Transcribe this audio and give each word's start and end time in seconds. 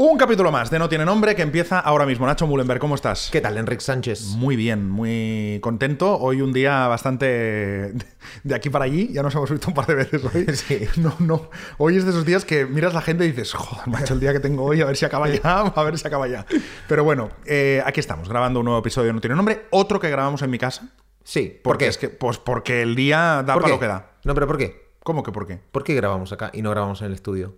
Un 0.00 0.16
capítulo 0.16 0.52
más 0.52 0.70
de 0.70 0.78
No 0.78 0.88
Tiene 0.88 1.04
Nombre 1.04 1.34
que 1.34 1.42
empieza 1.42 1.80
ahora 1.80 2.06
mismo. 2.06 2.24
Nacho 2.24 2.46
Mullenberg, 2.46 2.78
¿cómo 2.78 2.94
estás? 2.94 3.30
¿Qué 3.32 3.40
tal, 3.40 3.58
Enrique 3.58 3.80
Sánchez? 3.80 4.26
Muy 4.36 4.54
bien, 4.54 4.88
muy 4.88 5.58
contento. 5.60 6.16
Hoy 6.20 6.40
un 6.40 6.52
día 6.52 6.86
bastante 6.86 7.94
de 8.44 8.54
aquí 8.54 8.70
para 8.70 8.84
allí. 8.84 9.08
Ya 9.12 9.24
nos 9.24 9.34
hemos 9.34 9.50
visto 9.50 9.66
un 9.66 9.74
par 9.74 9.86
de 9.86 9.96
veces 9.96 10.22
hoy. 10.24 10.46
Sí. 10.54 10.86
No, 10.98 11.14
no. 11.18 11.50
Hoy 11.78 11.96
es 11.96 12.04
de 12.04 12.10
esos 12.10 12.24
días 12.24 12.44
que 12.44 12.64
miras 12.64 12.94
la 12.94 13.00
gente 13.02 13.24
y 13.24 13.32
dices, 13.32 13.52
joder, 13.54 13.88
macho, 13.88 14.14
el 14.14 14.20
día 14.20 14.32
que 14.32 14.38
tengo 14.38 14.62
hoy, 14.62 14.80
a 14.82 14.84
ver 14.84 14.96
si 14.96 15.04
acaba 15.04 15.28
ya, 15.28 15.40
a 15.74 15.82
ver 15.82 15.98
si 15.98 16.06
acaba 16.06 16.28
ya. 16.28 16.46
Pero 16.86 17.02
bueno, 17.02 17.30
eh, 17.44 17.82
aquí 17.84 17.98
estamos, 17.98 18.28
grabando 18.28 18.60
un 18.60 18.66
nuevo 18.66 18.78
episodio 18.78 19.08
de 19.08 19.14
No 19.14 19.20
Tiene 19.20 19.34
Nombre. 19.34 19.66
Otro 19.70 19.98
que 19.98 20.10
grabamos 20.10 20.42
en 20.42 20.50
mi 20.50 20.58
casa. 20.58 20.90
Sí, 21.24 21.48
¿por 21.48 21.72
Porque 21.72 21.86
qué? 21.86 21.90
es 21.90 21.98
que, 21.98 22.08
pues 22.08 22.38
porque 22.38 22.82
el 22.82 22.94
día 22.94 23.42
da 23.44 23.54
¿Por 23.54 23.62
para 23.62 23.66
qué? 23.66 23.70
lo 23.72 23.80
que 23.80 23.86
da. 23.88 24.12
No, 24.22 24.32
pero 24.34 24.46
¿por 24.46 24.58
qué? 24.58 24.92
¿Cómo 25.02 25.24
que 25.24 25.32
por 25.32 25.44
qué? 25.48 25.58
¿Por 25.72 25.82
qué 25.82 25.94
grabamos 25.96 26.32
acá 26.32 26.50
y 26.54 26.62
no 26.62 26.70
grabamos 26.70 27.00
en 27.00 27.08
el 27.08 27.14
estudio? 27.14 27.56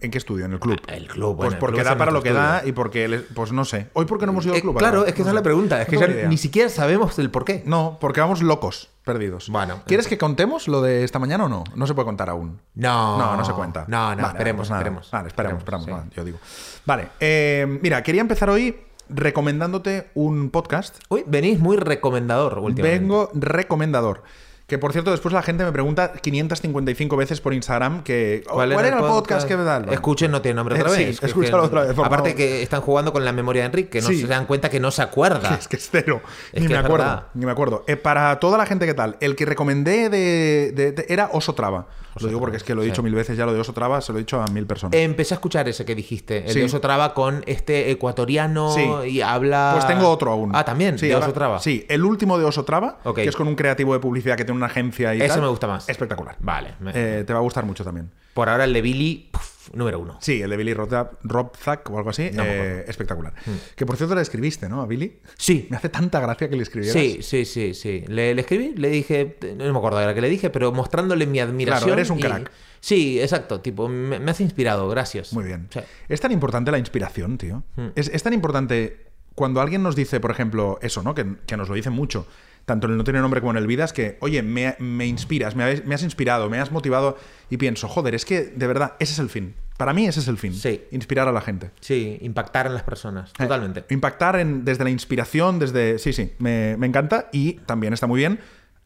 ¿En 0.00 0.10
qué 0.10 0.18
estudio? 0.18 0.44
¿En 0.44 0.52
el 0.52 0.60
club? 0.60 0.80
El 0.88 1.06
club, 1.08 1.36
Pues 1.36 1.48
bueno, 1.50 1.58
porque 1.60 1.76
club 1.78 1.86
da 1.86 1.96
para 1.98 2.10
lo 2.12 2.22
que 2.22 2.32
da 2.32 2.62
y 2.64 2.72
porque, 2.72 3.22
pues 3.34 3.52
no 3.52 3.64
sé. 3.64 3.88
Hoy 3.94 4.04
porque 4.06 4.26
no 4.26 4.32
hemos 4.32 4.44
ido 4.44 4.54
al 4.54 4.58
Eh, 4.58 4.62
club. 4.62 4.76
claro, 4.78 5.04
es 5.06 5.12
que 5.14 5.20
No 5.20 5.24
esa 5.24 5.30
es 5.30 5.34
la 5.34 5.42
pregunta. 5.42 5.82
Es 5.82 5.88
que 5.88 5.96
No 5.96 6.06
ya 6.06 6.28
ni 6.28 6.36
siquiera 6.36 6.68
sabemos 6.68 7.18
el 7.18 7.30
por 7.30 7.44
qué. 7.44 7.62
No, 7.66 7.98
porque 8.00 8.20
vamos 8.20 8.42
locos, 8.42 8.90
perdidos. 9.04 9.48
Bueno, 9.48 9.82
¿Quieres 9.86 10.06
que 10.06 10.18
contemos 10.18 10.68
lo 10.68 10.80
de 10.82 11.04
esta 11.04 11.18
mañana 11.18 11.44
o 11.46 11.48
no? 11.48 11.64
No 11.74 11.86
se 11.86 11.94
puede 11.94 12.06
contar 12.06 12.30
aún. 12.30 12.60
No. 12.74 13.18
No, 13.18 13.36
no 13.36 13.44
se 13.44 13.52
cuenta. 13.52 13.84
No, 13.88 14.10
no, 14.14 14.22
Vale, 14.22 14.28
esperemos, 14.28 14.68
pues 14.68 14.78
esperemos. 14.78 15.10
Vale, 15.10 15.28
esperemos, 15.28 15.58
esperemos, 15.58 15.84
sí. 15.86 15.90
vale, 15.90 16.04
yo 16.14 16.24
digo. 16.24 16.38
Vale, 16.86 17.08
eh, 17.20 17.78
mira, 17.82 18.02
quería 18.02 18.20
empezar 18.20 18.50
hoy 18.50 18.76
recomendándote 19.08 20.10
un 20.14 20.50
podcast. 20.50 20.98
Uy, 21.08 21.24
venís 21.26 21.58
muy 21.58 21.76
recomendador 21.76 22.58
últimamente. 22.58 23.00
Vengo 23.00 23.30
recomendador. 23.34 24.22
Que 24.70 24.78
por 24.78 24.92
cierto, 24.92 25.10
después 25.10 25.34
la 25.34 25.42
gente 25.42 25.64
me 25.64 25.72
pregunta 25.72 26.12
555 26.12 27.16
veces 27.16 27.40
por 27.40 27.52
Instagram 27.52 28.04
que 28.04 28.44
oh, 28.48 28.52
¿cuál, 28.54 28.70
era, 28.70 28.98
el 28.98 29.04
podcast, 29.04 29.48
que 29.48 29.56
me 29.56 29.64
da? 29.64 29.82
Escuchen, 29.90 30.30
no 30.30 30.40
tiene 30.40 30.54
nombre 30.54 30.76
otra 30.80 30.90
sí, 30.94 31.06
vez. 31.06 31.20
Escúchalo 31.20 31.62
que- 31.62 31.66
otra 31.66 31.82
vez, 31.82 31.94
por 31.94 32.06
Aparte 32.06 32.28
favor. 32.30 32.36
que 32.36 32.62
están 32.62 32.80
jugando 32.80 33.12
con 33.12 33.24
la 33.24 33.32
memoria 33.32 33.62
de 33.62 33.66
Enrique, 33.66 33.90
que 33.90 34.00
no 34.00 34.06
Sí. 34.06 34.20
se 34.20 34.28
dan 34.28 34.46
cuenta 34.46 34.68
que 34.70 34.78
no 34.78 34.92
se 34.92 35.02
acuerda. 35.02 35.56
Es 35.60 35.66
que 35.66 35.74
es 35.74 35.88
cero. 35.90 36.22
Es 36.52 36.62
ni 36.62 36.68
que 36.68 36.74
me 36.74 36.78
es 36.78 36.84
acuerdo. 36.84 37.24
Ni 37.34 37.46
me 37.46 37.50
acuerdo. 37.50 37.82
Eh, 37.88 37.96
para 37.96 38.38
toda 38.38 38.58
la 38.58 38.64
gente 38.64 38.86
que 38.86 38.94
tal, 38.94 39.16
el 39.18 39.34
que 39.34 39.44
recomendé 39.44 40.08
de, 40.08 40.70
de- 40.72 40.92
de- 40.92 41.06
era 41.08 41.30
Oso 41.32 41.52
Traba. 41.56 41.88
Lo 42.20 42.28
digo 42.28 42.40
porque 42.40 42.56
es 42.56 42.62
que 42.64 42.74
lo 42.74 42.82
he 42.82 42.84
dicho 42.86 42.96
sí. 42.96 43.02
mil 43.02 43.14
veces 43.14 43.36
ya, 43.36 43.46
lo 43.46 43.52
de 43.52 43.60
Oso 43.60 43.72
Traba 43.72 44.00
se 44.00 44.12
lo 44.12 44.18
he 44.18 44.22
dicho 44.22 44.40
a 44.40 44.46
mil 44.48 44.66
personas. 44.66 44.98
Empecé 44.98 45.34
a 45.34 45.36
escuchar 45.36 45.68
ese 45.68 45.84
que 45.84 45.94
dijiste, 45.94 46.44
el 46.46 46.52
Sí. 46.52 46.58
de 46.60 46.64
Oso 46.66 46.80
Traba 46.80 47.14
con 47.14 47.42
este 47.46 47.90
ecuatoriano 47.90 48.72
Sí. 48.74 49.08
y 49.08 49.20
habla. 49.20 49.70
Pues 49.74 49.86
tengo 49.86 50.08
otro 50.08 50.30
aún. 50.32 50.50
Ah, 50.54 50.64
también, 50.64 50.96
de 50.96 51.12
ahora- 51.12 51.26
Oso 51.26 51.34
Traba. 51.34 51.58
Sí, 51.60 51.84
el 51.88 52.04
último 52.04 52.38
de 52.38 52.44
Oso 52.44 52.64
Traba, 52.64 52.98
que 53.14 53.24
es 53.24 53.36
con 53.36 53.48
un 53.48 53.54
creativo 53.54 53.92
de 53.94 54.00
publicidad 54.00 54.36
que 54.36 54.44
tiene 54.44 54.56
una 54.56 54.66
agencia 54.66 55.14
y 55.14 55.18
Ese 55.18 55.28
tal. 55.28 55.42
me 55.42 55.48
gusta 55.48 55.66
más. 55.66 55.88
Espectacular. 55.88 56.36
Vale. 56.40 56.74
Eh, 56.94 57.24
te 57.26 57.32
va 57.32 57.38
a 57.38 57.42
gustar 57.42 57.64
mucho 57.64 57.84
también. 57.84 58.10
Por 58.34 58.48
ahora 58.48 58.64
el 58.64 58.72
de 58.72 58.80
Billy, 58.82 59.30
número 59.72 59.98
uno. 60.00 60.18
Sí, 60.20 60.42
el 60.42 60.50
de 60.50 60.56
Billy 60.56 60.74
Rob, 60.74 60.90
Rob 61.22 61.56
Zack 61.56 61.90
o 61.90 61.98
algo 61.98 62.10
así. 62.10 62.30
No 62.32 62.44
eh, 62.44 62.50
acuerdo. 62.50 62.76
Hmm. 62.84 62.90
espectacular. 62.90 63.34
Que 63.76 63.86
por 63.86 63.96
cierto 63.96 64.14
le 64.14 64.22
escribiste, 64.22 64.68
¿no? 64.68 64.82
A 64.82 64.86
Billy. 64.86 65.18
Sí. 65.36 65.66
Me 65.70 65.76
hace 65.76 65.88
tanta 65.88 66.20
gracia 66.20 66.48
que 66.48 66.56
le 66.56 66.62
escribieras. 66.62 67.00
Sí, 67.00 67.18
sí, 67.22 67.44
sí, 67.44 67.74
sí. 67.74 68.04
Le, 68.08 68.34
le 68.34 68.40
escribí, 68.40 68.74
le 68.76 68.88
dije, 68.90 69.36
no 69.56 69.72
me 69.72 69.78
acuerdo 69.78 69.98
de 69.98 70.06
la 70.06 70.14
que 70.14 70.20
le 70.20 70.28
dije, 70.28 70.50
pero 70.50 70.72
mostrándole 70.72 71.26
mi 71.26 71.40
admiración. 71.40 71.88
Claro, 71.88 71.98
eres 71.98 72.10
un 72.10 72.18
y- 72.18 72.22
crack. 72.22 72.50
Sí, 72.80 73.20
exacto, 73.20 73.60
tipo, 73.60 73.88
me, 73.88 74.18
me 74.18 74.30
has 74.30 74.40
inspirado, 74.40 74.88
gracias. 74.88 75.34
Muy 75.34 75.44
bien. 75.44 75.66
Sí. 75.70 75.80
Es 76.08 76.20
tan 76.20 76.32
importante 76.32 76.70
la 76.70 76.78
inspiración, 76.78 77.36
tío. 77.36 77.62
Hmm. 77.76 77.88
Es, 77.94 78.08
es 78.08 78.22
tan 78.22 78.32
importante 78.32 79.06
cuando 79.34 79.60
alguien 79.60 79.82
nos 79.82 79.94
dice, 79.96 80.18
por 80.20 80.30
ejemplo, 80.30 80.78
eso, 80.82 81.02
¿no? 81.02 81.14
Que, 81.14 81.36
que 81.46 81.56
nos 81.56 81.68
lo 81.68 81.74
dicen 81.74 81.92
mucho, 81.92 82.26
tanto 82.64 82.86
en 82.86 82.92
el 82.92 82.98
No 82.98 83.04
Tiene 83.04 83.20
Nombre 83.20 83.40
como 83.40 83.52
en 83.52 83.56
el 83.58 83.66
Vidas, 83.66 83.92
que, 83.92 84.16
oye, 84.20 84.42
me, 84.42 84.76
me 84.78 85.06
inspiras, 85.06 85.56
me, 85.56 85.64
has 85.64 86.02
inspirado, 86.02 86.48
me 86.50 86.58
has 86.58 86.70
motivado, 86.72 87.16
y 87.48 87.56
pienso, 87.56 87.88
joder, 87.88 88.14
es 88.14 88.24
que 88.24 88.42
de 88.44 88.66
verdad, 88.66 88.94
ese 88.98 89.12
es 89.14 89.18
el 89.18 89.28
fin. 89.28 89.54
Para 89.76 89.92
mí 89.94 90.06
ese 90.06 90.20
es 90.20 90.28
el 90.28 90.36
fin. 90.36 90.52
Sí. 90.54 90.82
Inspirar 90.90 91.26
a 91.26 91.32
la 91.32 91.40
gente. 91.40 91.70
Sí, 91.80 92.18
impactar 92.20 92.66
en 92.66 92.74
las 92.74 92.82
personas, 92.82 93.32
totalmente. 93.32 93.80
Eh, 93.80 93.84
impactar 93.90 94.36
en- 94.36 94.64
desde 94.64 94.84
la 94.84 94.90
inspiración, 94.90 95.58
desde... 95.58 95.98
Sí, 95.98 96.12
sí, 96.12 96.34
me, 96.38 96.76
me 96.76 96.86
encanta 96.86 97.28
y 97.32 97.54
también 97.64 97.92
está 97.94 98.06
muy 98.06 98.18
bien 98.18 98.40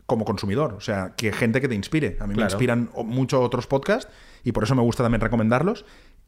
como 0.06 0.24
consumidor. 0.24 0.74
O 0.74 0.80
sea, 0.80 1.14
que 1.16 1.32
gente 1.32 1.60
que 1.60 1.68
te 1.68 1.74
inspire. 1.74 2.16
A 2.20 2.26
mí 2.26 2.34
me 2.34 2.42
inspiran 2.42 2.90
mucho 3.04 3.40
otros 3.40 3.66
podcasts 3.66 4.10
y 4.44 4.52
por 4.52 4.62
eso 4.64 4.74
me 4.74 4.82
gusta 4.82 5.02
también 5.02 5.20
recomendarlos. 5.20 5.84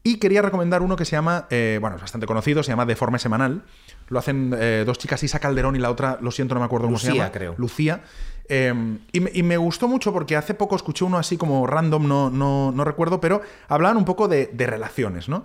Y 0.07 0.19
quería 0.19 0.41
recomendar 0.41 0.81
uno 0.81 0.95
que 0.95 1.03
se 1.03 1.17
llama, 1.17 1.47
eh, 1.49 1.79
bueno, 1.81 1.97
es 1.97 2.01
bastante 2.01 2.25
conocido, 2.27 2.63
se 2.63 2.71
llama 2.71 2.85
Deforme 2.85 3.19
Semanal. 3.19 3.63
Lo 4.07 4.19
hacen 4.19 4.55
eh, 4.57 4.83
dos 4.85 4.97
chicas, 4.97 5.21
Isa 5.21 5.39
Calderón 5.39 5.75
y 5.75 5.79
la 5.79 5.91
otra, 5.91 6.17
lo 6.21 6.31
siento, 6.31 6.53
no 6.53 6.61
me 6.61 6.65
acuerdo 6.65 6.87
cómo 6.87 6.97
se 6.97 7.13
llama. 7.13 7.29
creo. 7.29 7.55
Lucía. 7.57 8.03
Eh, 8.47 8.73
y, 9.11 9.19
me, 9.19 9.31
y 9.33 9.43
me 9.43 9.57
gustó 9.57 9.89
mucho 9.89 10.13
porque 10.13 10.37
hace 10.37 10.53
poco 10.53 10.77
escuché 10.77 11.03
uno 11.03 11.17
así 11.17 11.35
como 11.35 11.67
random, 11.67 12.07
no, 12.07 12.29
no, 12.29 12.71
no 12.71 12.85
recuerdo, 12.85 13.19
pero 13.19 13.41
hablaban 13.67 13.97
un 13.97 14.05
poco 14.05 14.29
de, 14.29 14.49
de 14.53 14.65
relaciones, 14.65 15.27
¿no? 15.27 15.43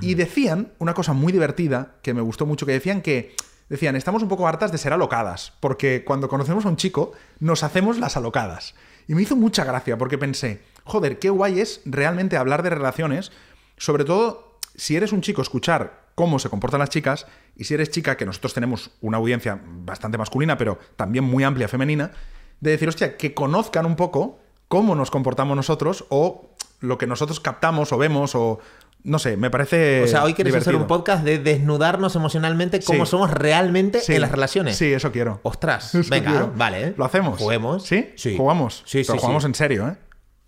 Y 0.00 0.14
decían 0.14 0.68
una 0.78 0.94
cosa 0.94 1.12
muy 1.12 1.32
divertida 1.32 1.96
que 2.00 2.14
me 2.14 2.20
gustó 2.20 2.46
mucho, 2.46 2.66
que 2.66 2.72
decían 2.72 3.02
que, 3.02 3.34
decían, 3.68 3.96
estamos 3.96 4.22
un 4.22 4.28
poco 4.28 4.46
hartas 4.46 4.70
de 4.70 4.78
ser 4.78 4.92
alocadas, 4.92 5.54
porque 5.58 6.04
cuando 6.04 6.28
conocemos 6.28 6.64
a 6.66 6.68
un 6.68 6.76
chico 6.76 7.14
nos 7.40 7.64
hacemos 7.64 7.98
las 7.98 8.16
alocadas. 8.16 8.76
Y 9.08 9.16
me 9.16 9.22
hizo 9.22 9.34
mucha 9.34 9.64
gracia 9.64 9.98
porque 9.98 10.18
pensé, 10.18 10.62
joder, 10.84 11.18
qué 11.18 11.30
guay 11.30 11.58
es 11.58 11.80
realmente 11.84 12.36
hablar 12.36 12.62
de 12.62 12.70
relaciones, 12.70 13.32
sobre 13.76 14.04
todo 14.04 14.58
si 14.76 14.96
eres 14.96 15.12
un 15.12 15.20
chico, 15.20 15.40
escuchar 15.42 16.04
cómo 16.14 16.38
se 16.38 16.48
comportan 16.48 16.80
las 16.80 16.90
chicas, 16.90 17.26
y 17.56 17.64
si 17.64 17.74
eres 17.74 17.90
chica, 17.90 18.16
que 18.16 18.26
nosotros 18.26 18.54
tenemos 18.54 18.90
una 19.00 19.16
audiencia 19.18 19.60
bastante 19.64 20.18
masculina, 20.18 20.56
pero 20.58 20.78
también 20.96 21.24
muy 21.24 21.42
amplia 21.44 21.68
femenina, 21.68 22.12
de 22.60 22.70
decir, 22.70 22.88
hostia, 22.88 23.16
que 23.16 23.34
conozcan 23.34 23.84
un 23.86 23.96
poco 23.96 24.38
cómo 24.68 24.94
nos 24.94 25.10
comportamos 25.10 25.56
nosotros 25.56 26.04
o 26.08 26.50
lo 26.80 26.98
que 26.98 27.06
nosotros 27.06 27.40
captamos 27.40 27.92
o 27.92 27.98
vemos 27.98 28.34
o 28.34 28.58
no 29.02 29.18
sé, 29.18 29.36
me 29.36 29.50
parece 29.50 30.02
O 30.02 30.06
sea, 30.06 30.24
hoy 30.24 30.32
quieres 30.34 30.54
hacer 30.54 30.74
un 30.76 30.86
podcast 30.86 31.24
de 31.24 31.38
desnudarnos 31.38 32.16
emocionalmente 32.16 32.80
cómo 32.80 33.04
Sí. 33.04 33.10
somos 33.10 33.30
realmente 33.30 34.00
Sí. 34.00 34.14
en 34.14 34.22
las 34.22 34.30
relaciones. 34.30 34.76
Sí, 34.78 34.92
eso 34.92 35.12
quiero. 35.12 35.40
Ostras, 35.42 35.94
Eso 35.94 36.08
venga, 36.10 36.30
quiero. 36.30 36.52
vale. 36.56 36.82
¿eh? 36.88 36.94
¿Lo 36.96 37.04
hacemos? 37.04 37.38
Juguemos. 37.38 37.84
¿Sí? 37.84 38.12
Sí. 38.16 38.34
Jugamos. 38.36 38.82
Sí, 38.86 39.02
Pero 39.06 39.14
sí, 39.14 39.18
jugamos 39.20 39.44
en 39.44 39.54
serio, 39.54 39.88
¿eh? 39.88 39.96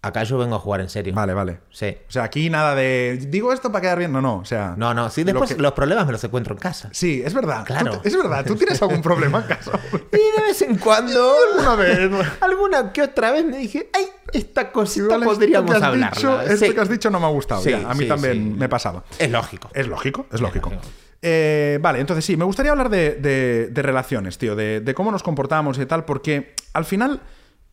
Acá 0.07 0.23
yo 0.25 0.39
vengo 0.39 0.57
a 0.57 0.59
jugar 0.59 0.81
en 0.81 0.89
serio. 0.89 1.15
Vale, 1.15 1.35
vale. 1.35 1.59
Sí. 1.71 1.97
O 2.09 2.11
sea, 2.11 2.25
aquí 2.25 2.49
nada 2.51 2.75
de. 2.75 3.19
Digo 3.29 3.53
esto 3.53 3.71
para 3.73 3.83
quedar 3.83 3.99
bien. 3.99 4.13
No, 4.13 4.21
no. 4.21 4.39
O 4.39 4.45
sea. 4.45 4.75
No, 4.77 4.95
no, 4.95 5.11
sí, 5.11 5.23
lo 5.23 5.27
después 5.33 5.55
que- 5.55 5.61
los 5.63 5.73
problemas 5.73 6.07
me 6.07 6.13
los 6.13 6.23
encuentro 6.25 6.55
en 6.55 6.61
casa. 6.61 6.89
Sí, 6.93 7.23
es 7.25 7.35
verdad. 7.35 7.65
Claro. 7.65 8.01
Es 8.05 8.17
verdad. 8.17 8.45
¿Tú 8.47 8.55
tienes 8.57 8.81
algún 8.83 9.03
problema 9.03 9.39
en 9.41 9.45
casa? 9.49 9.73
Y 9.93 10.17
de 10.41 10.43
vez 10.47 10.63
en 10.63 10.77
cuando, 10.79 11.35
Alguna 11.53 11.75
vez. 11.77 12.11
alguna 12.41 12.93
que 12.93 13.03
otra 13.03 13.33
vez 13.33 13.45
me 13.45 13.59
dije, 13.59 13.91
ay, 13.93 14.07
esta 14.33 14.73
cosita 14.73 15.05
Igual 15.05 15.23
esto 15.23 15.35
podríamos 15.35 15.71
has 15.75 15.83
hablarla. 15.83 16.11
dicho- 16.17 16.41
esto 16.43 16.67
Sí. 16.67 16.73
que 16.75 16.81
has 16.81 16.89
dicho 16.89 17.11
no 17.11 17.21
me 17.21 17.27
ha 17.27 17.31
gustado. 17.31 17.61
Sí, 17.63 17.71
ya. 17.71 17.89
A 17.91 17.95
mí 17.95 18.05
sí, 18.05 18.09
también 18.09 18.57
me 18.59 18.69
pasaba. 18.69 19.05
Es 19.19 19.31
lógico. 19.31 19.71
Es 19.75 19.87
lógico, 19.89 20.27
es 20.33 20.41
lógico. 20.41 20.71
lógico. 20.71 20.89
Eh, 21.23 21.79
vale, 21.81 21.99
entonces 22.01 22.25
sí, 22.25 22.37
me 22.37 22.45
gustaría 22.45 22.71
hablar 22.71 22.89
de, 22.91 23.15
de- 23.15 23.69
de 23.69 23.83
relaciones, 23.83 24.39
tío, 24.39 24.55
de, 24.55 24.81
de 24.81 24.95
cómo 24.95 25.11
nos 25.11 25.23
comportamos 25.23 25.79
y 25.79 25.87
tal, 25.87 26.05
porque 26.05 26.55
al 26.73 26.85
final, 26.85 27.21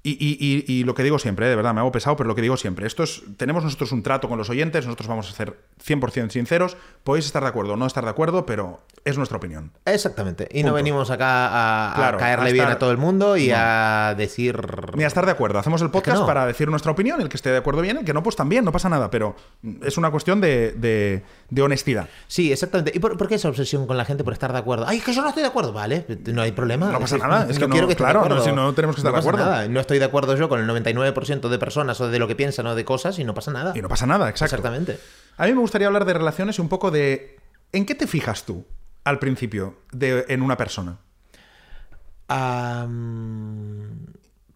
y, 0.06 0.12
y- 0.12 0.66
y- 0.68 0.84
lo 0.84 0.94
que 0.96 1.04
digo 1.04 1.18
siempre, 1.18 1.46
eh, 1.46 1.50
de 1.50 1.56
verdad, 1.56 1.74
me 1.74 1.80
hago 1.80 1.92
pesado, 1.92 2.18
pero 2.18 2.28
lo 2.28 2.36
que 2.36 2.42
digo 2.42 2.58
siempre, 2.58 2.86
esto 2.86 3.04
es, 3.04 3.24
tenemos 3.38 3.64
nosotros 3.64 3.92
un 3.94 4.04
trato 4.04 4.28
con 4.28 4.38
los 4.38 4.50
oyentes, 4.50 4.86
nosotros 4.86 5.08
vamos 5.08 5.30
a 5.30 5.34
ser 5.34 5.58
100% 5.86 6.30
sinceros, 6.32 6.76
podéis 7.06 7.26
estar 7.26 7.42
de 7.42 7.50
acuerdo 7.50 7.74
o 7.74 7.78
no 7.78 7.86
estar 7.86 8.04
de 8.04 8.10
acuerdo, 8.10 8.46
pero 8.46 8.82
es 9.06 9.18
nuestra 9.18 9.38
opinión. 9.38 9.72
Exactamente. 9.86 10.48
Y 10.52 10.64
no 10.64 10.74
venimos 10.74 11.10
acá 11.10 12.08
a, 12.10 12.18
caerle 12.18 12.50
a 12.50 12.54
bien 12.54 12.66
a 12.68 12.78
todo 12.80 12.92
el 12.92 12.98
mundo 12.98 13.38
y 13.38 13.52
a 13.54 14.14
decir. 14.18 14.60
Ni 14.96 15.04
a 15.04 15.08
estar 15.08 15.26
de 15.26 15.32
acuerdo. 15.32 15.60
Hacemos 15.60 15.82
el 15.82 15.90
podcast 15.90 16.20
no. 16.22 16.26
para 16.26 16.46
decir 16.46 16.70
nuestra 16.70 16.92
opinión, 16.92 17.22
el 17.22 17.30
que 17.30 17.36
esté 17.38 17.50
de 17.52 17.58
acuerdo 17.58 17.82
bien, 17.82 17.98
el 17.98 18.06
que 18.06 18.14
no, 18.14 18.24
pues 18.24 18.36
también, 18.36 18.64
no 18.66 18.72
pasa 18.72 18.90
nada, 18.90 19.10
pero 19.10 19.36
es 19.84 19.98
una 19.98 20.12
cuestión 20.12 20.42
de, 20.42 20.72
de- 20.74 21.24
de 21.50 21.62
honestidad. 21.62 22.10
Sí, 22.28 22.52
exactamente. 22.52 22.92
¿Y 22.96 23.00
por, 23.00 23.18
por 23.18 23.28
qué 23.28 23.36
esa 23.36 23.48
obsesión 23.50 23.88
con 23.88 23.96
la 23.98 24.06
gente 24.06 24.24
por 24.24 24.34
estar 24.34 24.52
de 24.52 24.60
acuerdo? 24.60 24.86
Ay, 24.88 24.98
es 24.98 25.04
que 25.04 25.14
yo 25.14 25.22
no 25.22 25.28
estoy 25.30 25.44
de 25.44 25.50
acuerdo. 25.50 25.72
Vale, 25.74 26.06
no 26.26 26.42
hay 26.42 26.52
problema. 26.52 26.92
No 26.92 27.00
pasa 27.00 27.18
nada, 27.18 27.48
es 27.50 27.58
que 27.60 27.68
no- 27.68 27.72
quiero 27.74 27.88
que 27.88 27.96
claro, 27.96 28.20
de 28.22 28.26
acuerdo. 28.26 28.44
no, 28.46 28.50
si 28.50 28.56
no 28.56 28.74
tenemos 28.74 28.96
que 28.96 29.00
estar 29.02 29.14
de 29.14 29.20
acuerdo. 29.20 29.40
nada. 29.46 29.68
No 29.68 29.80
estoy 29.80 29.93
de 30.00 30.06
acuerdo 30.06 30.36
yo 30.36 30.50
con 30.50 30.60
el 30.60 30.68
99% 30.68 31.50
de 31.50 31.60
personas 31.60 32.00
o 32.02 32.08
de 32.10 32.20
lo 32.20 32.28
que 32.28 32.36
piensan 32.36 32.68
o 32.68 32.76
de 32.76 32.86
cosas 32.86 33.20
y 33.20 33.24
no 33.24 33.34
pasa 33.34 33.52
nada. 33.52 33.74
Y 33.76 33.82
no 33.82 33.90
pasa 33.90 34.06
nada, 34.06 34.30
exacto. 34.30 34.56
Exactamente. 34.56 35.00
A 35.38 35.46
mí 35.46 35.54
me 35.54 35.60
gustaría 35.60 35.88
hablar 35.88 36.06
de 36.06 36.14
relaciones 36.14 36.58
y 36.58 36.62
un 36.62 36.70
poco 36.70 36.92
de. 36.92 37.38
¿En 37.72 37.86
qué 37.86 37.96
te 37.96 38.06
fijas 38.08 38.44
tú 38.46 38.66
al 39.04 39.20
principio 39.20 39.78
de, 39.92 40.26
en 40.30 40.42
una 40.42 40.58
persona? 40.58 40.98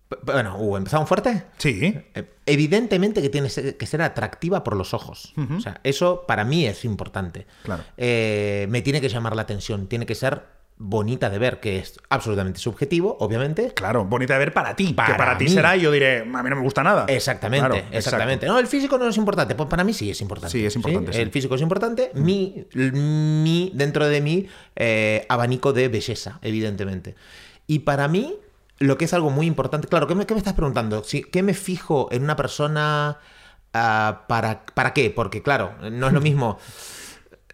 P- 0.09 0.17
bueno, 0.23 0.57
uh, 0.57 0.77
¿empezamos 0.77 1.07
fuerte? 1.09 1.43
Sí. 1.57 1.93
Eh, 2.15 2.23
Evidentemente 2.45 3.21
que 3.21 3.29
tiene 3.29 3.49
que 3.49 3.85
ser 3.85 4.01
atractiva 4.01 4.63
por 4.63 4.75
los 4.77 4.93
ojos. 4.93 5.33
O 5.57 5.59
sea, 5.59 5.81
eso 5.83 6.23
para 6.27 6.45
mí 6.45 6.65
es 6.65 6.85
importante. 6.85 7.45
Claro. 7.63 7.83
Eh, 7.97 8.67
me 8.69 8.81
tiene 8.81 9.01
que 9.01 9.09
llamar 9.09 9.35
la 9.35 9.41
atención, 9.41 9.87
tiene 9.87 10.05
que 10.05 10.15
ser 10.15 10.43
bonita 10.79 11.29
de 11.31 11.39
ver, 11.39 11.59
que 11.59 11.79
es 11.79 11.99
absolutamente 12.09 12.59
subjetivo, 12.59 13.17
obviamente. 13.19 13.73
Claro, 13.73 14.05
bonita 14.05 14.33
de 14.33 14.39
ver 14.39 14.53
para 14.53 14.75
ti. 14.75 14.93
Para 14.93 15.13
que 15.13 15.17
para 15.17 15.37
ti 15.37 15.45
mí. 15.45 15.49
será 15.49 15.75
y 15.75 15.81
yo 15.81 15.91
diré, 15.91 16.19
a 16.21 16.25
mí 16.25 16.49
no 16.49 16.55
me 16.55 16.61
gusta 16.61 16.83
nada. 16.83 17.05
Exactamente, 17.07 17.67
Claro, 17.67 17.75
exactamente. 17.91 18.45
exacto. 18.45 18.53
No, 18.53 18.59
el 18.59 18.67
físico 18.67 18.97
no 18.97 19.07
es 19.07 19.17
importante. 19.17 19.55
Pues 19.55 19.67
para 19.69 19.83
mí 19.83 19.93
sí 19.93 20.09
es 20.11 20.21
importante. 20.21 20.51
Sí, 20.51 20.65
es 20.65 20.75
importante, 20.75 21.13
sí. 21.13 21.19
El 21.19 21.31
físico 21.31 21.55
es 21.55 21.61
importante. 21.61 22.11
Mi, 22.13 22.65
mi, 22.75 23.71
dentro 23.73 24.07
de 24.07 24.21
mi 24.21 24.47
eh, 24.75 25.25
abanico 25.29 25.73
de 25.73 25.87
belleza, 25.87 26.39
evidentemente. 26.41 27.15
Y 27.65 27.79
para 27.79 28.07
mí, 28.07 28.35
lo 28.79 28.97
que 28.97 29.05
es 29.05 29.13
algo 29.13 29.29
muy 29.31 29.47
importante. 29.47 29.87
Claro, 29.87 30.05
¿qué 30.07 30.13
me, 30.15 30.25
qué 30.27 30.33
me 30.35 30.39
estás 30.39 30.53
preguntando? 30.53 31.03
Si- 31.03 31.23
¿Qué 31.23 31.41
me 31.41 31.55
fijo 31.55 32.07
en 32.11 32.21
una 32.23 32.35
persona 32.35 33.17
ah, 33.73 34.25
para, 34.27 34.63
para 34.73 34.93
qué? 34.93 35.09
Porque, 35.09 35.41
claro, 35.41 35.73
no 35.91 36.07
es 36.07 36.13
lo 36.13 36.21
mismo. 36.21 36.59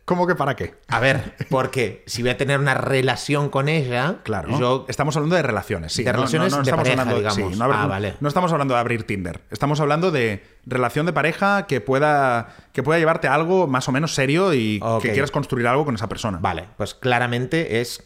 ¿Cómo 0.06 0.28
que 0.28 0.36
para 0.36 0.56
qué? 0.58 0.76
A 0.90 1.00
ver, 1.00 1.34
porque 1.50 2.04
si 2.08 2.22
voy 2.24 2.32
a 2.32 2.38
tener 2.38 2.60
una 2.60 2.74
relación 2.74 3.48
con 3.50 3.70
ella, 3.70 4.18
Claro. 4.24 4.60
yo 4.60 4.86
Estamos 4.90 5.16
hablando 5.16 5.38
de 5.38 5.44
relaciones, 5.44 5.94
sí. 5.94 6.04
De 6.04 6.12
relaciones 6.12 6.52
de 6.54 6.60
estamos 6.62 6.84
pareja, 6.84 7.02
hablando, 7.04 7.16
digamos. 7.20 7.54
sí, 7.54 7.58
no, 7.60 7.66
Ah, 7.72 7.88
vale. 7.88 8.16
no 8.20 8.28
estamos 8.28 8.52
hablando 8.52 8.74
de 8.74 8.80
abrir 8.82 9.04
Tinder. 9.04 9.42
Estamos 9.50 9.80
hablando 9.80 10.12
de 10.12 10.44
relación 10.66 11.06
de 11.06 11.14
pareja 11.14 11.68
que 11.68 11.80
pueda, 11.80 12.50
que 12.74 12.84
pueda 12.84 13.00
llevarte 13.00 13.30
a 13.30 13.34
algo 13.34 13.66
más 13.68 13.88
o 13.88 13.94
menos 13.94 14.14
serio 14.14 14.54
y 14.54 14.82
que 15.02 15.12
quieras 15.14 15.32
construir 15.32 15.68
algo 15.68 15.86
con 15.86 15.96
esa 15.96 16.10
persona. 16.10 16.38
Vale, 16.42 16.68
pues 16.76 16.94
claramente 16.96 17.80
es, 17.80 18.04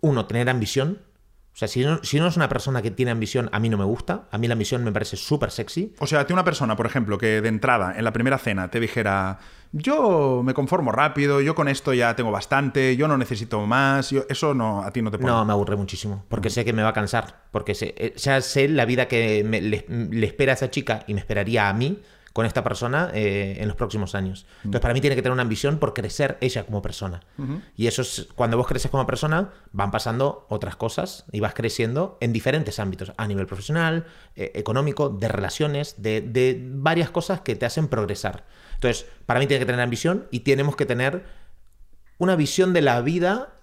uno, 0.00 0.26
tener 0.26 0.48
ambición. 0.48 1.02
O 1.54 1.58
sea, 1.58 1.68
si 1.68 1.82
no, 1.82 2.04
si 2.04 2.20
no 2.20 2.26
es 2.28 2.36
una 2.36 2.50
persona 2.50 2.82
que 2.82 2.90
tiene 2.90 3.10
ambición, 3.10 3.48
a 3.50 3.58
mí 3.58 3.70
no 3.70 3.78
me 3.78 3.84
gusta. 3.84 4.28
A 4.30 4.36
mí 4.36 4.46
la 4.46 4.52
ambición 4.52 4.84
me 4.84 4.92
parece 4.92 5.16
súper 5.16 5.50
sexy. 5.50 5.94
O 5.98 6.06
sea, 6.06 6.20
a 6.20 6.26
ti 6.26 6.34
una 6.34 6.44
persona, 6.44 6.76
por 6.76 6.84
ejemplo, 6.84 7.16
que 7.16 7.40
de 7.40 7.48
entrada, 7.48 7.94
en 7.96 8.04
la 8.04 8.12
primera 8.12 8.36
cena, 8.36 8.70
te 8.70 8.78
dijera, 8.78 9.38
yo 9.78 10.42
me 10.44 10.54
conformo 10.54 10.92
rápido, 10.92 11.40
yo 11.40 11.54
con 11.54 11.68
esto 11.68 11.92
ya 11.94 12.16
tengo 12.16 12.30
bastante, 12.30 12.96
yo 12.96 13.08
no 13.08 13.16
necesito 13.18 13.64
más, 13.66 14.10
yo- 14.10 14.24
eso 14.28 14.54
no, 14.54 14.82
a 14.82 14.90
ti 14.90 15.02
no 15.02 15.10
te 15.10 15.18
pone. 15.18 15.30
No, 15.30 15.44
me 15.44 15.52
aburre 15.52 15.76
muchísimo, 15.76 16.24
porque 16.28 16.50
sé 16.50 16.64
que 16.64 16.72
me 16.72 16.82
va 16.82 16.90
a 16.90 16.92
cansar. 16.92 17.44
Porque 17.50 17.74
sé, 17.74 17.94
eh, 17.98 18.14
ya 18.16 18.40
sé 18.40 18.68
la 18.68 18.84
vida 18.84 19.08
que 19.08 19.44
me- 19.44 19.60
le, 19.60 19.84
le 19.88 20.26
espera 20.26 20.52
a 20.52 20.54
esa 20.54 20.70
chica 20.70 21.04
y 21.06 21.14
me 21.14 21.20
esperaría 21.20 21.68
a 21.68 21.72
mí 21.72 22.00
con 22.36 22.44
esta 22.44 22.62
persona 22.62 23.10
eh, 23.14 23.56
en 23.60 23.66
los 23.66 23.78
próximos 23.78 24.14
años. 24.14 24.44
Entonces, 24.58 24.82
para 24.82 24.92
mí 24.92 25.00
tiene 25.00 25.16
que 25.16 25.22
tener 25.22 25.32
una 25.32 25.40
ambición 25.40 25.78
por 25.78 25.94
crecer 25.94 26.36
ella 26.42 26.66
como 26.66 26.82
persona. 26.82 27.22
Y 27.78 27.86
eso 27.86 28.02
es, 28.02 28.28
cuando 28.34 28.58
vos 28.58 28.66
creces 28.66 28.90
como 28.90 29.06
persona, 29.06 29.54
van 29.72 29.90
pasando 29.90 30.44
otras 30.50 30.76
cosas 30.76 31.24
y 31.32 31.40
vas 31.40 31.54
creciendo 31.54 32.18
en 32.20 32.34
diferentes 32.34 32.78
ámbitos, 32.78 33.14
a 33.16 33.26
nivel 33.26 33.46
profesional, 33.46 34.04
eh, 34.34 34.52
económico, 34.54 35.08
de 35.08 35.28
relaciones, 35.28 36.02
de, 36.02 36.20
de 36.20 36.60
varias 36.62 37.08
cosas 37.08 37.40
que 37.40 37.56
te 37.56 37.64
hacen 37.64 37.88
progresar. 37.88 38.44
Entonces, 38.74 39.06
para 39.24 39.40
mí 39.40 39.46
tiene 39.46 39.60
que 39.60 39.66
tener 39.66 39.80
ambición 39.80 40.26
y 40.30 40.40
tenemos 40.40 40.76
que 40.76 40.84
tener 40.84 41.24
una 42.18 42.36
visión 42.36 42.74
de 42.74 42.82
la 42.82 43.00
vida 43.00 43.54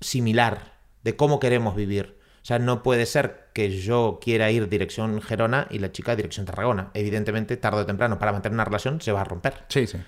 similar, 0.00 0.78
de 1.04 1.16
cómo 1.16 1.38
queremos 1.38 1.76
vivir. 1.76 2.18
O 2.42 2.44
sea, 2.44 2.58
no 2.58 2.82
puede 2.82 3.06
ser 3.06 3.48
que 3.52 3.70
yo 3.80 4.18
quiera 4.22 4.50
ir 4.50 4.68
dirección 4.68 5.20
Gerona 5.20 5.66
y 5.70 5.78
la 5.78 5.92
chica 5.92 6.16
dirección 6.16 6.46
Tarragona. 6.46 6.90
Evidentemente, 6.94 7.56
tarde 7.56 7.82
o 7.82 7.86
temprano, 7.86 8.18
para 8.18 8.32
mantener 8.32 8.54
una 8.54 8.64
relación 8.64 9.00
se 9.00 9.12
va 9.12 9.20
a 9.20 9.24
romper, 9.24 9.64
Sí, 9.68 9.86
sí. 9.86 9.98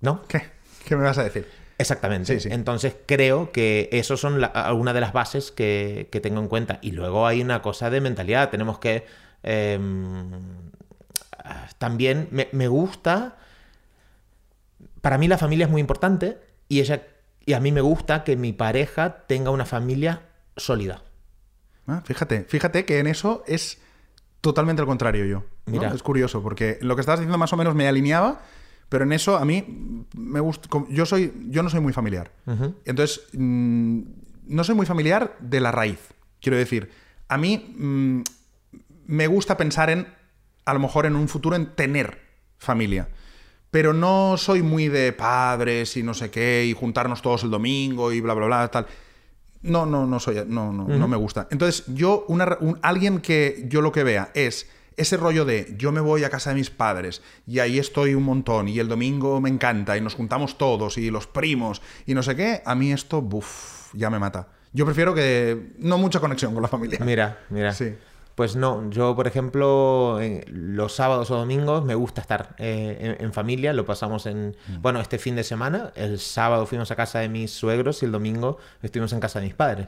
¿no? 0.00 0.22
¿Qué? 0.28 0.42
¿Qué 0.86 0.96
me 0.96 1.04
vas 1.04 1.16
a 1.18 1.24
decir? 1.24 1.48
Exactamente. 1.78 2.32
Sí, 2.34 2.48
sí. 2.48 2.54
Entonces 2.54 2.94
creo 3.06 3.50
que 3.50 3.88
eso 3.92 4.16
son 4.16 4.44
algunas 4.54 4.94
de 4.94 5.00
las 5.00 5.12
bases 5.12 5.50
que, 5.50 6.08
que 6.12 6.20
tengo 6.20 6.40
en 6.40 6.48
cuenta. 6.48 6.78
Y 6.82 6.92
luego 6.92 7.26
hay 7.26 7.40
una 7.40 7.62
cosa 7.62 7.90
de 7.90 8.00
mentalidad. 8.00 8.50
Tenemos 8.50 8.78
que... 8.78 9.06
eh, 9.42 9.78
también 11.78 12.28
me, 12.30 12.48
me 12.52 12.68
gusta... 12.68 13.36
Para 15.00 15.18
mí 15.18 15.28
la 15.28 15.36
familia 15.38 15.66
es 15.66 15.70
muy 15.70 15.80
importante 15.80 16.38
y, 16.68 16.80
ella, 16.80 17.02
y 17.44 17.52
a 17.52 17.60
mí 17.60 17.72
me 17.72 17.82
gusta 17.82 18.24
que 18.24 18.36
mi 18.36 18.52
pareja 18.52 19.24
tenga 19.26 19.50
una 19.50 19.66
familia 19.66 20.22
sólida. 20.56 21.02
Ah, 21.86 22.02
fíjate, 22.04 22.44
fíjate 22.44 22.84
que 22.84 22.98
en 22.98 23.06
eso 23.06 23.44
es 23.46 23.78
totalmente 24.40 24.82
al 24.82 24.86
contrario 24.86 25.24
yo. 25.24 25.44
Es 25.94 26.02
curioso, 26.02 26.42
porque 26.42 26.78
lo 26.82 26.94
que 26.94 27.00
estabas 27.00 27.20
diciendo 27.20 27.38
más 27.38 27.52
o 27.52 27.56
menos 27.56 27.74
me 27.74 27.88
alineaba, 27.88 28.42
pero 28.88 29.04
en 29.04 29.12
eso 29.12 29.36
a 29.36 29.44
mí 29.44 30.06
me 30.16 30.40
gusta. 30.40 30.68
Yo 30.90 31.06
soy, 31.06 31.32
yo 31.48 31.62
no 31.62 31.70
soy 31.70 31.80
muy 31.80 31.92
familiar. 31.92 32.30
Entonces, 32.84 33.22
mm, 33.32 34.00
no 34.46 34.64
soy 34.64 34.74
muy 34.74 34.86
familiar 34.86 35.36
de 35.40 35.60
la 35.60 35.72
raíz. 35.72 35.98
Quiero 36.40 36.58
decir, 36.58 36.90
a 37.28 37.38
mí 37.38 37.74
mm, 37.76 38.20
me 39.06 39.26
gusta 39.26 39.56
pensar 39.56 39.90
en, 39.90 40.06
a 40.64 40.74
lo 40.74 40.80
mejor 40.80 41.06
en 41.06 41.16
un 41.16 41.28
futuro, 41.28 41.56
en 41.56 41.74
tener 41.74 42.20
familia. 42.58 43.08
Pero 43.70 43.92
no 43.92 44.36
soy 44.36 44.62
muy 44.62 44.88
de 44.88 45.12
padres 45.12 45.96
y 45.96 46.02
no 46.02 46.14
sé 46.14 46.30
qué, 46.30 46.64
y 46.66 46.74
juntarnos 46.74 47.22
todos 47.22 47.42
el 47.42 47.50
domingo 47.50 48.12
y 48.12 48.20
bla, 48.20 48.34
bla, 48.34 48.46
bla, 48.46 48.68
tal. 48.68 48.86
No, 49.64 49.84
no, 49.86 50.06
no 50.06 50.20
soy, 50.20 50.36
no, 50.46 50.72
no, 50.72 50.86
no 50.86 51.08
me 51.08 51.16
gusta. 51.16 51.48
Entonces, 51.50 51.84
yo, 51.88 52.24
una, 52.28 52.56
un- 52.60 52.78
alguien 52.82 53.20
que 53.20 53.64
yo 53.68 53.80
lo 53.80 53.90
que 53.92 54.04
vea 54.04 54.30
es 54.34 54.68
ese 54.96 55.16
rollo 55.16 55.44
de 55.44 55.74
yo 55.76 55.90
me 55.90 56.00
voy 56.00 56.22
a 56.22 56.30
casa 56.30 56.50
de 56.50 56.56
mis 56.56 56.70
padres 56.70 57.20
y 57.48 57.58
ahí 57.58 57.78
estoy 57.80 58.14
un 58.14 58.22
montón 58.22 58.68
y 58.68 58.78
el 58.78 58.86
domingo 58.86 59.40
me 59.40 59.48
encanta 59.48 59.96
y 59.96 60.00
nos 60.00 60.14
juntamos 60.14 60.56
todos 60.56 60.98
y 60.98 61.10
los 61.10 61.26
primos 61.26 61.82
y 62.06 62.14
no 62.14 62.22
sé 62.22 62.36
qué, 62.36 62.62
a 62.64 62.74
mí 62.76 62.92
esto, 62.92 63.20
buf, 63.20 63.92
ya 63.94 64.08
me 64.10 64.20
mata. 64.20 64.46
Yo 64.72 64.84
prefiero 64.84 65.12
que 65.14 65.72
no 65.78 65.98
mucha 65.98 66.20
conexión 66.20 66.52
con 66.52 66.62
la 66.62 66.68
familia. 66.68 66.98
Mira, 67.04 67.38
mira. 67.50 67.72
Sí. 67.72 67.94
Pues 68.34 68.56
no, 68.56 68.90
yo 68.90 69.14
por 69.14 69.28
ejemplo 69.28 70.18
eh, 70.20 70.44
los 70.48 70.92
sábados 70.94 71.30
o 71.30 71.36
domingos 71.36 71.84
me 71.84 71.94
gusta 71.94 72.20
estar 72.20 72.56
eh, 72.58 73.16
en, 73.18 73.24
en 73.26 73.32
familia, 73.32 73.72
lo 73.72 73.84
pasamos 73.84 74.26
en, 74.26 74.56
Mm. 74.68 74.82
bueno, 74.82 75.00
este 75.00 75.18
fin 75.18 75.36
de 75.36 75.44
semana, 75.44 75.92
el 75.94 76.18
sábado 76.18 76.66
fuimos 76.66 76.90
a 76.90 76.96
casa 76.96 77.20
de 77.20 77.28
mis 77.28 77.52
suegros 77.52 78.02
y 78.02 78.06
el 78.06 78.12
domingo 78.12 78.58
estuvimos 78.82 79.12
en 79.12 79.20
casa 79.20 79.38
de 79.40 79.46
mis 79.46 79.54
padres. 79.54 79.86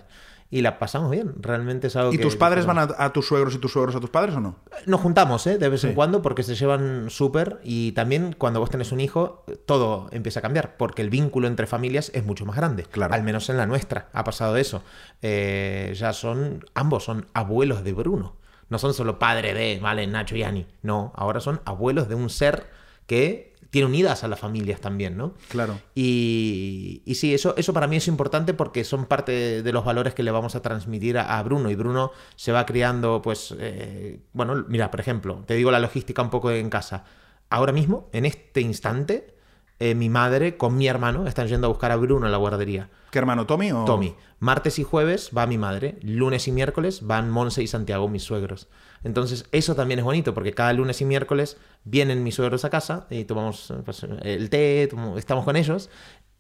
Y 0.49 0.63
la 0.63 0.79
pasamos 0.79 1.11
bien, 1.11 1.35
realmente 1.41 1.89
es 1.89 1.97
algo 1.97 2.13
¿Y 2.13 2.19
que 2.19 2.23
tus 2.23 2.37
padres 2.37 2.67
van 2.67 2.79
a, 2.79 2.89
a 2.99 3.13
tus 3.13 3.27
suegros 3.27 3.55
y 3.55 3.59
tus 3.59 3.73
suegros 3.73 3.97
a 3.97 4.01
tus 4.01 4.11
padres 4.11 4.37
o 4.37 4.41
no? 4.41 4.57
Nos 4.87 5.01
juntamos, 5.01 5.45
¿eh? 5.49 5.59
De 5.59 5.69
vez 5.69 5.83
en 5.83 5.95
cuando 5.95 6.23
porque 6.23 6.45
se 6.45 6.55
llevan 6.55 7.11
súper 7.11 7.61
y 7.65 7.93
también 7.93 8.35
cuando 8.39 8.61
vos 8.61 8.71
tenés 8.71 8.93
un 8.93 9.01
hijo 9.01 9.45
todo 9.67 10.09
empieza 10.13 10.39
a 10.39 10.43
cambiar 10.43 10.77
porque 10.77 11.03
el 11.03 11.11
vínculo 11.11 11.49
entre 11.49 11.67
familias 11.67 12.13
es 12.15 12.25
mucho 12.25 12.47
más 12.47 12.57
grande. 12.57 12.85
Claro. 12.85 13.13
Al 13.13 13.25
menos 13.25 13.49
en 13.51 13.57
la 13.57 13.67
nuestra 13.67 14.09
ha 14.13 14.23
pasado 14.23 14.57
eso. 14.57 14.83
Eh, 15.23 15.93
ya 15.97 16.13
son, 16.13 16.65
ambos 16.75 17.05
son 17.05 17.27
abuelos 17.35 17.83
de 17.83 17.93
Bruno. 17.93 18.37
No 18.69 18.79
son 18.79 18.95
solo 18.95 19.19
padre 19.19 19.55
de, 19.55 19.79
vale, 19.81 20.07
Nacho 20.07 20.37
y 20.37 20.43
Ani. 20.43 20.67
No, 20.83 21.13
ahora 21.17 21.41
son 21.41 21.61
abuelos 21.65 22.09
de 22.09 22.15
un 22.15 22.31
ser 22.31 22.67
que 23.07 23.55
tiene 23.71 23.87
unidas 23.87 24.25
a 24.25 24.29
las 24.29 24.39
familias 24.39 24.81
también, 24.81 25.17
¿no? 25.17 25.35
Claro. 25.49 25.79
Y, 25.95 27.03
y 27.05 27.15
sí, 27.17 27.35
eso, 27.35 27.55
eso 27.57 27.73
para 27.73 27.87
mí 27.87 27.97
es 27.97 28.09
importante 28.09 28.55
porque 28.55 28.85
son 28.85 29.07
parte 29.07 29.63
de 29.63 29.73
los 29.73 29.85
valores 29.85 30.15
que 30.15 30.23
le 30.23 30.31
vamos 30.31 30.55
a 30.55 30.63
transmitir 30.63 31.19
a, 31.19 31.39
a 31.39 31.43
Bruno. 31.43 31.71
Y 31.71 31.75
Bruno 31.75 32.13
se 32.37 32.53
va 32.53 32.65
criando, 32.67 33.23
pues, 33.23 33.55
eh, 33.59 34.21
bueno, 34.33 34.65
mira, 34.69 34.91
por 34.91 35.01
ejemplo, 35.01 35.43
te 35.47 35.55
digo 35.55 35.71
la 35.71 35.81
logística 35.81 36.23
un 36.23 36.31
poco 36.31 36.51
en 36.51 36.71
casa. 36.71 37.05
Ahora 37.51 37.73
mismo, 37.73 38.09
en 38.13 38.25
este 38.25 38.61
instante, 38.61 39.35
eh, 39.79 39.95
mi 39.95 40.09
madre 40.09 40.57
con 40.57 40.77
mi 40.77 40.89
hermano 40.89 41.27
están 41.27 41.49
yendo 41.49 41.67
a 41.67 41.71
buscar 41.71 41.93
a 41.93 41.97
Bruno 41.97 42.27
a 42.27 42.31
la 42.31 42.39
guardería. 42.39 42.89
¿Qué 43.11 43.19
hermano, 43.19 43.47
Tommy 43.47 43.73
o...? 43.73 43.85
Tommy. 43.85 44.15
Martes 44.39 44.79
y 44.79 44.83
jueves 44.83 45.31
va 45.37 45.47
mi 45.47 45.59
madre. 45.59 45.99
Lunes 46.03 46.49
y 46.49 46.53
miércoles 46.53 47.07
van 47.07 47.31
Monse 47.31 47.63
y 47.63 47.67
Santiago, 47.67 48.09
mis 48.09 48.23
suegros. 48.23 48.69
Entonces, 49.07 49.47
eso 49.53 49.75
también 49.75 50.01
es 50.01 50.05
bonito 50.05 50.35
porque 50.35 50.53
cada 50.53 50.73
lunes 50.73 51.01
y 51.01 51.05
miércoles 51.05 51.57
vienen 51.85 52.23
mis 52.25 52.35
suegros 52.35 52.65
a 52.65 52.71
casa 52.71 53.07
y 53.09 53.25
tomamos 53.25 53.71
eh, 53.71 53.75
pues, 53.85 54.03
el 54.23 54.51
té, 54.51 54.91
estamos 55.17 55.45
con 55.45 55.55
ellos. 55.57 55.89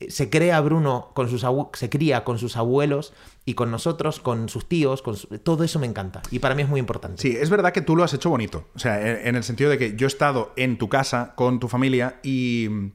Se 0.09 0.29
crea 0.29 0.61
Bruno 0.61 1.11
con 1.15 1.31
sus 1.31 1.47
se 1.73 1.89
cría 1.89 2.23
con 2.25 2.39
sus 2.39 2.59
abuelos 2.59 3.15
y 3.47 3.55
con 3.55 3.71
nosotros, 3.71 4.21
con 4.21 4.51
sus 4.51 4.69
tíos, 4.69 5.01
con 5.01 5.17
todo 5.43 5.65
eso 5.65 5.79
me 5.79 5.87
encanta 5.87 6.21
y 6.31 6.39
para 6.41 6.55
mí 6.55 6.61
es 6.63 6.69
muy 6.69 6.81
importante. 6.81 7.23
Sí, 7.23 7.35
es 7.35 7.49
verdad 7.49 7.73
que 7.73 7.81
tú 7.81 7.97
lo 7.97 8.05
has 8.05 8.13
hecho 8.13 8.29
bonito. 8.29 8.67
O 8.75 8.79
sea, 8.79 9.01
en 9.01 9.29
en 9.29 9.37
el 9.37 9.43
sentido 9.43 9.71
de 9.71 9.79
que 9.79 9.97
yo 9.97 10.07
he 10.07 10.09
estado 10.09 10.53
en 10.57 10.77
tu 10.77 10.91
casa 10.91 11.33
con 11.35 11.61
tu 11.61 11.69
familia 11.69 12.21
y 12.23 12.67
mm, 12.71 12.93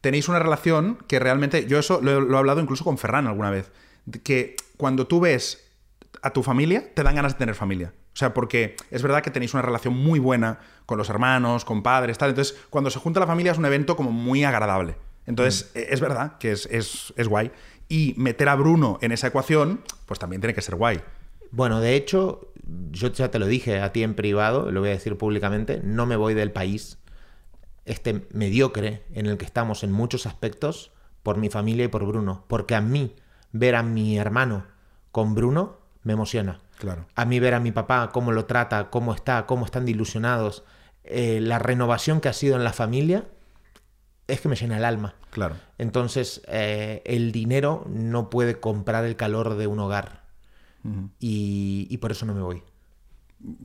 tenéis 0.00 0.28
una 0.28 0.40
relación 0.40 0.98
que 1.06 1.20
realmente. 1.20 1.66
Yo 1.66 1.78
eso 1.78 2.00
lo, 2.02 2.10
he- 2.10 2.20
lo 2.28 2.34
he 2.34 2.38
hablado 2.38 2.60
incluso 2.60 2.82
con 2.82 2.98
Ferran 2.98 3.28
alguna 3.28 3.50
vez. 3.50 3.70
Que 4.24 4.56
cuando 4.76 5.06
tú 5.06 5.20
ves 5.20 5.68
a 6.22 6.32
tu 6.32 6.42
familia, 6.42 6.92
te 6.94 7.04
dan 7.04 7.14
ganas 7.14 7.34
de 7.34 7.38
tener 7.38 7.54
familia. 7.54 7.92
O 8.20 8.22
sea, 8.22 8.34
porque 8.34 8.76
es 8.90 9.02
verdad 9.02 9.22
que 9.22 9.30
tenéis 9.30 9.54
una 9.54 9.62
relación 9.62 9.96
muy 9.96 10.18
buena 10.18 10.58
con 10.84 10.98
los 10.98 11.08
hermanos, 11.08 11.64
con 11.64 11.82
padres, 11.82 12.18
tal. 12.18 12.28
Entonces, 12.28 12.54
cuando 12.68 12.90
se 12.90 12.98
junta 12.98 13.18
la 13.18 13.26
familia 13.26 13.52
es 13.52 13.56
un 13.56 13.64
evento 13.64 13.96
como 13.96 14.10
muy 14.12 14.44
agradable. 14.44 14.96
Entonces, 15.24 15.70
e- 15.74 15.86
es 15.88 16.00
verdad 16.02 16.36
que 16.36 16.52
es, 16.52 16.66
es- 16.70 17.14
es 17.16 17.28
guay. 17.28 17.50
Y 17.88 18.12
meter 18.18 18.50
a 18.50 18.56
Bruno 18.56 18.98
en 19.00 19.12
esa 19.12 19.28
ecuación, 19.28 19.80
pues 20.04 20.18
también 20.20 20.42
tiene 20.42 20.52
que 20.52 20.60
ser 20.60 20.74
guay. 20.74 21.00
Bueno, 21.50 21.80
de 21.80 21.94
hecho, 21.94 22.52
yo 22.90 23.08
ya 23.08 23.30
te 23.30 23.38
lo 23.38 23.46
dije 23.46 23.80
a 23.80 23.90
ti 23.90 24.02
en 24.02 24.12
privado, 24.14 24.70
lo 24.70 24.80
voy 24.80 24.90
a 24.90 24.92
decir 24.92 25.16
públicamente, 25.16 25.80
no 25.82 26.04
me 26.04 26.16
voy 26.16 26.34
del 26.34 26.52
país, 26.52 26.98
este 27.86 28.26
mediocre 28.34 29.02
en 29.14 29.24
el 29.24 29.38
que 29.38 29.46
estamos 29.46 29.82
en 29.82 29.92
muchos 29.92 30.26
aspectos, 30.26 30.92
por 31.22 31.38
mi 31.38 31.48
familia 31.48 31.86
y 31.86 31.88
por 31.88 32.04
Bruno. 32.04 32.44
Porque 32.48 32.74
a 32.74 32.82
mí 32.82 33.14
ver 33.52 33.76
a 33.76 33.82
mi 33.82 34.18
hermano 34.18 34.66
con 35.10 35.34
Bruno 35.34 35.78
me 36.02 36.12
emociona. 36.12 36.60
Claro. 36.80 37.06
A 37.14 37.24
mí 37.24 37.38
ver 37.38 37.54
a 37.54 37.60
mi 37.60 37.70
papá, 37.72 38.10
cómo 38.12 38.32
lo 38.32 38.46
trata, 38.46 38.90
cómo 38.90 39.14
está, 39.14 39.46
cómo 39.46 39.64
están 39.64 39.84
de 39.84 39.92
ilusionados, 39.92 40.64
eh, 41.04 41.38
la 41.40 41.58
renovación 41.60 42.20
que 42.20 42.28
ha 42.28 42.32
sido 42.32 42.56
en 42.56 42.64
la 42.64 42.72
familia, 42.72 43.24
es 44.26 44.40
que 44.40 44.48
me 44.48 44.56
llena 44.56 44.76
el 44.78 44.84
alma. 44.84 45.14
Claro. 45.30 45.56
Entonces, 45.78 46.40
eh, 46.48 47.02
el 47.04 47.30
dinero 47.32 47.84
no 47.88 48.30
puede 48.30 48.58
comprar 48.60 49.04
el 49.04 49.14
calor 49.16 49.54
de 49.56 49.66
un 49.68 49.78
hogar. 49.78 50.24
y, 51.18 51.86
y 51.90 51.96
por 51.98 52.10
eso 52.10 52.24
no 52.26 52.32
me 52.34 52.40
voy. 52.40 52.62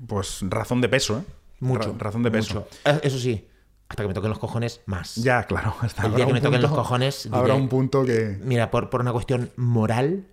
Pues 0.08 0.40
razón 0.42 0.82
de 0.82 0.90
peso, 0.90 1.20
¿eh? 1.20 1.24
Mucho. 1.62 1.94
Ra- 1.94 1.98
razón 2.00 2.24
de 2.24 2.32
peso. 2.32 2.54
mucho. 2.56 2.68
Eh, 2.86 3.00
Eso 3.04 3.18
sí, 3.20 3.48
hasta 3.88 4.04
que 4.04 4.08
me 4.10 4.14
toquen 4.14 4.30
los 4.30 4.40
cojones, 4.40 4.82
más. 4.86 5.16
Ya, 5.16 5.44
claro. 5.44 5.74
hasta 5.82 6.02
El 6.02 6.08
habrá 6.08 6.18
día 6.18 6.26
que 6.28 6.34
me 6.34 6.42
toquen 6.42 6.60
punto- 6.62 6.68
los 6.76 6.78
cojones, 6.84 7.26
Habrá 7.32 7.54
diré- 7.54 7.62
un 7.62 7.70
punto 7.70 8.04
que. 8.06 8.38
Mira, 8.44 8.70
por, 8.72 8.90
por 8.90 9.00
una 9.02 9.14
cuestión 9.14 9.50
moral, 9.56 10.26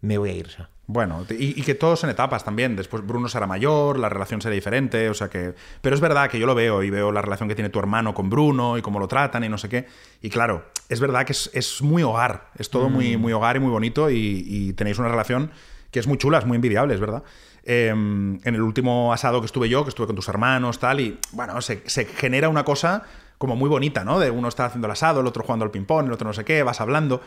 me 0.00 0.18
voy 0.18 0.30
a 0.30 0.32
ir 0.32 0.48
ya. 0.48 0.70
Bueno, 0.86 1.24
y, 1.30 1.58
y 1.58 1.62
que 1.62 1.74
todos 1.74 2.04
en 2.04 2.10
etapas 2.10 2.44
también. 2.44 2.76
Después 2.76 3.06
Bruno 3.06 3.28
será 3.28 3.46
mayor, 3.46 3.98
la 3.98 4.08
relación 4.08 4.42
será 4.42 4.54
diferente, 4.54 5.08
o 5.08 5.14
sea 5.14 5.30
que... 5.30 5.54
Pero 5.80 5.94
es 5.94 6.00
verdad 6.00 6.28
que 6.28 6.38
yo 6.38 6.46
lo 6.46 6.54
veo 6.54 6.82
y 6.82 6.90
veo 6.90 7.10
la 7.10 7.22
relación 7.22 7.48
que 7.48 7.54
tiene 7.54 7.70
tu 7.70 7.78
hermano 7.78 8.12
con 8.12 8.28
Bruno 8.28 8.76
y 8.76 8.82
cómo 8.82 8.98
lo 8.98 9.08
tratan 9.08 9.44
y 9.44 9.48
no 9.48 9.56
sé 9.56 9.68
qué. 9.68 9.86
Y 10.20 10.28
claro, 10.28 10.66
es 10.88 11.00
verdad 11.00 11.24
que 11.24 11.32
es, 11.32 11.50
es 11.54 11.80
muy 11.80 12.02
hogar, 12.02 12.50
es 12.58 12.68
todo 12.68 12.90
muy, 12.90 13.16
muy 13.16 13.32
hogar 13.32 13.56
y 13.56 13.60
muy 13.60 13.70
bonito 13.70 14.10
y, 14.10 14.44
y 14.46 14.72
tenéis 14.74 14.98
una 14.98 15.08
relación 15.08 15.50
que 15.90 16.00
es 16.00 16.06
muy 16.06 16.18
chula, 16.18 16.38
es 16.38 16.44
muy 16.44 16.56
envidiable, 16.56 16.92
es 16.92 17.00
verdad. 17.00 17.22
Eh, 17.62 17.88
en 17.88 18.40
el 18.44 18.60
último 18.60 19.12
asado 19.14 19.40
que 19.40 19.46
estuve 19.46 19.70
yo, 19.70 19.84
que 19.84 19.88
estuve 19.88 20.06
con 20.06 20.16
tus 20.16 20.28
hermanos, 20.28 20.78
tal, 20.78 21.00
y 21.00 21.18
bueno, 21.32 21.62
se, 21.62 21.82
se 21.86 22.04
genera 22.04 22.50
una 22.50 22.64
cosa 22.64 23.04
como 23.44 23.56
muy 23.56 23.68
bonita, 23.68 24.04
¿no? 24.04 24.18
De 24.18 24.30
uno 24.30 24.48
está 24.48 24.64
haciendo 24.64 24.86
el 24.86 24.92
asado, 24.92 25.20
el 25.20 25.26
otro 25.26 25.42
jugando 25.44 25.66
al 25.66 25.70
ping-pong, 25.70 26.06
el 26.06 26.12
otro 26.12 26.26
no 26.26 26.32
sé 26.32 26.46
qué, 26.46 26.62
vas 26.62 26.80
hablando. 26.80 27.20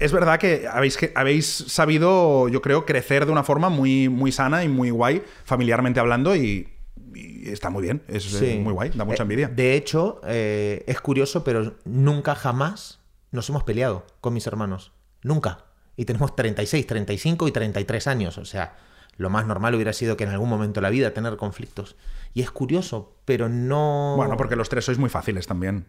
Es 0.00 0.10
verdad 0.10 0.40
que 0.40 0.66
habéis, 0.66 0.96
que 0.96 1.12
habéis 1.14 1.46
sabido, 1.46 2.48
yo 2.48 2.60
creo, 2.60 2.84
crecer 2.84 3.24
de 3.24 3.30
una 3.30 3.44
forma 3.44 3.68
muy, 3.68 4.08
muy 4.08 4.32
sana 4.32 4.64
y 4.64 4.68
muy 4.68 4.90
guay, 4.90 5.22
familiarmente 5.44 6.00
hablando, 6.00 6.34
y, 6.34 6.68
y 7.14 7.48
está 7.48 7.70
muy 7.70 7.84
bien. 7.84 8.02
Es 8.08 8.42
eh, 8.42 8.58
muy 8.60 8.72
guay, 8.72 8.90
da 8.96 9.04
mucha 9.04 9.22
Eh, 9.22 9.26
envidia. 9.26 9.48
De 9.48 9.76
hecho, 9.76 10.20
eh, 10.26 10.82
es 10.88 11.00
curioso, 11.00 11.44
pero 11.44 11.76
nunca 11.84 12.34
jamás 12.34 12.98
nos 13.30 13.48
hemos 13.48 13.62
peleado 13.62 14.04
con 14.20 14.34
mis 14.34 14.48
hermanos. 14.48 14.90
Nunca. 15.22 15.66
Y 15.96 16.04
tenemos 16.04 16.34
36, 16.34 16.84
35 16.84 17.46
y 17.46 17.52
33 17.52 18.06
años. 18.08 18.38
O 18.38 18.44
sea, 18.44 18.76
lo 19.20 19.28
más 19.30 19.46
normal 19.46 19.74
hubiera 19.74 19.92
sido 19.92 20.16
que 20.16 20.24
en 20.24 20.30
algún 20.30 20.48
momento 20.48 20.80
de 20.80 20.82
la 20.82 20.90
vida 20.90 21.12
tener 21.12 21.36
conflictos. 21.36 21.96
Y 22.32 22.42
es 22.42 22.50
curioso, 22.50 23.16
pero 23.24 23.48
no... 23.48 24.14
Bueno, 24.16 24.36
porque 24.36 24.56
los 24.56 24.68
tres 24.68 24.84
sois 24.84 24.98
muy 24.98 25.10
fáciles 25.10 25.46
también. 25.46 25.84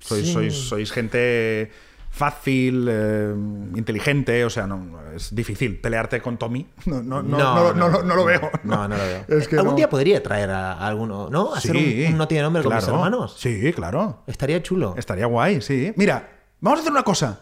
Sois, 0.00 0.26
Sí. 0.26 0.32
sois, 0.32 0.54
sois 0.54 0.92
gente 0.92 1.70
fácil, 2.10 2.86
eh, 2.90 3.34
inteligente, 3.74 4.44
o 4.44 4.50
sea, 4.50 4.66
no, 4.66 5.00
es 5.16 5.34
difícil 5.34 5.80
pelearte 5.80 6.20
con 6.20 6.36
Tommy. 6.36 6.66
No, 6.86 7.02
no, 7.02 7.22
no, 7.22 7.72
no, 7.72 7.88
no, 7.88 8.02
no- 8.02 8.14
lo 8.14 8.24
veo. 8.24 8.50
No, 8.64 8.86
no 8.86 8.96
lo 8.96 9.02
veo. 9.04 9.24
Es 9.28 9.48
que 9.48 9.56
Algún 9.58 9.76
día 9.76 9.88
podría 9.88 10.22
traer 10.22 10.50
a, 10.50 10.74
a 10.74 10.86
alguno, 10.86 11.28
¿no? 11.30 11.54
Hacer 11.54 11.76
un, 11.76 12.12
un 12.12 12.18
no 12.18 12.28
tiene 12.28 12.42
nombre 12.42 12.62
con 12.62 12.72
mis 12.74 12.84
claro. 12.84 12.98
hermanos. 12.98 13.36
Sí, 13.38 13.72
claro. 13.72 14.22
Estaría 14.26 14.62
chulo. 14.62 14.94
Estaría 14.98 15.26
guay, 15.26 15.60
sí. 15.60 15.92
Mira, 15.96 16.28
vamos 16.60 16.78
a 16.78 16.82
hacer 16.82 16.92
una 16.92 17.02
cosa. 17.02 17.40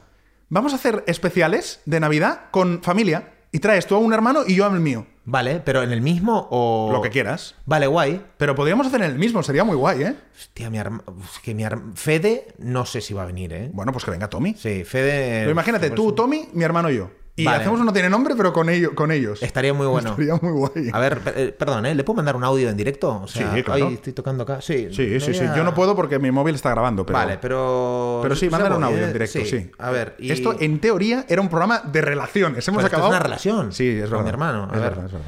Vamos 0.49 0.72
a 0.72 0.76
hacer 0.76 1.02
especiales 1.06 1.80
de 1.84 1.99
Navidad 2.00 2.42
con 2.50 2.82
familia 2.82 3.32
y 3.50 3.58
traes 3.58 3.87
tú 3.87 3.94
a 3.94 3.99
un 3.99 4.12
hermano 4.12 4.42
y 4.46 4.54
yo 4.54 4.64
al 4.66 4.78
mío. 4.80 5.06
Vale, 5.25 5.61
pero 5.64 5.83
en 5.83 5.93
el 5.93 6.00
mismo 6.00 6.49
o... 6.50 6.91
Lo 6.93 7.00
que 7.00 7.11
quieras. 7.11 7.55
Vale, 7.64 7.87
guay. 7.87 8.21
Pero 8.38 8.55
podríamos 8.57 8.87
hacer 8.87 9.02
en 9.02 9.11
el 9.12 9.19
mismo, 9.19 9.43
sería 9.43 9.62
muy 9.62 9.76
guay, 9.76 10.02
¿eh? 10.02 10.17
Hostia, 10.37 10.69
mi 10.69 10.81
uf, 10.81 11.38
que 11.43 11.55
mi 11.55 11.62
herma- 11.64 11.93
Fede 11.95 12.49
no 12.59 12.85
sé 12.87 13.00
si 13.00 13.14
va 13.14 13.23
a 13.23 13.26
venir, 13.26 13.52
¿eh? 13.52 13.71
Bueno, 13.73 13.93
pues 13.93 14.05
que 14.05 14.11
venga 14.11 14.29
Tommy. 14.29 14.55
Sí, 14.55 14.85
Fede... 14.85 15.41
Pero 15.41 15.50
imagínate, 15.52 15.91
tú, 15.91 16.12
Tommy, 16.12 16.49
mi 16.52 16.64
hermano 16.64 16.91
y 16.91 16.97
yo. 16.97 17.11
Y 17.34 17.46
Vale. 17.46 17.58
hacemos 17.62 17.80
no 17.80 17.92
tiene 17.94 18.10
nombre, 18.10 18.34
pero 18.36 18.52
con 18.52 18.68
ellos. 18.68 18.92
Con 18.94 19.10
ellos. 19.10 19.42
Estaría 19.42 19.72
muy 19.72 19.86
bueno. 19.86 20.10
Estaría 20.10 20.34
muy 20.42 20.52
guay. 20.52 20.90
A 20.92 20.98
ver, 20.98 21.20
eh, 21.34 21.56
perdón, 21.58 21.86
¿eh? 21.86 21.94
¿Le 21.94 22.04
puedo 22.04 22.16
mandar 22.18 22.36
un 22.36 22.44
audio 22.44 22.68
en 22.68 22.76
directo? 22.76 23.22
O 23.22 23.26
sea, 23.26 23.54
Sí, 23.54 23.62
claro. 23.62 23.86
ay, 23.88 23.94
estoy 23.94 24.12
tocando 24.12 24.42
acá. 24.42 24.60
Sí, 24.60 24.88
Sí, 24.92 25.18
sí, 25.18 25.32
sí. 25.32 25.44
Yo 25.56 25.64
no 25.64 25.72
puedo 25.74 25.96
porque 25.96 26.18
mi 26.18 26.30
móvil 26.30 26.54
está 26.54 26.70
grabando, 26.70 27.06
pero. 27.06 27.18
Vale, 27.18 27.38
pero... 27.40 28.20
Pero 28.22 28.36
sí, 28.36 28.50
mándale 28.50 28.74
un 28.76 28.84
audio 28.84 28.98
¿eh? 28.98 29.04
en 29.04 29.12
directo, 29.14 29.38
sí. 29.46 29.70
A 29.78 29.90
ver, 29.90 30.14
y... 30.18 30.30
Esto, 30.30 30.54
en 30.60 30.78
teoría, 30.78 31.24
era 31.26 31.40
un 31.40 31.48
programa 31.48 31.80
de 31.80 32.02
relaciones. 32.02 32.68
Hemos 32.68 32.78
Pero 32.82 32.86
esto 32.88 32.96
acabado. 32.98 33.12
es 33.14 33.16
una 33.16 33.22
relación 33.22 33.72
Sí, 33.72 33.88
es 33.88 34.02
con 34.02 34.10
verdad. 34.10 34.22
mi 34.24 34.28
hermano. 34.28 34.62
A 34.70 34.74
Es 34.74 34.80
ver. 34.82 34.90
verdad, 34.90 35.06
es 35.06 35.12
verdad. 35.12 35.26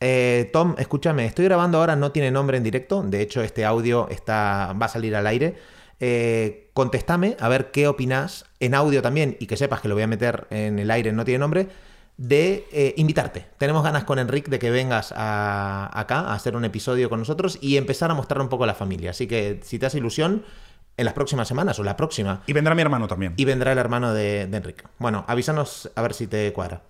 Eh, 0.00 0.50
Tom, 0.52 0.74
escúchame, 0.78 1.26
estoy 1.26 1.44
grabando 1.44 1.78
ahora, 1.78 1.94
no 1.94 2.10
tiene 2.10 2.30
nombre 2.30 2.56
en 2.56 2.64
directo. 2.64 3.02
De 3.02 3.20
hecho, 3.20 3.42
este 3.42 3.64
audio 3.64 4.08
está, 4.10 4.74
va 4.80 4.86
a 4.86 4.88
salir 4.88 5.14
al 5.14 5.26
aire. 5.26 5.54
Eh, 6.04 6.70
contéstame 6.74 7.36
a 7.38 7.48
ver 7.48 7.70
qué 7.70 7.86
opinas 7.86 8.44
en 8.58 8.74
audio 8.74 9.02
también 9.02 9.36
y 9.38 9.46
que 9.46 9.56
sepas 9.56 9.80
que 9.80 9.86
lo 9.86 9.94
voy 9.94 10.02
a 10.02 10.08
meter 10.08 10.48
en 10.50 10.80
el 10.80 10.90
aire, 10.90 11.12
no 11.12 11.24
tiene 11.24 11.38
nombre, 11.38 11.68
de 12.16 12.66
eh, 12.72 12.92
invitarte. 12.96 13.46
Tenemos 13.56 13.84
ganas 13.84 14.02
con 14.02 14.18
Enric 14.18 14.48
de 14.48 14.58
que 14.58 14.72
vengas 14.72 15.14
a- 15.16 15.88
acá 15.94 16.20
a 16.22 16.34
hacer 16.34 16.56
un 16.56 16.64
episodio 16.64 17.08
con 17.08 17.20
nosotros 17.20 17.56
y 17.60 17.76
empezar 17.76 18.10
a 18.10 18.14
mostrar 18.14 18.40
un 18.40 18.48
poco 18.48 18.64
a 18.64 18.66
la 18.66 18.74
familia. 18.74 19.10
Así 19.10 19.28
que 19.28 19.60
si 19.62 19.78
te 19.78 19.86
hace 19.86 19.98
ilusión, 19.98 20.44
en 20.96 21.04
las 21.04 21.14
próximas 21.14 21.46
semanas 21.46 21.78
o 21.78 21.84
la 21.84 21.96
próxima. 21.96 22.42
Y 22.48 22.52
vendrá 22.52 22.74
mi 22.74 22.82
hermano 22.82 23.06
también. 23.06 23.34
Y 23.36 23.44
vendrá 23.44 23.70
el 23.70 23.78
hermano 23.78 24.12
de, 24.12 24.46
de 24.48 24.56
Enric. 24.56 24.84
Bueno, 24.98 25.24
avísanos 25.28 25.88
a 25.94 26.02
ver 26.02 26.14
si 26.14 26.26
te 26.26 26.52
cuadra. 26.52 26.82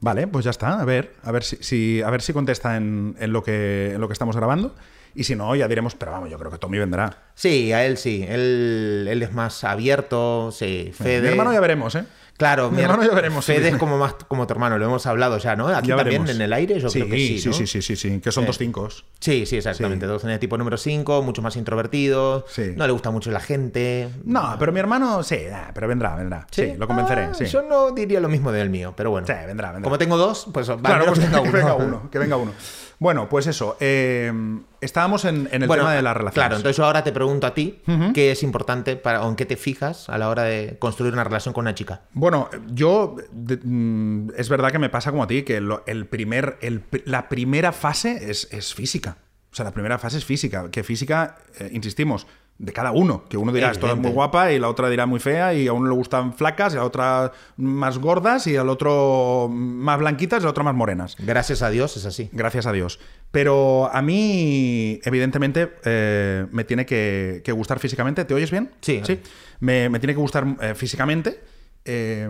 Vale, 0.00 0.26
pues 0.26 0.46
ya 0.46 0.50
está. 0.50 0.80
A 0.80 0.84
ver, 0.86 1.12
a 1.22 1.30
ver 1.32 1.44
si, 1.44 1.56
si- 1.60 2.00
a 2.02 2.08
ver 2.08 2.22
si 2.22 2.32
contesta 2.32 2.76
en, 2.78 3.14
en 3.20 3.32
lo 3.32 3.42
que, 3.42 3.92
en 3.94 4.00
lo 4.00 4.08
que 4.08 4.14
estamos 4.14 4.34
grabando. 4.36 4.74
Y 5.14 5.24
si 5.24 5.34
no, 5.34 5.54
ya 5.56 5.66
diremos, 5.68 5.94
pero 5.94 6.12
vamos, 6.12 6.30
yo 6.30 6.38
creo 6.38 6.50
que 6.50 6.58
Tommy 6.58 6.78
vendrá. 6.78 7.16
Sí, 7.34 7.72
a 7.72 7.84
él 7.84 7.96
sí. 7.96 8.24
Él, 8.28 9.06
él 9.10 9.22
es 9.22 9.32
más 9.32 9.64
abierto. 9.64 10.50
Sí, 10.52 10.92
Fede. 10.96 11.22
Mi 11.22 11.28
hermano 11.28 11.52
ya 11.52 11.60
veremos, 11.60 11.94
¿eh? 11.94 12.04
Claro, 12.36 12.70
Mi 12.70 12.80
hermano 12.80 13.02
ya 13.04 13.12
veremos, 13.14 13.44
sí. 13.44 13.52
Fede 13.52 13.68
es 13.68 13.76
como 13.76 13.98
más 13.98 14.14
como 14.26 14.46
tu 14.46 14.54
hermano, 14.54 14.78
lo 14.78 14.86
hemos 14.86 15.04
hablado 15.04 15.36
ya, 15.36 15.56
¿no? 15.56 15.68
Aquí 15.68 15.88
Ya 15.88 15.96
también 15.96 16.22
veremos. 16.22 16.30
en 16.36 16.40
el 16.40 16.52
aire, 16.54 16.80
yo 16.80 16.88
sí, 16.88 17.00
creo 17.00 17.10
que 17.10 17.16
sí. 17.18 17.38
sí, 17.38 17.48
¿no? 17.48 17.54
sí, 17.54 17.66
sí, 17.66 17.82
sí, 17.82 17.96
sí, 17.96 18.18
que 18.20 18.32
son 18.32 18.44
Sí. 18.44 18.46
dos 18.46 18.56
cinco. 18.56 18.88
Sí, 19.20 19.44
sí, 19.44 19.58
exactamente. 19.58 20.06
Dos 20.06 20.24
en 20.24 20.30
el 20.30 20.38
tipo 20.38 20.56
número 20.56 20.78
5, 20.78 21.20
mucho 21.22 21.42
más 21.42 21.56
introvertido. 21.56 22.46
Sí. 22.48 22.72
No 22.76 22.86
le 22.86 22.92
gusta 22.94 23.10
mucho 23.10 23.30
la 23.30 23.40
gente. 23.40 24.08
No, 24.24 24.56
pero 24.58 24.72
mi 24.72 24.80
hermano, 24.80 25.22
sí, 25.22 25.36
nah, 25.50 25.72
pero 25.74 25.86
vendrá, 25.86 26.16
vendrá. 26.16 26.46
Sí, 26.50 26.72
lo 26.78 26.86
convenceré, 26.86 27.24
Ah, 27.24 27.34
sí. 27.34 27.44
Yo 27.44 27.60
no 27.60 27.90
diría 27.90 28.20
lo 28.20 28.30
mismo 28.30 28.50
del 28.52 28.70
mío, 28.70 28.94
pero 28.96 29.10
bueno. 29.10 29.26
Sí, 29.26 29.34
vendrá, 29.46 29.72
vendrá. 29.72 29.82
Como 29.84 29.98
tengo 29.98 30.16
dos, 30.16 30.46
pues 30.50 30.66
vale, 30.66 30.80
Claro, 30.80 31.12
que 31.42 31.50
venga 31.50 31.74
uno, 31.74 32.08
que 32.10 32.18
venga 32.18 32.36
uno. 32.38 32.54
Bueno, 33.00 33.28
pues 33.30 33.46
eso. 33.48 33.76
eh, 33.80 34.30
estábamos 34.82 35.24
en, 35.24 35.48
en 35.50 35.62
el 35.62 35.66
Bueno, 35.68 35.82
tema 35.84 35.94
de 35.94 36.02
las 36.02 36.14
relaciones. 36.16 36.34
Claro, 36.34 36.56
entonces 36.56 36.76
yo 36.76 36.84
ahora 36.84 37.02
te 37.02 37.10
pregunto 37.12 37.46
a 37.46 37.54
ti 37.54 37.80
qué 38.14 38.30
es 38.30 38.42
importante 38.42 38.94
para, 38.94 39.22
o 39.24 39.28
en 39.30 39.36
qué 39.36 39.46
te 39.46 39.56
fijas 39.56 40.08
a 40.10 40.18
la 40.18 40.28
hora 40.28 40.42
de 40.44 40.76
construir 40.78 41.12
una 41.14 41.24
relación 41.24 41.54
con 41.54 41.62
una 41.64 41.74
chica. 41.74 42.02
Bueno, 42.12 42.50
yo 42.68 43.16
de- 43.32 43.56
mm, 43.62 44.32
es 44.36 44.48
verdad 44.50 44.70
que 44.70 44.78
me 44.78 44.90
pasa 44.90 45.10
como 45.10 45.22
a 45.22 45.26
ti, 45.26 45.42
que 45.42 45.60
lo- 45.62 45.82
el 45.86 46.06
primer, 46.06 46.58
el 46.60 46.84
la 47.06 47.28
primera 47.30 47.72
fase 47.72 48.30
es, 48.30 48.48
es 48.52 48.74
física. 48.74 49.16
O 49.50 49.56
sea, 49.56 49.64
la 49.64 49.72
primera 49.72 49.98
fase 49.98 50.18
es 50.18 50.24
física. 50.24 50.70
Que 50.70 50.84
física, 50.84 51.36
eh, 51.58 51.70
insistimos, 51.72 52.26
de 52.60 52.72
cada 52.74 52.92
uno. 52.92 53.24
Que 53.28 53.38
uno 53.38 53.52
dirá, 53.52 53.70
esto 53.70 53.90
es 53.90 53.96
muy 53.96 54.12
guapa, 54.12 54.52
y 54.52 54.58
la 54.58 54.68
otra 54.68 54.90
dirá 54.90 55.06
muy 55.06 55.18
fea, 55.18 55.54
y 55.54 55.66
a 55.66 55.72
uno 55.72 55.88
le 55.88 55.94
gustan 55.94 56.34
flacas, 56.34 56.74
y 56.74 56.76
a 56.76 56.80
la 56.80 56.86
otra 56.86 57.32
más 57.56 57.98
gordas, 57.98 58.46
y 58.46 58.56
al 58.56 58.68
otro 58.68 59.48
más 59.50 59.98
blanquitas, 59.98 60.42
y 60.42 60.44
al 60.44 60.50
otro 60.50 60.62
más 60.62 60.74
morenas. 60.74 61.16
Gracias 61.18 61.62
a 61.62 61.70
Dios 61.70 61.96
es 61.96 62.04
así. 62.04 62.28
Gracias 62.32 62.66
a 62.66 62.72
Dios. 62.72 63.00
Pero 63.30 63.90
a 63.92 64.02
mí, 64.02 65.00
evidentemente, 65.04 65.72
eh, 65.84 66.46
me 66.50 66.64
tiene 66.64 66.84
que, 66.84 67.40
que 67.44 67.52
gustar 67.52 67.78
físicamente. 67.78 68.24
¿Te 68.26 68.34
oyes 68.34 68.50
bien? 68.50 68.70
Sí. 68.82 69.00
Sí. 69.04 69.20
Me, 69.60 69.88
me 69.88 69.98
tiene 69.98 70.12
que 70.14 70.20
gustar 70.20 70.46
eh, 70.60 70.74
físicamente 70.74 71.40
eh, 71.84 72.28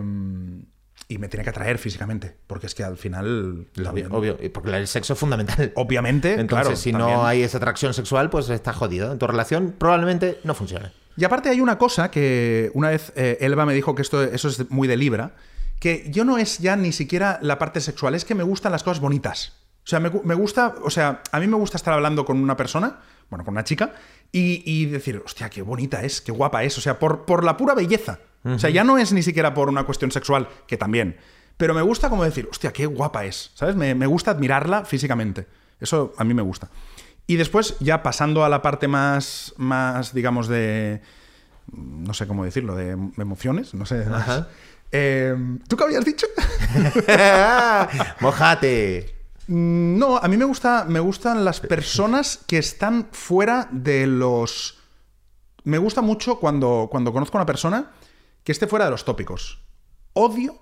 y 1.07 1.17
me 1.17 1.27
tiene 1.27 1.43
que 1.43 1.49
atraer 1.49 1.77
físicamente. 1.77 2.35
Porque 2.47 2.67
es 2.67 2.75
que 2.75 2.83
al 2.83 2.97
final. 2.97 3.67
Obvio, 4.09 4.37
porque 4.53 4.75
el 4.75 4.87
sexo 4.87 5.13
es 5.13 5.19
fundamental. 5.19 5.71
Obviamente, 5.75 6.33
Entonces, 6.39 6.47
claro. 6.47 6.75
si 6.75 6.91
también. 6.91 7.11
no 7.11 7.25
hay 7.25 7.43
esa 7.43 7.57
atracción 7.57 7.93
sexual, 7.93 8.29
pues 8.29 8.49
está 8.49 8.73
jodido. 8.73 9.11
En 9.11 9.19
tu 9.19 9.27
relación 9.27 9.75
probablemente 9.77 10.39
no 10.43 10.53
funcione. 10.55 10.91
Y 11.17 11.25
aparte 11.25 11.49
hay 11.49 11.59
una 11.59 11.77
cosa 11.77 12.09
que 12.09 12.71
una 12.73 12.89
vez 12.89 13.11
eh, 13.15 13.37
Elba 13.41 13.65
me 13.65 13.73
dijo 13.73 13.95
que 13.95 14.01
esto, 14.01 14.23
eso 14.23 14.47
es 14.47 14.69
muy 14.71 14.87
de 14.87 14.97
Libra, 14.97 15.35
que 15.79 16.05
yo 16.09 16.23
no 16.23 16.37
es 16.37 16.59
ya 16.59 16.75
ni 16.75 16.91
siquiera 16.91 17.39
la 17.41 17.59
parte 17.59 17.81
sexual, 17.81 18.15
es 18.15 18.23
que 18.23 18.35
me 18.35 18.43
gustan 18.43 18.71
las 18.71 18.83
cosas 18.83 19.01
bonitas. 19.01 19.57
O 19.83 19.87
sea, 19.87 19.99
me, 19.99 20.11
me 20.23 20.35
gusta, 20.35 20.75
o 20.83 20.89
sea, 20.89 21.21
a 21.31 21.39
mí 21.39 21.47
me 21.47 21.57
gusta 21.57 21.77
estar 21.77 21.93
hablando 21.93 22.23
con 22.23 22.37
una 22.37 22.55
persona, 22.55 22.99
bueno, 23.29 23.43
con 23.43 23.53
una 23.53 23.63
chica, 23.63 23.93
y, 24.31 24.63
y 24.65 24.85
decir, 24.85 25.21
hostia, 25.25 25.49
qué 25.49 25.61
bonita 25.61 26.03
es, 26.03 26.21
qué 26.21 26.31
guapa 26.31 26.63
es, 26.63 26.77
o 26.77 26.81
sea, 26.81 26.99
por, 26.99 27.25
por 27.25 27.43
la 27.43 27.57
pura 27.57 27.73
belleza. 27.73 28.19
O 28.43 28.57
sea, 28.57 28.69
ya 28.69 28.83
no 28.83 28.97
es 28.97 29.13
ni 29.13 29.21
siquiera 29.21 29.53
por 29.53 29.69
una 29.69 29.83
cuestión 29.83 30.11
sexual, 30.11 30.49
que 30.67 30.77
también, 30.77 31.17
pero 31.57 31.73
me 31.75 31.81
gusta 31.81 32.09
como 32.09 32.23
decir, 32.23 32.47
hostia, 32.49 32.73
qué 32.73 32.87
guapa 32.87 33.25
es, 33.25 33.51
¿sabes? 33.53 33.75
Me, 33.75 33.93
me 33.93 34.07
gusta 34.07 34.31
admirarla 34.31 34.83
físicamente. 34.83 35.45
Eso 35.79 36.13
a 36.17 36.23
mí 36.23 36.33
me 36.33 36.41
gusta. 36.41 36.69
Y 37.27 37.35
después, 37.35 37.75
ya 37.79 38.03
pasando 38.03 38.43
a 38.43 38.49
la 38.49 38.61
parte 38.61 38.87
más, 38.87 39.53
más 39.57 40.13
digamos, 40.13 40.47
de. 40.47 41.01
No 41.71 42.13
sé 42.13 42.27
cómo 42.27 42.43
decirlo, 42.43 42.75
de 42.75 42.97
emociones, 43.17 43.73
no 43.73 43.85
sé. 43.85 44.05
más. 44.05 44.47
Eh, 44.91 45.35
¿Tú 45.67 45.77
qué 45.77 45.83
habías 45.83 46.03
dicho? 46.03 46.27
¡Mojate! 48.19 49.15
Mm, 49.47 49.97
no, 49.97 50.17
a 50.17 50.27
mí 50.27 50.37
me, 50.37 50.45
gusta, 50.45 50.85
me 50.87 50.99
gustan 50.99 51.45
las 51.45 51.59
personas 51.59 52.39
que 52.47 52.57
están 52.57 53.07
fuera 53.11 53.69
de 53.71 54.07
los. 54.07 54.79
Me 55.63 55.77
gusta 55.77 56.01
mucho 56.01 56.39
cuando, 56.39 56.87
cuando 56.91 57.13
conozco 57.13 57.37
a 57.37 57.41
una 57.41 57.45
persona 57.45 57.91
que 58.43 58.51
esté 58.51 58.67
fuera 58.67 58.85
de 58.85 58.91
los 58.91 59.05
tópicos. 59.05 59.63
Odio, 60.13 60.61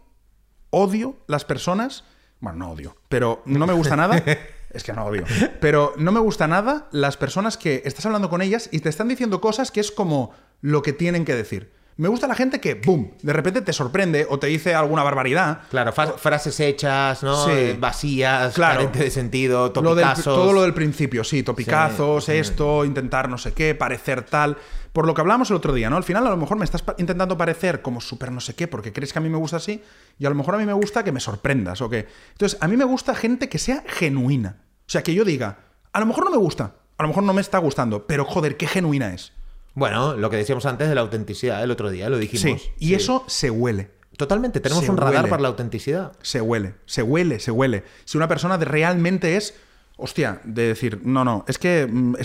odio 0.70 1.18
las 1.28 1.46
personas. 1.46 2.04
Bueno, 2.40 2.60
no 2.60 2.72
odio, 2.72 2.96
pero 3.10 3.42
no 3.46 3.66
me 3.68 3.74
gusta 3.74 3.96
nada. 3.96 4.24
Es 4.72 4.84
que 4.84 4.94
no 4.94 5.06
odio. 5.06 5.24
Pero 5.60 5.94
no 5.98 6.12
me 6.12 6.20
gusta 6.20 6.48
nada 6.48 6.90
las 6.92 7.18
personas 7.18 7.58
que 7.58 7.82
estás 7.86 8.06
hablando 8.06 8.30
con 8.30 8.44
ellas 8.44 8.70
y 8.72 8.82
te 8.82 8.90
están 8.90 9.08
diciendo 9.08 9.42
cosas 9.42 9.72
que 9.72 9.80
es 9.80 9.92
como 9.92 10.32
lo 10.62 10.84
que 10.84 10.94
tienen 10.94 11.26
que 11.26 11.34
decir. 11.34 11.74
Me 12.00 12.08
gusta 12.08 12.28
la 12.28 12.36
gente 12.36 12.62
que, 12.62 12.76
boom, 12.76 13.12
de 13.22 13.34
repente 13.34 13.62
te 13.62 13.74
sorprende 13.74 14.26
o 14.30 14.40
te 14.40 14.48
dice 14.48 14.74
alguna 14.74 15.04
barbaridad. 15.04 15.64
Claro, 15.70 15.92
frases 15.92 16.58
hechas, 16.62 17.22
¿no? 17.24 17.46
Sí. 17.46 17.76
Vacías, 17.78 18.54
Claro. 18.54 18.88
de 18.94 19.12
sentido, 19.12 19.74
Lo 19.76 19.96
del- 19.96 20.06
topicazos. 20.06 20.24
todo 20.24 20.54
lo 20.54 20.62
del 20.62 20.74
principio, 20.74 21.26
sí, 21.26 21.44
topicazos, 21.44 22.24
Sí, 22.24 22.32
esto, 22.32 22.86
intentar 22.86 23.28
no 23.28 23.38
sé 23.38 23.52
qué, 23.52 23.76
parecer 23.76 24.24
tal. 24.24 24.56
Por 24.94 25.06
lo 25.08 25.14
que 25.14 25.20
hablábamos 25.20 25.50
el 25.50 25.58
otro 25.58 25.74
día, 25.74 25.90
¿no? 25.90 25.98
Al 25.98 26.06
final 26.06 26.26
a 26.26 26.30
lo 26.30 26.38
mejor 26.38 26.58
me 26.58 26.64
estás 26.64 26.86
intentando 27.00 27.38
parecer 27.38 27.82
como 27.82 28.00
súper 28.00 28.32
no 28.32 28.40
sé 28.40 28.56
qué, 28.56 28.70
porque 28.70 28.94
crees 28.94 29.12
que 29.12 29.20
a 29.20 29.22
mí 29.22 29.28
me 29.28 29.38
gusta 29.38 29.58
así, 29.58 29.84
y 30.18 30.26
a 30.26 30.30
lo 30.30 30.36
mejor 30.36 30.56
a 30.56 30.58
mí 30.58 30.66
me 30.66 30.72
gusta 30.74 31.04
que 31.04 31.12
me 31.12 31.20
sorprendas, 31.20 31.82
¿o 31.82 31.90
qué? 31.90 32.08
Entonces, 32.32 32.58
a 32.62 32.70
mí 32.70 32.78
me 32.78 32.86
gusta 32.86 33.14
gente 33.14 33.50
que 33.50 33.60
sea 33.60 33.84
genuina. 33.86 34.56
O 34.88 34.90
sea, 34.90 35.04
que 35.04 35.14
yo 35.14 35.26
diga, 35.26 35.60
a 35.92 36.00
lo 36.00 36.06
mejor 36.06 36.24
no 36.24 36.32
me 36.32 36.38
gusta, 36.38 36.76
a 36.98 37.04
lo 37.04 37.10
mejor 37.10 37.24
no 37.24 37.34
me 37.34 37.42
está 37.42 37.58
gustando, 37.58 38.08
pero 38.08 38.24
joder, 38.24 38.56
qué 38.56 38.68
genuina 38.68 39.14
es. 39.14 39.34
Bueno, 39.80 40.16
lo 40.16 40.30
que 40.30 40.38
decíamos 40.38 40.66
antes 40.66 40.90
de 40.90 40.96
la 40.96 41.02
autenticidad 41.02 41.64
el 41.64 41.72
otro 41.72 41.90
día, 41.90 42.10
lo 42.10 42.18
dijimos. 42.18 42.62
Sí, 42.62 42.70
y 42.80 42.88
Sí. 42.90 42.94
eso 42.96 43.24
se 43.28 43.50
huele. 43.50 43.92
Totalmente, 44.18 44.60
tenemos 44.60 44.84
Se 44.84 44.92
un 44.92 44.98
radar 44.98 45.16
huele. 45.16 45.30
para 45.30 45.42
la 45.42 45.48
autenticidad. 45.48 46.12
Se 46.22 46.42
huele, 46.42 46.74
se 46.86 47.02
huele, 47.04 47.40
se 47.40 47.52
huele. 47.52 47.84
Si 48.04 48.18
una 48.18 48.28
persona 48.28 48.58
realmente 48.58 49.38
es, 49.38 49.54
hostia, 49.96 50.42
de 50.44 50.68
decir, 50.68 51.00
no, 51.06 51.24
no, 51.24 51.46
es 51.48 51.58
que, 51.58 51.88
mm, 51.90 52.16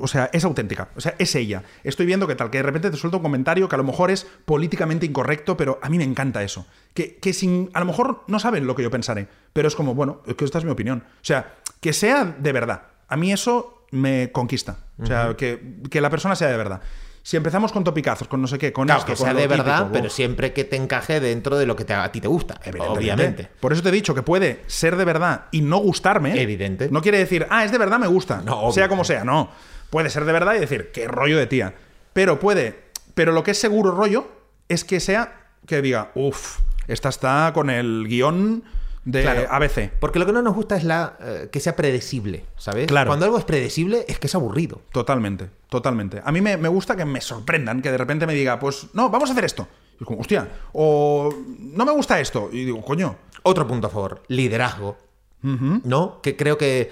o 0.00 0.08
sea, 0.08 0.28
es 0.32 0.44
auténtica, 0.44 0.88
o 0.96 1.00
sea, 1.00 1.14
es 1.18 1.34
ella. 1.36 1.62
Estoy 1.84 2.04
viendo 2.06 2.26
que 2.26 2.34
tal, 2.34 2.50
que 2.50 2.58
de 2.58 2.62
repente 2.64 2.90
te 2.90 2.96
suelta 2.96 3.18
un 3.18 3.22
comentario 3.22 3.68
que 3.68 3.74
a 3.76 3.78
lo 3.78 3.84
mejor 3.84 4.10
es 4.10 4.26
políticamente 4.44 5.06
incorrecto, 5.06 5.56
pero 5.56 5.78
a 5.82 5.88
mí 5.88 5.98
me 5.98 6.04
encanta 6.04 6.42
eso. 6.42 6.66
Que, 6.94 7.16
que 7.16 7.32
sin, 7.32 7.70
a 7.74 7.80
lo 7.80 7.86
mejor 7.86 8.24
no 8.26 8.40
saben 8.40 8.66
lo 8.66 8.74
que 8.74 8.82
yo 8.82 8.90
pensaré, 8.90 9.28
pero 9.52 9.68
es 9.68 9.76
como, 9.76 9.94
bueno, 9.94 10.22
es 10.26 10.34
que 10.34 10.44
esta 10.44 10.58
es 10.58 10.64
mi 10.64 10.72
opinión. 10.72 11.04
O 11.06 11.24
sea, 11.24 11.54
que 11.80 11.92
sea 11.92 12.24
de 12.24 12.52
verdad. 12.52 12.82
A 13.08 13.16
mí 13.16 13.32
eso 13.32 13.75
me 13.90 14.30
conquista. 14.32 14.78
O 15.00 15.06
sea, 15.06 15.34
que, 15.36 15.74
que 15.90 16.00
la 16.00 16.10
persona 16.10 16.34
sea 16.36 16.48
de 16.48 16.56
verdad. 16.56 16.80
Si 17.22 17.36
empezamos 17.36 17.72
con 17.72 17.82
topicazos, 17.82 18.28
con 18.28 18.40
no 18.40 18.46
sé 18.46 18.56
qué, 18.56 18.72
con 18.72 18.86
Claro, 18.86 19.00
esto, 19.00 19.10
que 19.12 19.16
sea 19.16 19.34
de 19.34 19.48
verdad, 19.48 19.78
típico, 19.78 19.92
pero 19.94 20.06
uf. 20.06 20.12
siempre 20.12 20.52
que 20.52 20.62
te 20.62 20.76
encaje 20.76 21.18
dentro 21.18 21.58
de 21.58 21.66
lo 21.66 21.74
que 21.74 21.84
te- 21.84 21.92
a 21.92 22.12
ti 22.12 22.20
te 22.20 22.28
gusta. 22.28 22.54
Evidentemente. 22.62 22.98
Obviamente. 23.00 23.48
Por 23.58 23.72
eso 23.72 23.82
te 23.82 23.88
he 23.88 23.92
dicho 23.92 24.14
que 24.14 24.22
puede 24.22 24.62
ser 24.68 24.94
de 24.96 25.04
verdad 25.04 25.46
y 25.50 25.60
no 25.60 25.78
gustarme. 25.78 26.40
Evidente. 26.40 26.88
No 26.90 27.02
quiere 27.02 27.18
decir, 27.18 27.44
ah, 27.50 27.64
es 27.64 27.72
de 27.72 27.78
verdad, 27.78 27.98
me 27.98 28.06
gusta. 28.06 28.42
No, 28.44 28.60
obvio. 28.60 28.72
sea 28.72 28.88
como 28.88 29.02
sea, 29.02 29.24
no. 29.24 29.50
Puede 29.90 30.08
ser 30.08 30.24
de 30.24 30.32
verdad 30.32 30.54
y 30.54 30.60
decir, 30.60 30.90
qué 30.92 31.08
rollo 31.08 31.36
de 31.36 31.46
tía. 31.48 31.74
Pero 32.12 32.38
puede. 32.38 32.78
Pero 33.14 33.32
lo 33.32 33.42
que 33.42 33.50
es 33.50 33.58
seguro 33.58 33.90
rollo 33.90 34.28
es 34.68 34.84
que 34.84 35.00
sea 35.00 35.48
que 35.66 35.82
diga, 35.82 36.12
uff, 36.14 36.60
esta 36.86 37.08
está 37.08 37.50
con 37.52 37.70
el 37.70 38.04
guion 38.06 38.62
de 39.06 39.22
Claro. 39.22 39.46
ABC. 39.50 39.90
Porque 39.98 40.18
lo 40.18 40.26
que 40.26 40.32
no 40.32 40.42
nos 40.42 40.54
gusta 40.54 40.76
es 40.76 40.84
la 40.84 41.16
eh, 41.20 41.48
que 41.50 41.60
sea 41.60 41.74
predecible, 41.76 42.44
¿sabes? 42.58 42.86
Claro. 42.88 43.08
Cuando 43.08 43.24
algo 43.24 43.38
es 43.38 43.44
predecible 43.44 44.04
es 44.08 44.18
que 44.18 44.26
es 44.26 44.34
aburrido. 44.34 44.82
Totalmente, 44.92 45.48
totalmente. 45.70 46.20
A 46.24 46.32
mí 46.32 46.40
me, 46.40 46.56
me 46.58 46.68
gusta 46.68 46.96
que 46.96 47.04
me 47.04 47.20
sorprendan, 47.20 47.80
que 47.80 47.90
de 47.90 47.96
repente 47.98 48.26
me 48.26 48.34
diga, 48.34 48.58
pues 48.58 48.88
no, 48.92 49.08
vamos 49.08 49.30
a 49.30 49.32
hacer 49.32 49.44
esto. 49.44 49.68
Y 49.98 50.02
es 50.02 50.06
como, 50.06 50.20
hostia, 50.20 50.48
o 50.72 51.32
no 51.58 51.86
me 51.86 51.92
gusta 51.92 52.20
esto. 52.20 52.50
Y 52.52 52.64
digo, 52.66 52.82
coño, 52.82 53.16
Otro 53.44 53.66
punto 53.66 53.86
a 53.86 53.90
favor, 53.90 54.22
liderazgo. 54.28 54.98
¿No? 55.42 56.20
Que 56.20 56.34
creo 56.34 56.58
que 56.58 56.90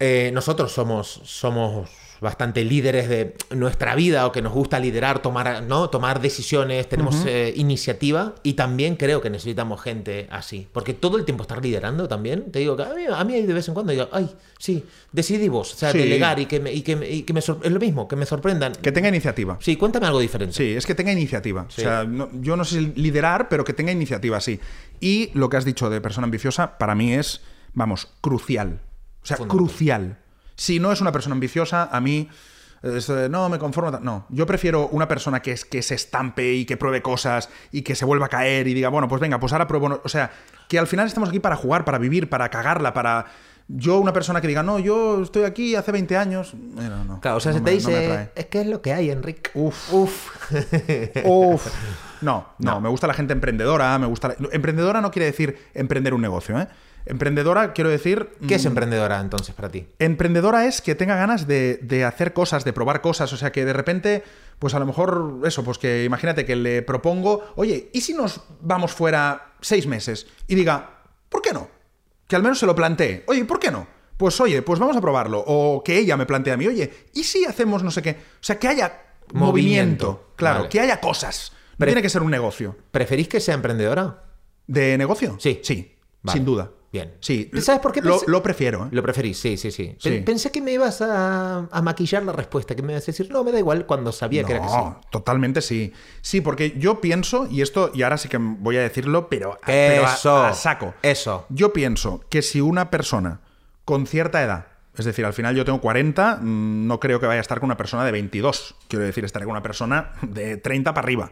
eh, 0.00 0.30
nosotros 0.34 0.72
somos, 0.72 1.20
somos 1.24 1.88
bastante 2.20 2.64
líderes 2.64 3.08
de 3.08 3.34
nuestra 3.50 3.94
vida 3.94 4.26
o 4.26 4.32
que 4.32 4.42
nos 4.42 4.52
gusta 4.52 4.78
liderar, 4.78 5.20
tomar, 5.22 5.62
¿no? 5.62 5.88
tomar 5.90 6.20
decisiones, 6.20 6.88
tenemos 6.88 7.24
eh, 7.26 7.52
iniciativa 7.56 8.34
y 8.42 8.54
también 8.54 8.96
creo 8.96 9.20
que 9.20 9.30
necesitamos 9.30 9.80
gente 9.80 10.26
así. 10.30 10.66
Porque 10.72 10.94
todo 10.94 11.16
el 11.16 11.24
tiempo 11.24 11.42
estar 11.42 11.62
liderando 11.62 12.08
también, 12.08 12.52
te 12.52 12.58
digo 12.58 12.76
que 12.76 12.82
a 12.82 12.94
mí, 12.94 13.02
a 13.12 13.24
mí 13.24 13.40
de 13.42 13.52
vez 13.52 13.66
en 13.68 13.74
cuando 13.74 13.92
digo, 13.92 14.08
ay, 14.12 14.28
sí, 14.58 14.84
decidí 15.12 15.48
vos, 15.48 15.72
o 15.72 15.76
sea, 15.76 15.92
Sí. 15.92 15.98
delegar 15.98 16.38
y 16.38 16.46
que 16.46 16.60
me, 16.60 16.72
y 16.72 16.82
que, 16.82 16.96
me- 16.96 17.08
y 17.10 17.22
que 17.22 17.32
me 17.32 17.40
sor- 17.40 17.60
es 17.62 17.72
lo 17.72 17.80
mismo, 17.80 18.06
que 18.06 18.16
me 18.16 18.26
sorprendan. 18.26 18.72
que 18.74 18.92
tenga 18.92 19.08
iniciativa. 19.08 19.56
Sí, 19.60 19.76
cuéntame 19.76 20.06
algo 20.06 20.20
diferente. 20.20 20.54
Sí, 20.54 20.74
es 20.76 20.86
que 20.86 20.94
tenga 20.94 21.12
iniciativa. 21.12 21.66
Sí. 21.68 21.80
O 21.80 21.84
sea, 21.84 22.04
no- 22.04 22.28
yo 22.40 22.56
no 22.56 22.64
sé 22.64 22.80
liderar, 22.96 23.48
pero 23.48 23.64
que 23.64 23.72
tenga 23.72 23.92
iniciativa, 23.92 24.40
sí. 24.40 24.60
Y 25.00 25.30
lo 25.34 25.48
que 25.48 25.56
has 25.56 25.64
dicho 25.64 25.88
de 25.90 26.00
persona 26.00 26.26
ambiciosa, 26.26 26.76
para 26.78 26.94
mí 26.94 27.14
es, 27.14 27.40
vamos, 27.72 28.08
crucial. 28.20 28.80
O 29.22 29.26
sea, 29.26 29.36
crucial. 29.36 30.18
Si 30.60 30.78
no 30.78 30.92
es 30.92 31.00
una 31.00 31.10
persona 31.10 31.32
ambiciosa, 31.32 31.88
a 31.90 32.00
mí. 32.02 32.28
eh, 32.82 33.28
no, 33.30 33.48
me 33.48 33.58
conformo. 33.58 33.98
No, 34.00 34.26
yo 34.28 34.44
prefiero 34.44 34.88
una 34.88 35.08
persona 35.08 35.40
que, 35.40 35.52
es, 35.52 35.64
que 35.64 35.80
se 35.80 35.94
estampe 35.94 36.52
y 36.52 36.66
que 36.66 36.76
pruebe 36.76 37.00
cosas 37.00 37.48
y 37.72 37.80
que 37.80 37.94
se 37.94 38.04
vuelva 38.04 38.26
a 38.26 38.28
caer 38.28 38.68
y 38.68 38.74
diga, 38.74 38.90
bueno, 38.90 39.08
pues 39.08 39.22
venga, 39.22 39.40
pues 39.40 39.54
ahora 39.54 39.66
pruebo. 39.66 39.88
no- 39.88 40.00
O 40.04 40.08
sea, 40.10 40.30
que 40.68 40.78
al 40.78 40.86
final 40.86 41.06
estamos 41.06 41.30
aquí 41.30 41.40
para 41.40 41.56
jugar, 41.56 41.86
para 41.86 41.96
vivir, 41.96 42.28
para 42.28 42.50
cagarla, 42.50 42.92
para. 42.92 43.24
Yo, 43.72 43.98
una 44.00 44.12
persona 44.12 44.40
que 44.42 44.48
diga, 44.48 44.62
no, 44.62 44.78
yo 44.80 45.22
estoy 45.22 45.44
aquí 45.44 45.76
hace 45.76 45.92
20 45.92 46.16
años. 46.18 46.52
eh, 46.54 46.88
no, 46.90 47.04
no, 47.04 47.20
Claro, 47.20 47.38
o 47.38 47.40
sea, 47.40 47.52
no 47.52 47.58
se 47.58 47.60
me- 47.62 47.64
te 47.64 47.70
me 47.70 47.76
dice, 47.78 48.30
es 48.34 48.46
que 48.46 48.60
es 48.60 48.66
lo 48.66 48.82
que 48.82 48.92
hay, 48.92 49.10
Enrique. 49.10 49.50
Uf. 49.54 49.92
Uf. 49.94 50.50
Uf. 51.24 51.66
No, 52.20 52.48
no, 52.58 52.72
No. 52.72 52.80
me 52.82 52.90
gusta 52.90 53.06
la 53.06 53.14
gente 53.14 53.32
emprendedora, 53.32 53.98
me 53.98 54.04
gusta... 54.06 54.28
la- 54.28 54.36
Emprendedora 54.52 55.00
no 55.00 55.10
quiere 55.10 55.24
decir 55.24 55.56
emprender 55.72 56.12
un 56.12 56.20
negocio, 56.20 56.60
¿eh? 56.60 56.68
Emprendedora 57.06 57.72
quiero 57.72 57.90
decir... 57.90 58.30
¿Qué 58.46 58.54
es 58.56 58.64
mm, 58.64 58.68
emprendedora 58.68 59.20
entonces 59.20 59.54
para 59.54 59.68
ti? 59.70 59.86
Emprendedora 59.98 60.66
es 60.66 60.80
que 60.82 60.94
tenga 60.94 61.16
ganas 61.16 61.46
de, 61.46 61.78
de 61.82 62.04
hacer 62.04 62.32
cosas, 62.32 62.64
de 62.64 62.72
probar 62.72 63.00
cosas, 63.00 63.32
o 63.32 63.36
sea, 63.36 63.52
que 63.52 63.64
de 63.64 63.72
repente, 63.72 64.22
pues 64.58 64.74
a 64.74 64.78
lo 64.78 64.86
mejor 64.86 65.40
eso, 65.44 65.64
pues 65.64 65.78
que 65.78 66.04
imagínate 66.04 66.44
que 66.44 66.56
le 66.56 66.82
propongo, 66.82 67.52
oye, 67.56 67.90
¿y 67.92 68.00
si 68.02 68.14
nos 68.14 68.40
vamos 68.60 68.92
fuera 68.92 69.52
seis 69.60 69.86
meses? 69.86 70.26
Y 70.46 70.54
diga, 70.54 71.02
¿por 71.28 71.42
qué 71.42 71.52
no? 71.52 71.68
Que 72.26 72.36
al 72.36 72.42
menos 72.42 72.58
se 72.58 72.66
lo 72.66 72.74
plantee, 72.74 73.24
oye, 73.26 73.44
¿por 73.44 73.58
qué 73.58 73.70
no? 73.70 73.86
Pues 74.16 74.38
oye, 74.40 74.60
pues 74.62 74.78
vamos 74.78 74.96
a 74.96 75.00
probarlo. 75.00 75.42
O 75.46 75.82
que 75.82 75.96
ella 75.98 76.16
me 76.16 76.26
plantee 76.26 76.52
a 76.52 76.56
mí, 76.56 76.66
oye, 76.66 77.06
¿y 77.14 77.24
si 77.24 77.44
hacemos 77.46 77.82
no 77.82 77.90
sé 77.90 78.02
qué? 78.02 78.10
O 78.10 78.42
sea, 78.42 78.58
que 78.58 78.68
haya 78.68 79.02
movimiento, 79.32 80.06
Movimiento. 80.06 80.32
claro, 80.36 80.58
Vale. 80.60 80.68
que 80.68 80.80
haya 80.80 81.00
cosas. 81.00 81.52
No 81.78 81.86
tiene 81.86 82.02
que 82.02 82.10
ser 82.10 82.20
un 82.22 82.30
negocio. 82.30 82.76
¿Preferís 82.90 83.26
que 83.28 83.40
sea 83.40 83.54
emprendedora? 83.54 84.24
¿De 84.66 84.98
negocio? 84.98 85.36
Sí. 85.40 85.60
Sí, 85.62 85.96
Vale. 86.22 86.36
sin 86.36 86.44
duda. 86.44 86.70
Bien. 86.92 87.14
Sí. 87.20 87.48
¿Sabes 87.60 87.80
por 87.80 87.92
qué 87.92 88.00
Lo, 88.00 88.18
pensé- 88.18 88.26
lo 88.26 88.42
prefiero, 88.42 88.86
¿eh? 88.86 88.88
Lo 88.90 89.02
preferís, 89.02 89.38
sí, 89.38 89.56
sí, 89.56 89.70
sí. 89.70 89.94
Sí. 89.98 90.08
Pen- 90.10 90.24
Pensé 90.24 90.50
que 90.50 90.60
me 90.60 90.72
ibas 90.72 91.00
a, 91.00 91.68
a 91.70 91.82
maquillar 91.82 92.24
la 92.24 92.32
respuesta, 92.32 92.74
que 92.74 92.82
me 92.82 92.92
ibas 92.94 93.04
a 93.04 93.06
decir, 93.06 93.30
no, 93.30 93.44
me 93.44 93.52
da 93.52 93.58
igual 93.60 93.86
cuando 93.86 94.10
sabía 94.10 94.42
que 94.42 94.52
era 94.54 94.62
que 94.62 94.68
sí. 94.68 94.74
No, 94.76 95.00
totalmente 95.10 95.62
sí. 95.62 95.92
Sí, 96.20 96.40
porque 96.40 96.74
yo 96.78 97.00
pienso, 97.00 97.46
y 97.48 97.62
esto, 97.62 97.92
y 97.94 98.02
ahora 98.02 98.16
sí 98.18 98.28
que 98.28 98.38
voy 98.38 98.76
a 98.76 98.80
decirlo, 98.80 99.28
pero, 99.28 99.56
a- 99.62 99.72
eso. 99.72 100.36
a 100.36 100.52
saco. 100.52 100.94
Eso. 101.02 101.46
Yo 101.48 101.72
pienso 101.72 102.24
que 102.28 102.42
si 102.42 102.60
una 102.60 102.90
persona 102.90 103.40
con 103.84 104.06
cierta 104.08 104.42
edad, 104.42 104.66
es 104.98 105.04
decir, 105.04 105.24
al 105.24 105.32
final 105.32 105.54
yo 105.54 105.64
tengo 105.64 105.80
40, 105.80 106.38
mm, 106.42 106.86
no 106.88 106.98
creo 106.98 107.20
que 107.20 107.26
vaya 107.26 107.38
a 107.38 107.40
estar 107.42 107.60
con 107.60 107.68
una 107.68 107.76
persona 107.76 108.04
de 108.04 108.10
22. 108.10 108.74
Quiero 108.88 109.04
decir, 109.04 109.24
estaré 109.24 109.44
con 109.44 109.52
una 109.52 109.62
persona 109.62 110.12
de 110.22 110.56
30 110.56 110.92
para 110.92 111.04
arriba. 111.04 111.30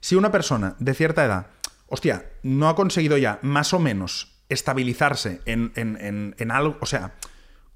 Si 0.00 0.14
una 0.14 0.32
persona 0.32 0.74
de 0.78 0.94
cierta 0.94 1.22
edad, 1.24 1.48
hostia, 1.86 2.24
no 2.42 2.70
ha 2.70 2.74
conseguido 2.74 3.18
ya 3.18 3.38
más 3.42 3.74
o 3.74 3.78
menos 3.78 4.32
estabilizarse 4.48 5.40
en, 5.44 5.72
en- 5.76 5.96
en- 6.00 6.34
en 6.38 6.50
algo, 6.50 6.76
o 6.80 6.86
sea, 6.86 7.14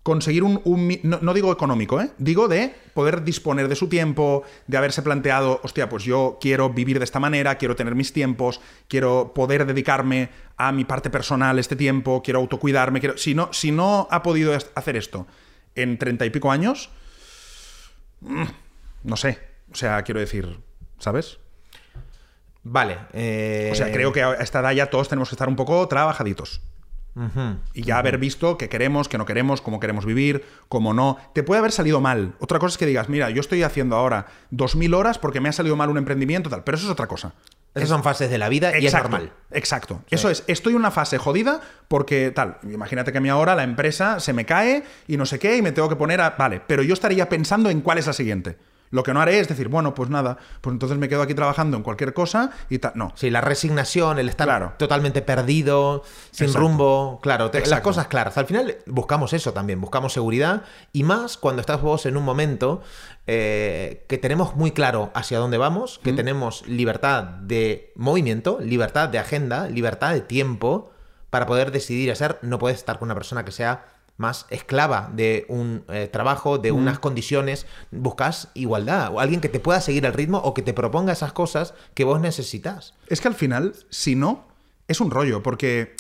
conseguir 0.03 0.43
un, 0.45 0.63
un 0.65 0.99
no, 1.03 1.19
no 1.21 1.35
digo 1.35 1.53
económico, 1.53 2.01
¿eh? 2.01 2.11
digo 2.17 2.49
de 2.49 2.75
poder 2.95 3.23
disponer 3.23 3.69
de 3.69 3.77
su 3.77 3.89
tiempo, 3.89 4.45
de 4.67 4.77
haberse 4.79 5.03
planteado, 5.03 5.61
hostia, 5.63 5.89
pues 5.91 6.05
yo 6.05 6.39
quiero 6.41 6.71
vivir 6.71 6.99
de 6.99 7.05
esta 7.05 7.21
manera, 7.21 7.57
quiero 7.59 7.77
tener 7.77 7.95
mis 7.95 8.13
tiempos, 8.15 8.61
quiero 8.89 9.33
poder 9.35 9.67
dedicarme 9.67 10.31
a 10.57 10.73
mi 10.73 10.85
parte 10.87 11.11
personal 11.11 11.59
este 11.59 11.77
tiempo, 11.77 12.23
quiero 12.23 12.39
autocuidarme, 12.41 13.01
quiero... 13.01 13.19
Si 13.19 13.35
no, 13.35 13.53
si 13.53 13.73
no 13.73 14.09
ha 14.11 14.23
podido 14.23 14.57
hacer 14.75 14.97
esto 14.97 15.27
en 15.75 15.99
treinta 15.99 16.25
y 16.25 16.31
pico 16.31 16.51
años, 16.51 16.89
mm, 18.21 18.45
no 19.05 19.17
sé, 19.17 19.39
o 19.71 19.75
sea, 19.75 20.03
quiero 20.03 20.21
decir, 20.21 20.61
¿sabes? 20.99 21.39
Vale. 22.63 22.99
eh, 23.13 23.71
O 23.73 23.75
sea, 23.75 23.91
creo 23.93 24.13
que 24.13 24.23
a 24.23 24.35
esta 24.35 24.61
edad 24.61 24.73
ya 24.73 24.91
todos 24.91 25.09
tenemos 25.09 25.29
que 25.29 25.35
estar 25.35 25.49
un 25.49 25.57
poco 25.57 25.87
trabajaditos. 25.89 26.61
Y 27.75 27.83
ya 27.83 27.99
haber 27.99 28.17
visto 28.19 28.57
qué 28.57 28.69
queremos, 28.69 29.09
qué 29.09 29.19
no 29.19 29.27
queremos, 29.27 29.61
cómo 29.61 29.79
queremos 29.79 30.07
vivir, 30.07 30.45
cómo 30.69 30.95
no. 30.95 31.19
Te 31.35 31.43
puede 31.43 31.59
haber 31.59 31.73
salido 31.73 32.01
mal. 32.01 32.35
Otra 32.39 32.59
cosa 32.59 32.75
es 32.75 32.79
que 32.79 32.87
digas, 32.87 33.09
mira, 33.11 33.29
yo 33.31 33.41
estoy 33.41 33.63
haciendo 33.63 33.97
ahora 33.97 34.27
2.000 34.53 34.95
horas 34.95 35.19
porque 35.19 35.41
me 35.41 35.49
ha 35.49 35.53
salido 35.53 35.77
mal 35.77 35.91
un 35.91 35.99
emprendimiento, 35.99 36.49
tal. 36.49 36.65
Pero 36.65 36.77
eso 36.79 36.87
es 36.87 36.93
otra 36.93 37.09
cosa. 37.09 37.35
Esas 37.75 37.89
son 37.91 38.03
fases 38.03 38.31
de 38.31 38.39
la 38.39 38.49
vida 38.49 38.73
y 38.75 38.79
es 38.79 38.85
Exacto, 38.95 39.11
normal. 39.11 39.33
Exacto. 39.51 40.03
Eso 40.11 40.31
es, 40.31 40.45
estoy 40.47 40.73
en 40.73 40.79
una 40.79 40.91
fase 40.91 41.19
jodida 41.19 41.61
porque 41.89 42.31
tal, 42.31 42.59
imagínate 42.65 43.13
que 43.13 43.19
a 43.19 43.21
mí 43.21 43.29
ahora 43.29 43.55
la 43.55 43.65
empresa 43.65 44.19
se 44.19 44.33
me 44.33 44.47
cae 44.47 44.83
y 45.07 45.17
no 45.17 45.27
sé 45.27 45.39
qué 45.39 45.57
y 45.57 45.63
me 45.63 45.73
tengo 45.73 45.89
que 45.89 45.97
poner 45.97 46.21
a... 46.21 46.31
Vale, 46.31 46.61
pero 46.67 46.83
yo 46.83 46.95
estaría 46.95 47.29
pensando 47.29 47.71
en 47.71 47.81
cuál 47.81 47.99
es 47.99 48.07
la 48.07 48.13
siguiente. 48.13 48.57
Lo 48.91 49.03
que 49.03 49.15
no 49.15 49.21
haré 49.21 49.39
es 49.39 49.49
decir, 49.49 49.69
bueno, 49.69 49.95
pues 49.95 50.11
nada, 50.11 50.37
pues 50.61 50.73
entonces 50.73 50.99
me 50.99 51.09
quedo 51.09 51.23
aquí 51.23 51.35
trabajando 51.35 51.77
en 51.77 51.83
cualquier 51.83 52.13
cosa 52.13 52.51
y 52.69 52.79
tal. 52.79 52.93
No. 52.97 53.13
Sí, 53.15 53.31
la 53.31 53.41
resignación, 53.41 54.19
el 54.19 54.29
estar 54.29 54.47
Claro. 54.49 54.73
totalmente 54.79 55.23
perdido, 55.23 56.03
sin 56.33 56.47
Exacto. 56.49 56.67
rumbo, 56.67 57.21
claro, 57.23 57.51
te- 57.51 57.65
las 57.67 57.81
cosas 57.83 58.09
claras. 58.09 58.37
Al 58.37 58.47
final 58.47 58.79
buscamos 58.87 59.33
eso 59.33 59.53
también, 59.53 59.81
buscamos 59.81 60.13
seguridad 60.13 60.63
y 60.93 61.05
más 61.05 61.37
cuando 61.37 61.61
estás 61.61 61.81
vos 61.81 62.05
en 62.07 62.17
un 62.17 62.25
momento 62.25 62.83
eh, 63.27 64.05
que 64.09 64.19
tenemos 64.19 64.57
muy 64.57 64.73
claro 64.73 65.11
hacia 65.15 65.39
dónde 65.39 65.57
vamos, 65.59 66.01
que 66.03 66.13
tenemos 66.13 66.67
libertad 66.67 67.23
de 67.23 67.93
movimiento, 67.95 68.59
libertad 68.61 69.09
de 69.09 69.19
agenda, 69.19 69.69
libertad 69.69 70.13
de 70.15 70.21
tiempo 70.21 70.91
para 71.31 71.47
poder 71.47 71.71
decidir 71.71 72.11
hacer. 72.11 72.39
No 72.43 72.59
puedes 72.59 72.79
estar 72.79 72.99
con 72.99 73.07
una 73.07 73.15
persona 73.15 73.45
que 73.45 73.53
sea 73.53 73.85
más 74.21 74.47
esclava 74.51 75.11
de 75.15 75.47
un 75.49 75.83
eh, 75.89 76.07
trabajo, 76.13 76.59
de 76.59 76.71
unas 76.73 76.99
condiciones, 76.99 77.67
buscas 77.91 78.49
igualdad, 78.55 79.13
o 79.13 79.19
alguien 79.19 79.41
que 79.41 79.49
te 79.49 79.61
pueda 79.61 79.81
seguir 79.81 80.05
el 80.05 80.13
ritmo 80.13 80.39
o 80.39 80.55
que 80.55 80.63
te 80.63 80.75
proponga 80.75 81.13
esas 81.13 81.33
cosas 81.33 81.75
que 81.95 82.05
vos 82.05 82.21
necesitas. 82.21 82.95
Es 83.09 83.21
que 83.21 83.29
al 83.29 83.35
final, 83.35 83.75
si 83.89 84.15
no, 84.15 84.47
es 84.87 85.01
un 85.01 85.11
rollo, 85.11 85.43
porque 85.43 85.97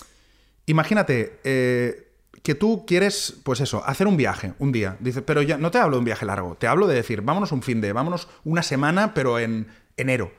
imagínate 0.66 1.40
eh, 1.44 2.12
que 2.42 2.54
tú 2.54 2.84
quieres, 2.86 3.40
pues 3.42 3.60
eso, 3.60 3.82
hacer 3.86 4.06
un 4.06 4.18
viaje 4.18 4.52
un 4.58 4.70
día. 4.70 4.98
Dices, 5.00 5.22
pero 5.26 5.40
ya 5.40 5.56
no 5.56 5.70
te 5.70 5.78
hablo 5.78 5.96
de 5.96 6.00
un 6.00 6.04
viaje 6.04 6.26
largo, 6.26 6.56
te 6.56 6.66
hablo 6.66 6.86
de 6.86 6.96
decir, 6.96 7.22
vámonos 7.22 7.52
un 7.52 7.62
fin 7.62 7.80
de, 7.80 7.94
vámonos 7.94 8.28
una 8.44 8.62
semana, 8.62 9.14
pero 9.14 9.38
en 9.38 9.68
enero. 9.96 10.30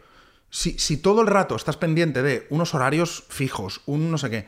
Si, 0.52 0.78
si 0.78 0.98
todo 0.98 1.22
el 1.22 1.28
rato 1.28 1.56
estás 1.56 1.78
pendiente 1.78 2.22
de 2.22 2.46
unos 2.52 2.76
horarios 2.76 3.24
fijos, 3.30 3.82
un 3.88 4.12
no 4.12 4.20
sé 4.20 4.30
qué, 4.30 4.48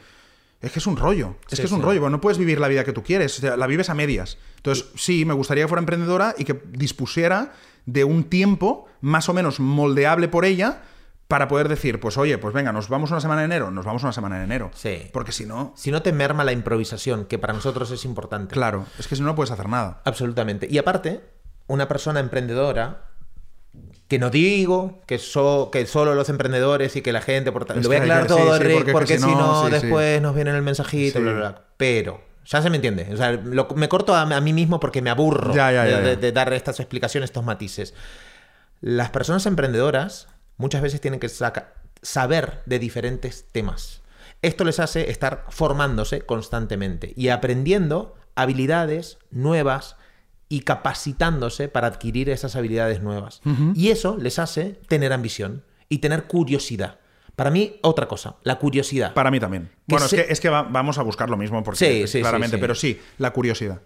es 0.64 0.72
que 0.72 0.80
es 0.80 0.88
un 0.88 0.98
rollo. 0.98 1.36
Es 1.50 1.52
Sí, 1.52 1.56
que 1.58 1.66
es 1.68 1.72
un 1.72 1.80
sí. 1.80 1.86
rollo. 1.86 2.00
porque 2.02 2.12
no 2.12 2.22
puedes 2.22 2.38
vivir 2.40 2.60
la 2.60 2.68
vida 2.68 2.84
que 2.84 2.94
tú 2.94 3.04
quieres. 3.04 3.38
O 3.38 3.42
sea, 3.42 3.58
la 3.58 3.68
vives 3.68 3.90
a 3.90 3.94
medias. 3.94 4.38
Entonces, 4.58 4.86
sí, 4.96 5.26
me 5.26 5.34
gustaría 5.34 5.64
que 5.66 5.68
fuera 5.68 5.80
emprendedora 5.82 6.34
y 6.38 6.46
que 6.46 6.60
dispusiera 6.72 7.54
de 7.86 8.04
un 8.06 8.24
tiempo 8.24 8.88
más 9.02 9.28
o 9.30 9.34
menos 9.34 9.60
moldeable 9.60 10.28
por 10.30 10.46
ella 10.46 10.82
para 11.28 11.48
poder 11.48 11.68
decir, 11.68 12.00
pues 12.00 12.18
oye, 12.18 12.38
pues 12.38 12.54
venga, 12.54 12.72
nos 12.72 12.90
vamos 12.90 13.10
una 13.12 13.20
semana 13.20 13.42
de 13.42 13.46
enero, 13.46 13.72
nos 13.72 13.86
vamos 13.86 14.04
una 14.04 14.14
semana 14.14 14.38
de 14.38 14.44
enero. 14.44 14.72
Sí. 14.74 15.10
Porque 15.12 15.32
si 15.32 15.46
no, 15.46 15.74
Si 15.76 15.90
no 15.92 16.02
te 16.02 16.12
merma 16.14 16.44
la 16.44 16.52
improvisación, 16.52 17.26
que 17.26 17.40
para 17.40 17.54
nosotros 17.54 17.90
es 17.92 18.06
importante. 18.06 18.54
claro, 18.54 18.86
es 19.00 19.08
que 19.08 19.16
si 19.16 19.22
no, 19.22 19.28
no 19.30 19.36
puedes 19.36 19.52
hacer 19.52 19.68
nada. 19.68 20.02
Absolutamente. 20.06 20.68
Y 20.70 20.78
aparte, 20.78 21.22
una 21.68 21.88
persona 21.88 22.20
emprendedora, 22.20 23.10
que 24.08 24.20
no 24.20 24.30
digo 24.30 25.02
que, 25.08 25.18
so- 25.20 25.70
que 25.72 25.86
solo 25.86 26.14
los 26.16 26.30
emprendedores 26.30 26.96
y 26.96 27.02
que 27.02 27.12
la 27.12 27.22
gente... 27.22 27.52
Por 27.52 27.68
lo 27.76 27.82
voy 27.88 27.96
a 27.96 28.00
aclarar 28.00 28.28
todo, 28.28 28.58
sí, 28.58 28.64
Rick, 28.64 28.76
porque 28.78 28.92
porque, 28.92 29.20
si 29.20 29.26
no, 29.26 29.70
después 29.70 30.22
nos 30.22 30.36
viene 30.36 30.52
el 30.52 30.62
mensajito, 30.62 31.20
bla, 31.22 31.32
bla, 31.32 31.40
bla. 31.50 31.62
Pero, 31.78 32.22
ya 32.46 32.62
se 32.62 32.70
me 32.70 32.76
entiende. 32.76 33.08
O 33.14 33.18
sea, 33.18 33.32
lo- 33.32 33.68
me 33.76 33.88
corto 33.90 34.14
a, 34.14 34.22
a 34.22 34.42
mí 34.42 34.54
mismo 34.54 34.80
porque 34.80 35.02
me 35.02 35.10
aburro 35.10 35.54
Ya, 35.56 35.70
de, 35.70 35.74
ya, 35.76 35.88
ya. 35.90 36.00
de- 36.02 36.16
de 36.18 36.32
dar 36.32 36.52
estas 36.54 36.80
explicaciones, 36.80 37.30
estos 37.30 37.44
matices. 37.44 37.94
Las 38.82 39.10
personas 39.10 39.46
emprendedoras 39.46 40.28
muchas 40.58 40.82
veces 40.82 41.02
tienen 41.02 41.20
que 41.20 41.30
saca- 41.30 41.74
saber 42.02 42.62
de 42.66 42.80
diferentes 42.80 43.46
temas. 43.52 44.02
Esto 44.42 44.66
les 44.66 44.80
hace 44.80 45.10
estar 45.10 45.46
formándose 45.50 46.22
constantemente 46.22 47.14
y 47.16 47.30
aprendiendo 47.30 48.16
habilidades 48.36 49.18
nuevas 49.32 49.96
y 50.50 50.62
capacitándose 50.62 51.68
para 51.68 51.88
adquirir 51.88 52.30
esas 52.30 52.56
habilidades 52.56 53.02
nuevas. 53.02 53.42
Y 53.76 53.90
eso 53.90 54.18
les 54.18 54.40
hace 54.40 54.80
tener 54.88 55.14
ambición 55.14 55.64
y 55.90 55.98
tener 56.00 56.26
curiosidad. 56.26 57.00
Para 57.36 57.50
mí, 57.50 57.78
otra 57.82 58.08
cosa, 58.08 58.36
la 58.44 58.60
curiosidad. 58.60 59.14
Para 59.16 59.32
mí 59.32 59.40
también. 59.40 59.64
Que 59.88 59.96
bueno, 59.96 60.08
se- 60.08 60.18
es 60.22 60.26
que, 60.28 60.34
es 60.34 60.40
que 60.40 60.50
va- 60.50 60.62
vamos 60.64 61.00
a 61.00 61.02
buscar 61.02 61.30
lo 61.32 61.38
mismo, 61.38 61.64
porque 61.64 61.80
Sí, 61.80 62.02
sí, 62.02 62.08
sí, 62.08 62.20
claramente, 62.22 62.58
sí. 62.58 62.62
pero 62.62 62.76
sí, 62.76 63.00
la 63.18 63.32
curiosidad. 63.34 63.82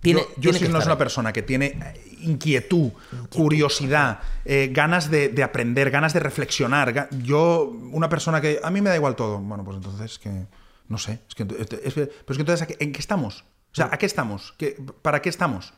Tiene- 0.00 0.20
yo 0.20 0.26
yo 0.36 0.40
tiene 0.42 0.58
si 0.58 0.64
que 0.66 0.72
no 0.72 0.78
es 0.78 0.84
una 0.86 0.98
persona 0.98 1.32
que 1.32 1.40
tiene 1.42 1.66
eh, 1.66 2.16
inquietud, 2.20 2.90
curiosidad, 3.30 4.20
eh, 4.44 4.68
ganas 4.72 5.10
de, 5.10 5.28
de 5.30 5.42
aprender, 5.42 5.90
ganas 5.90 6.12
de 6.12 6.20
reflexionar. 6.20 7.08
Yo, 7.22 7.72
una 7.92 8.08
persona 8.10 8.40
que 8.42 8.60
a 8.62 8.70
mí 8.70 8.80
me 8.82 8.90
da 8.90 8.96
igual 8.96 9.16
todo. 9.16 9.38
Bueno, 9.38 9.64
pues 9.64 9.76
entonces 9.78 10.18
que 10.18 10.46
no 10.88 10.98
sé. 10.98 11.20
Es 11.28 11.34
que, 11.34 11.42
es 11.44 11.94
pero 11.94 12.10
es 12.28 12.36
que 12.36 12.40
entonces 12.40 12.62
¿a 12.62 12.66
qué- 12.66 12.76
¿en 12.80 12.92
qué 12.92 12.98
estamos? 13.00 13.44
O 13.72 13.74
sea, 13.74 13.88
¿a 13.92 13.96
qué 13.98 14.04
estamos? 14.06 14.52
¿Qué- 14.58 14.76
¿Para 15.02 15.22
qué 15.22 15.28
estamos? 15.30 15.72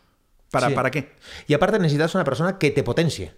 ¿Para, 0.52 0.68
Sí. 0.68 0.74
¿Para 0.74 0.90
qué? 0.92 1.12
Y 1.48 1.54
aparte 1.54 1.78
necesitas 1.80 2.14
una 2.14 2.22
persona 2.24 2.58
que 2.58 2.70
te 2.70 2.84
potencie. 2.84 3.32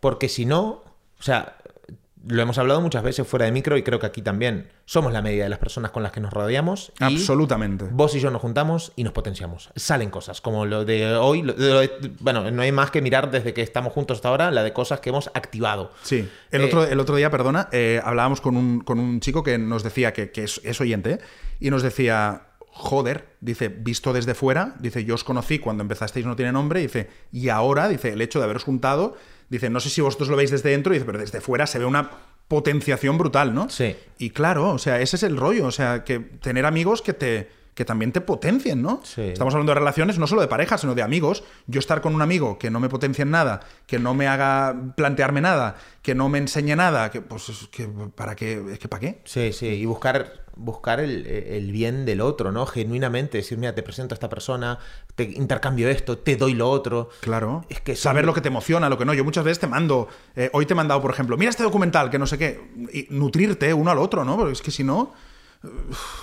Porque 0.00 0.28
si 0.30 0.46
no, 0.46 0.82
o 1.18 1.22
sea, 1.22 1.56
lo 2.26 2.42
hemos 2.42 2.58
hablado 2.58 2.80
muchas 2.82 3.02
veces 3.02 3.26
fuera 3.26 3.46
de 3.46 3.52
micro 3.52 3.76
y 3.78 3.82
creo 3.82 3.98
que 3.98 4.04
aquí 4.06 4.20
también 4.22 4.68
somos 4.84 5.10
la 5.12 5.22
media 5.22 5.42
de 5.44 5.48
las 5.48 5.58
personas 5.58 5.90
con 5.90 6.02
las 6.02 6.12
que 6.12 6.20
nos 6.20 6.32
rodeamos. 6.32 6.92
y 7.00 7.04
Absolutamente. 7.04 7.86
Vos 7.90 8.14
y 8.14 8.20
yo 8.20 8.30
nos 8.30 8.40
juntamos 8.42 8.92
y 8.94 9.04
nos 9.04 9.12
potenciamos. 9.14 9.70
Salen 9.74 10.10
cosas, 10.10 10.40
como 10.42 10.64
lo 10.66 10.84
de 10.84 11.14
hoy. 11.16 11.42
lo- 11.42 11.54
lo 11.56 11.80
de- 11.80 12.12
bueno, 12.20 12.50
no 12.50 12.62
hay 12.62 12.72
más 12.72 12.90
que 12.90 13.00
mirar 13.02 13.30
desde 13.30 13.52
que 13.54 13.62
estamos 13.62 13.92
juntos 13.94 14.18
hasta 14.18 14.28
ahora 14.28 14.50
la 14.50 14.62
de 14.62 14.72
cosas 14.74 15.00
que 15.00 15.08
hemos 15.10 15.28
activado. 15.34 15.92
Sí, 16.02 16.28
el, 16.50 16.60
Eh, 16.60 16.64
otro, 16.66 16.84
el 16.84 17.00
otro 17.00 17.16
día, 17.16 17.30
perdona, 17.30 17.68
eh, 17.72 18.00
hablábamos 18.04 18.40
con 18.42 18.56
un, 18.56 18.80
con 18.82 18.98
un 18.98 19.20
chico 19.20 19.42
que 19.42 19.56
nos 19.58 19.82
decía 19.82 20.12
que, 20.12 20.30
que 20.30 20.44
es, 20.44 20.60
es 20.62 20.78
oyente, 20.80 21.20
y 21.58 21.70
nos 21.70 21.82
decía, 21.82 22.42
joder, 22.80 23.36
dice, 23.40 23.68
visto 23.68 24.12
desde 24.12 24.34
fuera, 24.34 24.74
dice, 24.80 25.04
yo 25.04 25.14
os 25.14 25.24
conocí 25.24 25.58
cuando 25.58 25.82
empezasteis 25.82 26.26
No 26.26 26.36
Tiene 26.36 26.52
Nombre, 26.52 26.80
dice, 26.80 27.08
y 27.30 27.48
ahora, 27.48 27.88
dice, 27.88 28.12
el 28.12 28.20
hecho 28.20 28.38
de 28.38 28.46
haberos 28.46 28.64
juntado, 28.64 29.16
dice, 29.48 29.70
no 29.70 29.80
sé 29.80 29.90
si 29.90 30.00
vosotros 30.00 30.28
lo 30.28 30.36
veis 30.36 30.50
desde 30.50 30.70
dentro, 30.70 30.92
dice, 30.92 31.04
pero 31.04 31.18
desde 31.18 31.40
fuera 31.40 31.66
se 31.66 31.78
ve 31.78 31.84
una 31.84 32.10
potenciación 32.48 33.18
brutal, 33.18 33.54
¿no? 33.54 33.68
Sí. 33.68 33.94
Y 34.18 34.30
claro, 34.30 34.70
o 34.70 34.78
sea, 34.78 35.00
ese 35.00 35.16
es 35.16 35.22
el 35.22 35.36
rollo, 35.36 35.66
o 35.66 35.70
sea, 35.70 36.02
que 36.02 36.18
tener 36.18 36.66
amigos 36.66 37.02
que 37.02 37.12
te 37.12 37.59
que 37.74 37.84
también 37.84 38.12
te 38.12 38.20
potencien, 38.20 38.82
¿no? 38.82 39.00
Sí. 39.04 39.22
Estamos 39.22 39.54
hablando 39.54 39.70
de 39.70 39.78
relaciones 39.78 40.18
no 40.18 40.26
solo 40.26 40.40
de 40.40 40.48
pareja, 40.48 40.76
sino 40.78 40.94
de 40.94 41.02
amigos. 41.02 41.44
Yo 41.66 41.78
estar 41.78 42.00
con 42.00 42.14
un 42.14 42.22
amigo 42.22 42.58
que 42.58 42.70
no 42.70 42.80
me 42.80 42.88
potencie 42.88 43.22
en 43.22 43.30
nada, 43.30 43.60
que 43.86 43.98
no 43.98 44.14
me 44.14 44.28
haga 44.28 44.74
plantearme 44.96 45.40
nada, 45.40 45.76
que 46.02 46.14
no 46.14 46.28
me 46.28 46.38
enseñe 46.38 46.76
nada, 46.76 47.10
que 47.10 47.20
pues 47.20 47.48
es 47.48 47.68
que 47.68 47.88
para 48.14 48.34
qué, 48.36 48.62
es 48.72 48.78
que 48.78 48.88
para 48.88 49.00
qué. 49.00 49.20
Sí, 49.24 49.52
sí, 49.52 49.66
y 49.66 49.86
buscar, 49.86 50.44
buscar 50.56 51.00
el, 51.00 51.26
el 51.26 51.72
bien 51.72 52.04
del 52.04 52.20
otro, 52.20 52.52
¿no? 52.52 52.66
Genuinamente, 52.66 53.38
decir, 53.38 53.56
mira, 53.56 53.74
te 53.74 53.82
presento 53.82 54.14
a 54.14 54.16
esta 54.16 54.28
persona, 54.28 54.78
te 55.14 55.24
intercambio 55.24 55.88
esto, 55.88 56.18
te 56.18 56.36
doy 56.36 56.54
lo 56.54 56.68
otro. 56.68 57.10
Claro. 57.20 57.64
Es 57.68 57.80
que 57.80 57.96
saber 57.96 58.24
lo 58.24 58.34
que 58.34 58.40
te 58.40 58.48
emociona, 58.48 58.88
lo 58.88 58.98
que 58.98 59.04
no. 59.04 59.14
Yo 59.14 59.24
muchas 59.24 59.44
veces 59.44 59.60
te 59.60 59.66
mando, 59.66 60.08
eh, 60.36 60.50
hoy 60.52 60.66
te 60.66 60.72
he 60.72 60.76
mandado, 60.76 61.00
por 61.00 61.12
ejemplo, 61.12 61.36
mira 61.36 61.50
este 61.50 61.62
documental, 61.62 62.10
que 62.10 62.18
no 62.18 62.26
sé 62.26 62.36
qué, 62.36 62.60
y 62.92 63.06
nutrirte 63.10 63.72
uno 63.72 63.90
al 63.90 63.98
otro, 63.98 64.24
¿no? 64.24 64.36
Porque 64.36 64.52
es 64.52 64.62
que 64.62 64.70
si 64.70 64.84
no, 64.84 65.12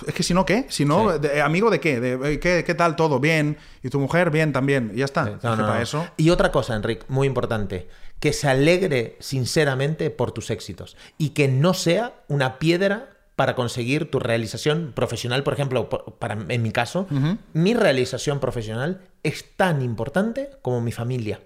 es 0.06 0.14
que 0.14 0.22
si 0.22 0.34
no, 0.34 0.44
¿qué? 0.44 0.66
Si 0.68 0.84
no, 0.84 1.12
Sí. 1.12 1.18
de- 1.20 1.40
amigo 1.42 1.70
de 1.70 1.80
qué, 1.80 2.00
de, 2.00 2.40
¿qué, 2.40 2.64
qué 2.66 2.74
tal 2.74 2.96
todo, 2.96 3.20
bien, 3.20 3.56
y 3.82 3.88
tu 3.88 4.00
mujer, 4.00 4.30
bien 4.30 4.52
también, 4.52 4.90
y 4.94 4.98
ya 4.98 5.04
está. 5.04 5.38
No, 5.42 5.56
no, 5.56 5.66
para 5.66 5.82
eso. 5.82 6.06
Y 6.16 6.30
otra 6.30 6.50
cosa, 6.50 6.74
Enrique, 6.74 7.04
muy 7.08 7.26
importante, 7.26 7.88
que 8.20 8.32
se 8.32 8.48
alegre 8.48 9.16
sinceramente 9.20 10.10
por 10.10 10.32
tus 10.32 10.50
éxitos. 10.50 10.96
Y 11.18 11.30
que 11.30 11.46
no 11.48 11.72
sea 11.74 12.14
una 12.28 12.58
piedra 12.58 13.10
para 13.36 13.54
conseguir 13.54 14.10
tu 14.10 14.18
realización 14.18 14.90
profesional, 14.92 15.44
por 15.44 15.52
ejemplo, 15.54 15.88
para, 15.88 16.36
en 16.48 16.60
mi 16.62 16.72
caso, 16.72 17.06
mi 17.52 17.74
realización 17.74 18.40
profesional 18.40 19.02
es 19.22 19.44
tan 19.56 19.80
importante 19.82 20.50
como 20.62 20.80
mi 20.80 20.90
familia, 20.90 21.40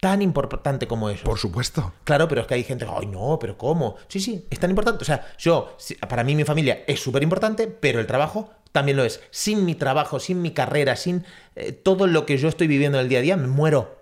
tan 0.00 0.22
importante 0.22 0.86
como 0.86 1.08
ellos. 1.08 1.22
Por 1.22 1.38
supuesto. 1.38 1.92
Claro, 2.04 2.28
pero 2.28 2.42
es 2.42 2.46
que 2.46 2.54
hay 2.54 2.64
gente, 2.64 2.86
ay, 2.88 3.06
no, 3.06 3.38
pero 3.40 3.56
¿cómo? 3.56 3.96
Sí, 4.08 4.20
sí, 4.20 4.46
es 4.50 4.58
tan 4.60 4.70
importante. 4.70 5.02
O 5.02 5.06
sea, 5.06 5.26
yo, 5.38 5.76
para 6.08 6.22
mí 6.24 6.34
mi 6.34 6.44
familia 6.44 6.84
es 6.86 7.00
súper 7.00 7.22
importante, 7.22 7.66
pero 7.66 7.98
el 8.00 8.06
trabajo 8.06 8.50
también 8.72 8.96
lo 8.98 9.04
es. 9.04 9.20
Sin 9.30 9.64
mi 9.64 9.74
trabajo, 9.74 10.20
sin 10.20 10.42
mi 10.42 10.50
carrera, 10.52 10.96
sin 10.96 11.24
eh, 11.54 11.72
todo 11.72 12.06
lo 12.06 12.26
que 12.26 12.36
yo 12.38 12.48
estoy 12.48 12.66
viviendo 12.66 12.98
en 12.98 13.04
el 13.04 13.08
día 13.08 13.20
a 13.20 13.22
día, 13.22 13.36
me 13.36 13.46
muero. 13.48 13.96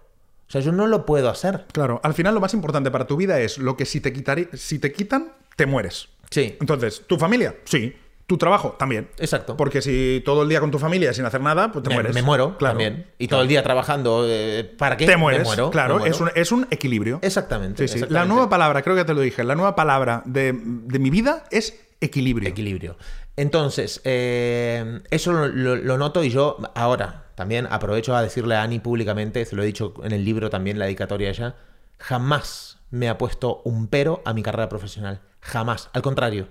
O 0.48 0.50
sea, 0.50 0.61
yo 0.61 0.72
no 0.72 0.87
lo 0.87 1.07
puedo 1.07 1.30
hacer. 1.30 1.64
Claro, 1.72 2.00
al 2.02 2.12
final 2.14 2.35
lo 2.35 2.40
más 2.40 2.54
importante 2.54 2.90
para 2.90 3.07
tu 3.07 3.16
vida 3.16 3.40
es 3.40 3.59
lo 3.59 3.76
que 3.76 3.87
si 3.87 4.00
te, 4.00 4.12
quitari- 4.12 4.52
si 4.57 4.78
te 4.78 4.92
quitan, 4.92 5.33
te 5.57 5.66
mueres. 5.66 6.09
Sí, 6.30 6.57
Entonces, 6.61 7.02
¿tu 7.07 7.16
familia? 7.16 7.54
Sí. 7.64 7.94
¿Tu 8.26 8.38
trabajo? 8.38 8.74
También. 8.78 9.10
exacto. 9.18 9.54
Porque 9.56 9.82
si 9.82 10.22
todo 10.24 10.42
el 10.44 10.48
día 10.48 10.58
con 10.60 10.70
tu 10.70 10.78
familia 10.78 11.12
sin 11.12 11.26
hacer 11.26 11.42
nada, 11.42 11.70
pues 11.70 11.82
te 11.82 11.90
me, 11.90 11.96
mueres. 11.96 12.14
me 12.14 12.22
muero 12.22 12.56
Claro. 12.56 12.72
también. 12.78 13.06
Y 13.18 13.28
todo 13.28 13.42
el 13.42 13.48
día 13.48 13.62
trabajando, 13.62 14.24
eh, 14.26 14.64
¿para 14.78 14.96
qué? 14.96 15.04
Te 15.04 15.12
Me 15.12 15.16
mueres. 15.18 15.44
muero, 15.46 15.70
claro, 15.70 15.94
me 15.96 16.00
muero. 16.00 16.14
Es, 16.14 16.20
un, 16.22 16.30
es 16.34 16.50
un 16.52 16.66
equilibrio. 16.70 17.18
Exactamente. 17.20 17.87
Sí. 17.87 18.00
La 18.08 18.24
nueva 18.24 18.48
palabra, 18.48 18.80
creo 18.80 18.96
que 18.96 19.02
ya 19.02 19.06
te 19.06 19.12
lo 19.14 19.20
dije, 19.20 19.44
la 19.44 19.54
nueva 19.54 19.76
palabra 19.76 20.22
de, 20.24 20.52
de 20.58 20.98
mi 20.98 21.10
vida 21.10 21.44
es 21.50 21.78
equilibrio. 22.00 22.48
Equilibrio. 22.48 22.96
Entonces, 23.37 24.00
eh, 24.04 25.02
eso 25.10 25.32
lo, 25.32 25.48
lo- 25.48 25.76
lo 25.76 25.98
noto 25.98 26.24
y 26.24 26.30
yo 26.30 26.56
ahora 26.74 27.24
también 27.34 27.66
aprovecho 27.70 28.14
a 28.16 28.22
decirle 28.22 28.54
a 28.54 28.62
Ani 28.62 28.78
públicamente, 28.78 29.44
se 29.44 29.54
lo 29.56 29.62
he 29.62 29.66
dicho 29.66 29.92
en 30.02 30.12
el 30.12 30.24
libro 30.24 30.48
también, 30.50 30.78
la 30.78 30.84
dedicatoria 30.87 31.28
ella, 31.28 31.56
jamás 31.98 32.78
me 32.90 33.08
ha 33.08 33.18
puesto 33.18 33.60
un 33.64 33.88
pero 33.88 34.22
a 34.24 34.32
mi 34.32 34.42
carrera 34.42 34.68
profesional. 34.68 35.20
Jamás. 35.40 35.90
Al 35.92 36.02
contrario. 36.02 36.46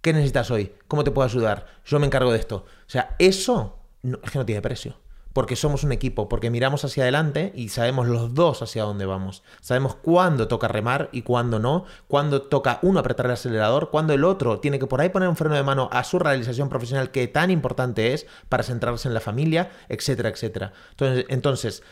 ¿Qué 0.00 0.12
necesitas 0.12 0.50
hoy? 0.50 0.72
¿Cómo 0.86 1.04
te 1.04 1.10
puedo 1.10 1.26
ayudar? 1.26 1.66
Yo 1.84 1.98
me 1.98 2.06
encargo 2.06 2.32
de 2.32 2.38
esto. 2.38 2.56
O 2.66 2.90
sea, 2.90 3.16
eso 3.18 3.78
es 4.02 4.30
que 4.30 4.38
no 4.38 4.46
tiene 4.46 4.62
precio. 4.62 4.96
Porque 5.32 5.56
somos 5.56 5.84
un 5.84 5.92
equipo, 5.92 6.28
porque 6.28 6.50
miramos 6.50 6.84
hacia 6.84 7.04
adelante 7.04 7.52
y 7.54 7.68
sabemos 7.68 8.08
los 8.08 8.34
dos 8.34 8.62
hacia 8.62 8.84
dónde 8.84 9.06
vamos. 9.06 9.42
Sabemos 9.60 9.94
cuándo 9.94 10.48
toca 10.48 10.68
remar 10.68 11.10
y 11.12 11.22
cuándo 11.22 11.58
no, 11.58 11.84
cuándo 12.08 12.42
toca 12.42 12.78
uno 12.82 13.00
apretar 13.00 13.26
el 13.26 13.32
acelerador, 13.32 13.90
cuándo 13.90 14.14
el 14.14 14.24
otro 14.24 14.58
tiene 14.58 14.78
que 14.78 14.86
por 14.86 15.00
ahí 15.00 15.10
poner 15.10 15.28
un 15.28 15.36
freno 15.36 15.54
de 15.54 15.62
mano 15.62 15.88
a 15.92 16.02
su 16.02 16.18
realización 16.18 16.68
profesional 16.68 17.10
que 17.10 17.28
tan 17.28 17.50
importante 17.50 18.14
es 18.14 18.26
para 18.48 18.62
centrarse 18.62 19.06
en 19.06 19.14
la 19.14 19.20
familia, 19.20 19.70
etcétera, 19.88 20.30
etcétera. 20.30 20.72
Entonces, 20.90 21.26
entonces 21.28 21.82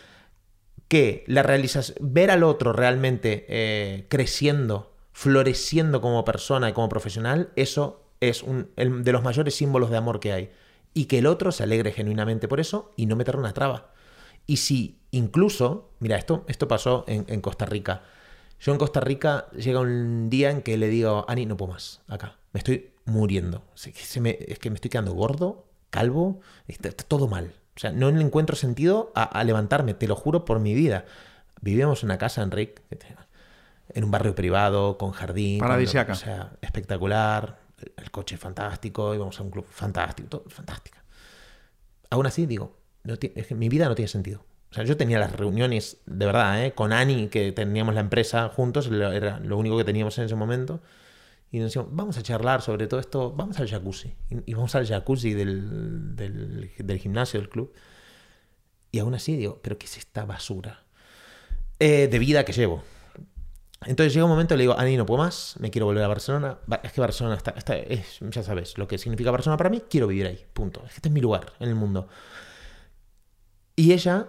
que 0.89 1.25
la 1.27 1.43
realización, 1.43 1.99
ver 2.01 2.31
al 2.31 2.43
otro 2.43 2.73
realmente 2.73 3.45
eh, 3.49 4.07
creciendo, 4.09 4.96
floreciendo 5.17 6.03
como 6.03 6.27
persona 6.27 6.69
y 6.69 6.75
como 6.75 6.91
profesional, 6.91 7.49
eso 7.57 8.03
es 8.21 8.45
el 8.77 9.03
de 9.03 9.13
los 9.13 9.23
mayores 9.23 9.55
símbolos 9.55 9.89
de 9.89 9.97
amor 9.97 10.21
que 10.21 10.35
hay. 10.35 10.51
Y 10.93 11.07
que 11.07 11.21
el 11.21 11.27
otro 11.27 11.53
se 11.53 11.63
alegre 11.63 11.91
genuinamente 11.91 12.49
por 12.49 12.61
eso 12.61 12.93
y 12.97 13.07
no 13.07 13.17
meterle 13.17 13.41
una 13.41 13.55
traba. 13.55 13.95
Y 14.47 14.59
si 14.59 14.99
incluso, 15.13 15.89
mira, 16.01 16.19
esto, 16.19 16.45
esto 16.49 16.69
pasó 16.69 17.07
en, 17.09 17.41
Costa 17.41 17.65
Rica. 17.65 18.03
Yo 18.61 18.73
en 18.73 18.79
Costa 18.79 19.01
Rica 19.01 19.47
llega 19.53 19.81
un 19.81 20.29
día 20.29 20.51
en 20.51 20.61
que 20.61 20.77
le 20.77 20.89
digo, 20.89 21.25
Ani, 21.29 21.47
no 21.47 21.57
puedo 21.57 21.73
más, 21.73 22.03
acá, 22.09 22.37
me 22.53 22.59
estoy 22.59 22.91
muriendo. 23.07 23.63
Se- 23.75 23.95
se 23.95 24.21
me- 24.21 24.37
es 24.47 24.59
que 24.59 24.69
me 24.69 24.75
estoy 24.75 24.91
quedando 24.91 25.15
gordo, 25.15 25.65
calvo, 25.89 26.41
está, 26.69 26.89
está 26.91 27.05
todo 27.05 27.27
mal. 27.27 27.55
O 27.75 27.81
sea, 27.81 27.91
no 27.91 28.11
le 28.11 28.21
encuentro 28.23 28.55
sentido 28.55 29.13
a, 29.15 29.23
a 29.23 29.45
levantarme, 29.45 29.95
te 29.95 30.09
lo 30.09 30.15
juro 30.15 30.45
por 30.45 30.61
mi 30.61 30.75
vida. 30.75 31.07
Vivíamos 31.63 32.03
en 32.03 32.09
una 32.09 32.19
casa, 32.19 32.43
Enrique, 32.43 32.83
en 33.95 34.05
un 34.05 34.11
barrio 34.11 34.35
privado, 34.35 34.99
con 34.99 35.11
jardín. 35.13 35.59
con- 35.59 35.69
Paradisiaca. 35.69 36.13
O 36.13 36.17
sea, 36.17 36.53
espectacular. 36.61 37.59
El, 37.81 37.93
el 38.05 38.11
coche 38.11 38.37
fantástico, 38.39 39.15
íbamos 39.15 39.39
a 39.39 39.43
un 39.43 39.51
club 39.51 39.67
fantástico, 39.69 40.29
todo 40.29 40.45
fantástica. 40.49 41.03
Aún 42.11 42.27
así, 42.27 42.47
digo, 42.47 42.77
no 43.05 43.15
es 43.15 43.19
que 43.19 43.55
mi 43.55 43.69
vida 43.69 43.89
no 43.89 43.95
tiene 43.95 44.09
sentido. 44.09 44.45
O 44.71 44.75
sea, 44.75 44.85
yo 44.85 44.97
tenía 44.97 45.19
las 45.19 45.33
reuniones, 45.33 45.99
de 46.07 46.27
verdad, 46.27 46.65
¿eh? 46.65 46.73
con 46.73 46.93
Ani, 46.93 47.29
que 47.29 47.53
teníamos 47.53 47.95
la 47.95 48.01
empresa 48.01 48.49
juntos, 48.49 48.89
lo- 48.89 49.13
era 49.13 49.39
lo 49.41 49.57
único 49.59 49.77
que 49.77 49.85
teníamos 49.85 50.17
en 50.19 50.25
ese 50.25 50.35
momento. 50.35 50.81
Y 51.53 51.59
nos 51.59 51.67
decíamos, 51.69 51.91
vamos 51.95 52.17
a 52.19 52.23
charlar 52.23 52.63
sobre 52.63 52.87
todo 52.89 52.99
esto, 52.99 53.31
vamos 53.33 53.59
al 53.61 53.69
jacuzzi. 53.69 54.15
Y, 54.31 54.51
y 54.51 54.55
vamos 54.55 54.75
al 54.75 54.87
jacuzzi 54.87 55.33
del, 55.35 56.17
del, 56.17 56.73
del 56.79 56.99
gimnasio, 56.99 57.39
del 57.41 57.49
club. 57.49 57.73
Y 58.91 58.99
aún 58.99 59.15
así 59.15 59.37
digo, 59.37 59.61
¿pero 59.63 59.79
qué 59.79 59.87
es 59.87 59.97
esta 59.99 60.25
basura 60.25 60.83
eh, 61.79 62.09
de 62.11 62.19
vida 62.19 62.45
que 62.45 62.53
llevo? 62.53 62.83
Entonces 63.85 64.13
llega 64.15 64.25
un 64.25 64.31
momento 64.31 64.55
y 64.55 64.57
le 64.57 64.63
digo, 64.65 64.79
Ani, 64.79 64.97
no 64.97 65.05
puedo 65.07 65.23
más, 65.23 65.55
me 65.61 65.71
quiero 65.71 65.87
volver 65.87 66.03
a 66.03 66.09
Barcelona. 66.09 66.59
Ba- 66.67 66.81
Es 66.83 66.93
que 66.93 67.01
Barcelona 67.01 67.37
está, 67.37 67.51
está- 67.53 67.77
es- 67.77 68.19
ya 68.21 68.43
sabes, 68.43 68.79
lo 68.79 68.89
que 68.89 68.97
significa 68.99 69.31
Barcelona 69.31 69.59
para 69.59 69.71
mí, 69.71 69.83
quiero 69.89 70.07
vivir 70.07 70.27
ahí, 70.27 70.45
punto. 70.53 70.81
Es 70.87 70.91
que 70.93 70.97
este 70.97 71.09
es 71.09 71.13
mi 71.15 71.21
lugar 71.21 71.53
en 71.61 71.69
el 71.69 71.75
mundo. 71.75 72.09
Y 73.77 73.93
ella, 73.93 74.27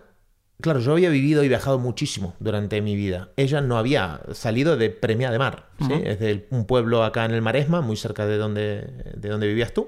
claro, 0.62 0.79
yo 0.79 0.91
había 0.91 1.10
vivido 1.10 1.43
y 1.43 1.47
viajado 1.47 1.79
muchísimo 1.79 2.36
durante 2.39 2.81
mi 2.81 2.95
vida. 2.95 3.29
Ella 3.38 3.62
no 3.62 3.77
había 3.77 4.19
salido 4.33 4.75
de 4.77 4.89
Premia 4.89 5.31
de 5.31 5.39
Mar, 5.39 5.69
¿sí? 5.79 5.93
es 6.03 6.19
de 6.19 6.47
un 6.51 6.65
pueblo 6.65 7.03
acá 7.03 7.25
en 7.25 7.31
el 7.31 7.41
Maresma, 7.41 7.81
muy 7.81 7.95
cerca 7.95 8.25
de 8.25 8.38
donde, 8.38 9.13
de 9.15 9.29
donde 9.29 9.47
vivías 9.47 9.73
tú. 9.73 9.88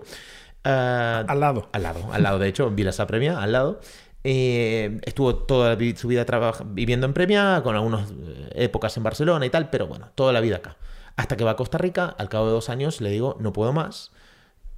Ah, 0.63 1.23
Al 1.27 1.39
lado. 1.39 1.69
al 1.73 1.83
lado, 1.83 2.11
al 2.11 2.23
lado, 2.23 2.39
de 2.39 2.47
hecho, 2.47 2.69
Vilasa 2.69 3.07
Premia, 3.07 3.39
al 3.41 3.51
lado. 3.51 3.81
Eh, 4.23 4.99
estuvo 5.03 5.35
toda 5.35 5.77
su 5.95 6.07
vida 6.07 6.25
viviendo 6.65 7.05
en 7.05 7.13
Premia, 7.13 7.61
con 7.63 7.75
algunas 7.75 8.11
eh, 8.11 8.49
épocas 8.55 8.95
en 8.97 9.03
Barcelona 9.03 9.45
y 9.45 9.49
tal, 9.49 9.69
pero 9.69 9.87
bueno, 9.87 10.09
toda 10.15 10.33
la 10.33 10.41
vida 10.41 10.57
acá. 10.57 10.77
Hasta 11.15 11.37
que 11.37 11.43
va 11.43 11.51
a 11.51 11.55
Costa 11.55 11.77
Rica, 11.77 12.05
al 12.17 12.29
cabo 12.29 12.47
de 12.47 12.51
dos 12.53 12.69
años 12.69 13.01
le 13.01 13.09
digo, 13.09 13.37
no 13.39 13.53
puedo 13.53 13.73
más. 13.73 14.11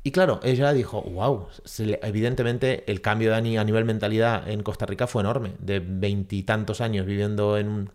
Y 0.03 0.11
claro, 0.11 0.39
ella 0.43 0.73
dijo, 0.73 1.01
wow, 1.01 1.47
evidentemente 2.01 2.83
el 2.91 3.01
cambio 3.01 3.31
de 3.31 3.35
Ani 3.35 3.57
a 3.57 3.63
nivel 3.63 3.85
mentalidad 3.85 4.49
en 4.49 4.63
Costa 4.63 4.85
Rica 4.87 5.05
fue 5.05 5.21
enorme, 5.21 5.53
de 5.59 5.79
veintitantos 5.79 6.81
años 6.81 7.05
viviendo 7.05 7.57
en 7.57 7.67
un 7.67 7.91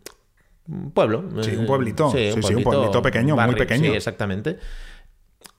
un 0.69 0.91
pueblo. 0.91 1.25
Sí, 1.43 1.55
un 1.57 1.65
eh, 1.65 1.67
pueblito. 1.67 2.11
Sí, 2.11 2.31
un 2.55 2.63
pueblito 2.63 3.03
pequeño, 3.03 3.37
muy 3.37 3.55
pequeño. 3.55 3.91
Sí, 3.91 3.97
exactamente. 3.97 4.59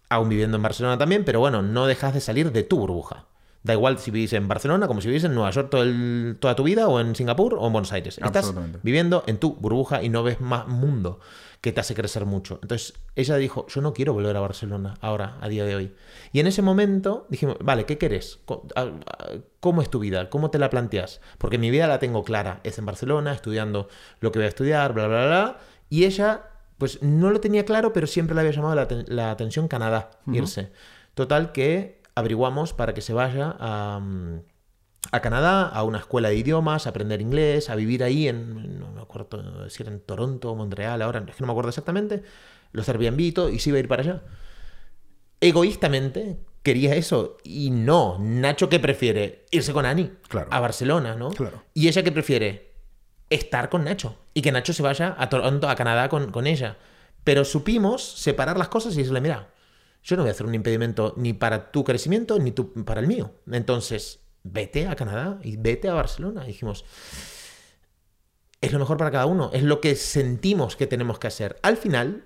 Aún 0.10 0.30
viviendo 0.30 0.58
en 0.58 0.64
Barcelona 0.64 0.98
también, 0.98 1.26
pero 1.26 1.40
bueno, 1.40 1.62
no 1.62 1.86
dejas 1.86 2.14
de 2.14 2.22
salir 2.22 2.52
de 2.52 2.64
tu 2.64 2.78
burbuja. 2.80 3.26
Da 3.68 3.74
igual 3.74 4.00
si 4.00 4.10
vivís 4.12 4.34
en 4.34 4.48
Barcelona 4.48 4.88
como 4.88 5.02
si 5.02 5.08
vivís 5.10 5.24
en 5.26 5.36
Nueva 5.36 5.52
York 5.52 5.70
todo 5.70 5.84
el- 5.84 6.38
toda 6.40 6.56
tu 6.56 6.64
vida, 6.64 6.88
o 6.88 7.00
en 7.00 7.14
Singapur, 7.16 7.54
o 7.54 7.68
en 7.68 7.74
Buenos 7.74 7.92
Aires. 7.94 8.18
Estás 8.28 8.46
viviendo 8.84 9.24
en 9.28 9.38
tu 9.38 9.54
burbuja 9.56 10.02
y 10.02 10.10
no 10.10 10.24
ves 10.24 10.42
más 10.42 10.68
mundo 10.68 11.20
que 11.62 11.72
te 11.72 11.80
hace 11.82 11.96
crecer 11.96 12.26
mucho. 12.26 12.60
Entonces 12.62 12.94
ella 13.16 13.36
dijo, 13.36 13.66
yo 13.68 13.82
no 13.82 13.92
quiero 13.94 14.14
volver 14.14 14.38
a 14.38 14.40
Barcelona 14.40 14.94
ahora, 15.02 15.38
a 15.42 15.48
día 15.50 15.66
de 15.66 15.76
hoy. 15.76 15.94
Y 16.32 16.40
en 16.40 16.48
ese 16.48 16.62
momento 16.62 17.26
dijimos, 17.30 17.58
vale, 17.62 17.86
¿qué 17.86 17.98
querés? 17.98 18.40
¿Cómo 19.60 19.82
es 19.82 19.90
tu 19.90 20.00
vida? 20.00 20.30
¿Cómo 20.30 20.50
te 20.52 20.60
la 20.60 20.70
planteas? 20.70 21.20
Porque 21.38 21.58
mi 21.58 21.70
vida 21.72 21.88
la 21.88 22.00
tengo 22.00 22.24
clara. 22.24 22.62
Es 22.64 22.78
en 22.78 22.86
Barcelona, 22.86 23.34
estudiando 23.34 23.90
lo 24.20 24.32
que 24.32 24.40
voy 24.40 24.46
a 24.46 24.50
estudiar, 24.50 24.94
bla, 24.94 25.08
bla, 25.08 25.26
bla. 25.26 25.58
Y 25.90 26.06
ella, 26.06 26.44
pues 26.78 27.02
no 27.02 27.32
lo 27.32 27.40
tenía 27.42 27.66
claro, 27.66 27.92
pero 27.92 28.08
siempre 28.08 28.36
le 28.36 28.42
había 28.42 28.54
llamado 28.54 28.76
la 29.08 29.32
atención 29.32 29.68
Canadá, 29.68 30.12
irse. 30.32 30.72
Total 31.16 31.52
que 31.52 31.97
averiguamos 32.18 32.74
para 32.74 32.94
que 32.94 33.02
se 33.02 33.14
vaya 33.14 33.56
a... 33.60 34.02
a 35.12 35.20
Canadá, 35.22 35.68
a 35.68 35.84
una 35.84 36.00
escuela 36.00 36.30
de 36.30 36.36
idiomas, 36.36 36.86
a 36.86 36.90
aprender 36.90 37.22
inglés, 37.22 37.70
a 37.70 37.76
vivir 37.76 38.04
ahí 38.04 38.28
en, 38.28 38.80
no 38.80 38.92
me 38.92 39.02
acuerdo 39.02 39.70
si 39.70 39.84
era 39.84 39.92
en 39.92 40.02
Toronto 40.02 40.52
o 40.52 40.56
Montreal, 40.56 41.02
ahora 41.02 41.24
es 41.28 41.36
que 41.36 41.42
no 41.42 41.48
me 41.48 41.54
acuerdo 41.54 41.70
exactamente, 41.70 42.24
los 42.74 42.90
Airbnb 42.90 43.20
y 43.20 43.32
todo, 43.32 43.50
y 43.50 43.60
se 43.60 43.70
iba 43.70 43.78
a 43.78 43.80
ir 43.80 43.88
para 43.88 44.02
allá. 44.04 44.24
Egoístamente 45.40 46.40
quería 46.64 46.96
eso, 46.96 47.38
y 47.44 47.70
no, 47.70 48.18
Nacho 48.20 48.68
que 48.70 48.80
prefiere 48.80 49.46
irse 49.52 49.72
con 49.72 49.86
Ani 49.86 50.12
Claro. 50.28 50.50
a 50.52 50.60
Barcelona, 50.60 51.16
¿no? 51.16 51.30
Claro. 51.30 51.64
Y 51.74 51.88
ella 51.88 52.04
que 52.04 52.12
prefiere 52.12 52.74
estar 53.30 53.70
con 53.70 53.86
Nacho, 53.86 54.18
y 54.34 54.42
que 54.42 54.52
Nacho 54.52 54.74
se 54.74 54.84
vaya 54.84 55.16
a 55.18 55.30
Toronto, 55.30 55.70
a 55.70 55.76
Canadá 55.76 56.10
con, 56.10 56.32
con 56.32 56.48
ella. 56.48 56.78
Pero 57.24 57.46
supimos 57.46 58.02
separar 58.04 58.58
las 58.58 58.68
cosas 58.70 58.94
y 58.96 58.98
decirle, 58.98 59.22
mira, 59.22 59.50
yo 60.08 60.16
no 60.16 60.24
voy 60.24 60.30
a 60.30 60.32
hacer 60.32 60.48
un 60.48 60.56
impedimento 60.56 61.14
ni 61.18 61.34
para 61.34 61.70
tu 61.70 61.84
crecimiento 61.84 62.40
ni 62.40 62.52
para 62.52 63.02
el 63.02 63.08
mío. 63.08 63.34
Entonces, 63.52 64.22
vete 64.42 64.88
a 64.88 64.96
Canadá 64.96 65.38
y 65.44 65.58
vete 65.58 65.90
a 65.90 65.94
Barcelona. 65.94 66.46
Y 66.46 66.48
dijimos, 66.48 66.86
es 68.62 68.72
lo 68.72 68.80
mejor 68.80 68.96
para 68.96 69.12
cada 69.12 69.26
uno, 69.26 69.52
es 69.54 69.64
lo 69.64 69.82
que 69.82 69.96
sentimos 69.96 70.78
que 70.78 70.88
tenemos 70.88 71.20
que 71.20 71.28
hacer. 71.28 71.60
Al 71.62 71.76
final, 71.76 72.24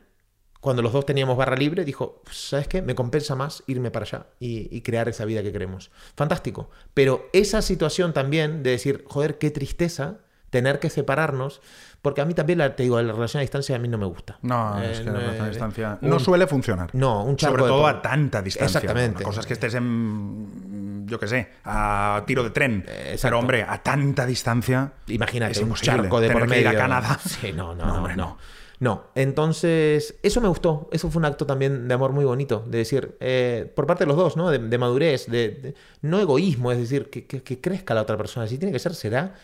cuando 0.60 0.84
los 0.84 0.94
dos 0.94 1.08
teníamos 1.08 1.36
barra 1.38 1.56
libre, 1.56 1.84
dijo, 1.84 2.22
¿sabes 2.30 2.68
qué? 2.68 2.84
Me 2.84 2.94
compensa 2.94 3.34
más 3.34 3.64
irme 3.66 3.90
para 3.90 4.06
allá 4.06 4.28
y, 4.40 4.76
y 4.76 4.82
crear 4.82 5.10
esa 5.10 5.26
vida 5.26 5.42
que 5.42 5.52
queremos. 5.52 5.90
Fantástico. 6.16 6.70
Pero 6.94 7.30
esa 7.34 7.64
situación 7.64 8.14
también 8.14 8.62
de 8.62 8.70
decir, 8.70 9.06
joder, 9.08 9.40
qué 9.40 9.50
tristeza 9.50 10.20
tener 10.52 10.78
que 10.80 10.92
separarnos, 10.92 11.62
porque 12.04 12.22
a 12.22 12.26
mí 12.26 12.34
también, 12.36 12.60
la, 12.60 12.76
te 12.76 12.84
digo, 12.84 13.02
la 13.02 13.14
relación 13.14 13.40
a 13.40 13.42
distancia 13.42 13.76
a 13.76 13.80
mí 13.80 13.88
no 13.88 13.98
me 13.98 14.06
gusta. 14.06 14.38
No, 14.44 14.80
Eh, 14.82 14.92
es 14.92 15.00
que 15.00 15.06
la 15.06 15.12
no, 15.14 15.18
relación 15.20 15.44
a 15.46 15.48
eh, 15.48 15.50
distancia 15.52 15.98
un- 16.02 16.10
no 16.10 16.20
suele 16.20 16.46
funcionar. 16.46 16.90
No, 16.94 17.24
un 17.24 17.36
charco 17.38 17.58
Sobre 17.58 17.70
todo 17.72 17.88
a 17.88 18.02
tanta 18.02 18.42
distancia. 18.44 18.78
Exactamente. 18.80 19.18
Una 19.24 19.26
cosa 19.26 19.40
es 19.42 19.48
que 19.48 19.54
estés 19.54 19.74
en, 19.76 21.06
yo 21.08 21.20
qué 21.20 21.28
sé, 21.28 21.48
a 21.66 22.24
tiro 22.28 22.44
de 22.44 22.50
tren. 22.52 22.84
exacto. 22.88 23.20
Pero 23.24 23.40
hombre, 23.40 23.64
a 23.68 23.82
tanta 23.82 24.26
distancia. 24.26 24.92
Imagínate, 25.08 25.54
Es 25.54 25.60
un 25.62 25.74
charco 25.74 26.20
de 26.20 26.28
tener 26.28 26.44
por 26.44 26.52
que 26.52 26.60
ir 26.60 26.66
medio. 26.66 26.78
a 26.80 26.82
Canadá. 26.82 27.20
Sí, 27.26 27.52
no, 27.54 27.74
no, 27.76 27.86
No, 27.86 27.88
no, 27.94 27.98
hombre, 27.98 28.16
no. 28.16 28.26
no. 28.26 28.38
No, 28.82 29.04
entonces, 29.14 30.16
eso 30.24 30.42
me 30.42 30.48
gustó. 30.48 30.90
Eso 30.92 31.12
fue 31.12 31.20
un 31.20 31.26
acto 31.26 31.46
también 31.46 31.88
de 31.88 31.94
amor 31.94 32.14
muy 32.14 32.26
bonito. 32.26 32.64
De 32.68 32.80
decir, 32.80 33.16
eh, 33.20 33.72
por 33.76 33.86
parte 33.86 34.06
de 34.06 34.08
los 34.08 34.18
dos, 34.18 34.38
¿no? 34.38 34.50
De, 34.50 34.58
de 34.58 34.78
madurez, 34.80 35.28
de, 35.28 35.50
de- 35.50 35.76
no 36.02 36.20
egoísmo, 36.20 36.72
es 36.72 36.80
decir, 36.80 37.12
que, 37.12 37.28
que- 37.28 37.44
que 37.44 37.62
crezca 37.62 37.94
la 37.94 38.02
otra 38.02 38.18
persona. 38.18 38.48
Si 38.48 38.58
tiene 38.58 38.72
que 38.74 38.80
ser, 38.80 38.96
será. 38.96 39.36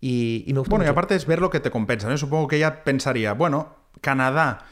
Y, 0.00 0.44
y 0.46 0.52
me 0.52 0.60
gustó 0.60 0.70
Bueno, 0.70 0.84
y 0.86 0.88
aparte 0.88 1.14
es 1.14 1.26
ver 1.26 1.40
lo 1.40 1.50
que 1.50 1.60
te 1.60 1.70
compensa. 1.70 2.08
¿no? 2.08 2.16
Supongo 2.16 2.48
que 2.48 2.56
ella 2.56 2.84
pensaría, 2.84 3.34
bueno, 3.34 3.74
Canadá 4.00 4.64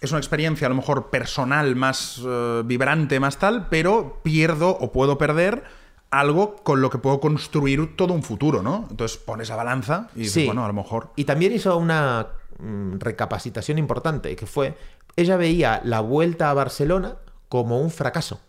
es 0.00 0.10
una 0.10 0.18
experiencia 0.18 0.66
a 0.66 0.70
lo 0.70 0.76
mejor 0.76 1.08
personal 1.10 1.74
más 1.76 2.20
eh, 2.24 2.62
vibrante, 2.64 3.18
más 3.18 3.38
tal, 3.38 3.68
pero 3.68 4.20
pierdo 4.22 4.68
o 4.70 4.92
puedo 4.92 5.16
perder 5.16 5.64
algo 6.10 6.56
con 6.56 6.80
lo 6.82 6.90
que 6.90 6.98
puedo 6.98 7.18
construir 7.20 7.96
todo 7.96 8.12
un 8.14 8.22
futuro, 8.22 8.62
¿no? 8.62 8.86
Entonces 8.90 9.16
pones 9.18 9.50
a 9.50 9.56
balanza 9.56 10.08
y 10.14 10.20
dices, 10.20 10.34
Sí. 10.34 10.46
bueno, 10.46 10.64
a 10.64 10.68
lo 10.68 10.74
mejor. 10.74 11.10
Y 11.16 11.24
también 11.24 11.52
hizo 11.52 11.76
una 11.78 12.28
mm, 12.58 12.98
recapacitación 12.98 13.78
importante, 13.78 14.36
que 14.36 14.46
fue, 14.46 14.76
ella 15.16 15.36
veía 15.36 15.80
la 15.84 16.00
vuelta 16.00 16.50
a 16.50 16.54
Barcelona 16.54 17.16
como 17.48 17.80
un 17.80 17.90
fracaso. 17.90 18.40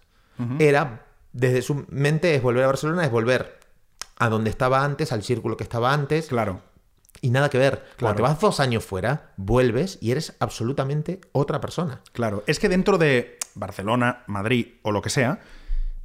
Era, 0.60 1.06
desde 1.34 1.62
su 1.63 1.86
mente, 1.90 2.36
es 2.36 2.44
volver 2.44 2.63
a 2.63 2.68
Barcelona, 2.68 3.04
es 3.06 3.10
volver 3.12 3.58
a 4.19 4.30
donde 4.30 4.49
estaba 4.49 4.84
antes, 4.84 5.12
al 5.12 5.23
círculo 5.23 5.58
que 5.58 5.63
estaba 5.63 5.93
antes, 5.93 6.27
Claro. 6.27 6.62
y 7.21 7.30
nada 7.30 7.49
que 7.49 7.58
ver. 7.58 7.73
Claro. 7.97 7.97
Cuando 7.99 8.15
te 8.17 8.21
vas 8.23 8.39
dos 8.39 8.60
años 8.60 8.86
fuera, 8.86 9.32
vuelves 9.38 9.97
y 10.01 10.12
eres 10.12 10.36
absolutamente 10.39 11.21
otra 11.32 11.60
persona. 11.62 12.01
Claro, 12.13 12.43
es 12.47 12.60
que 12.60 12.69
dentro 12.69 12.97
de 12.97 13.38
Barcelona, 13.56 14.23
Madrid 14.27 14.67
o 14.84 14.91
lo 14.91 15.01
que 15.01 15.10
sea, 15.10 15.39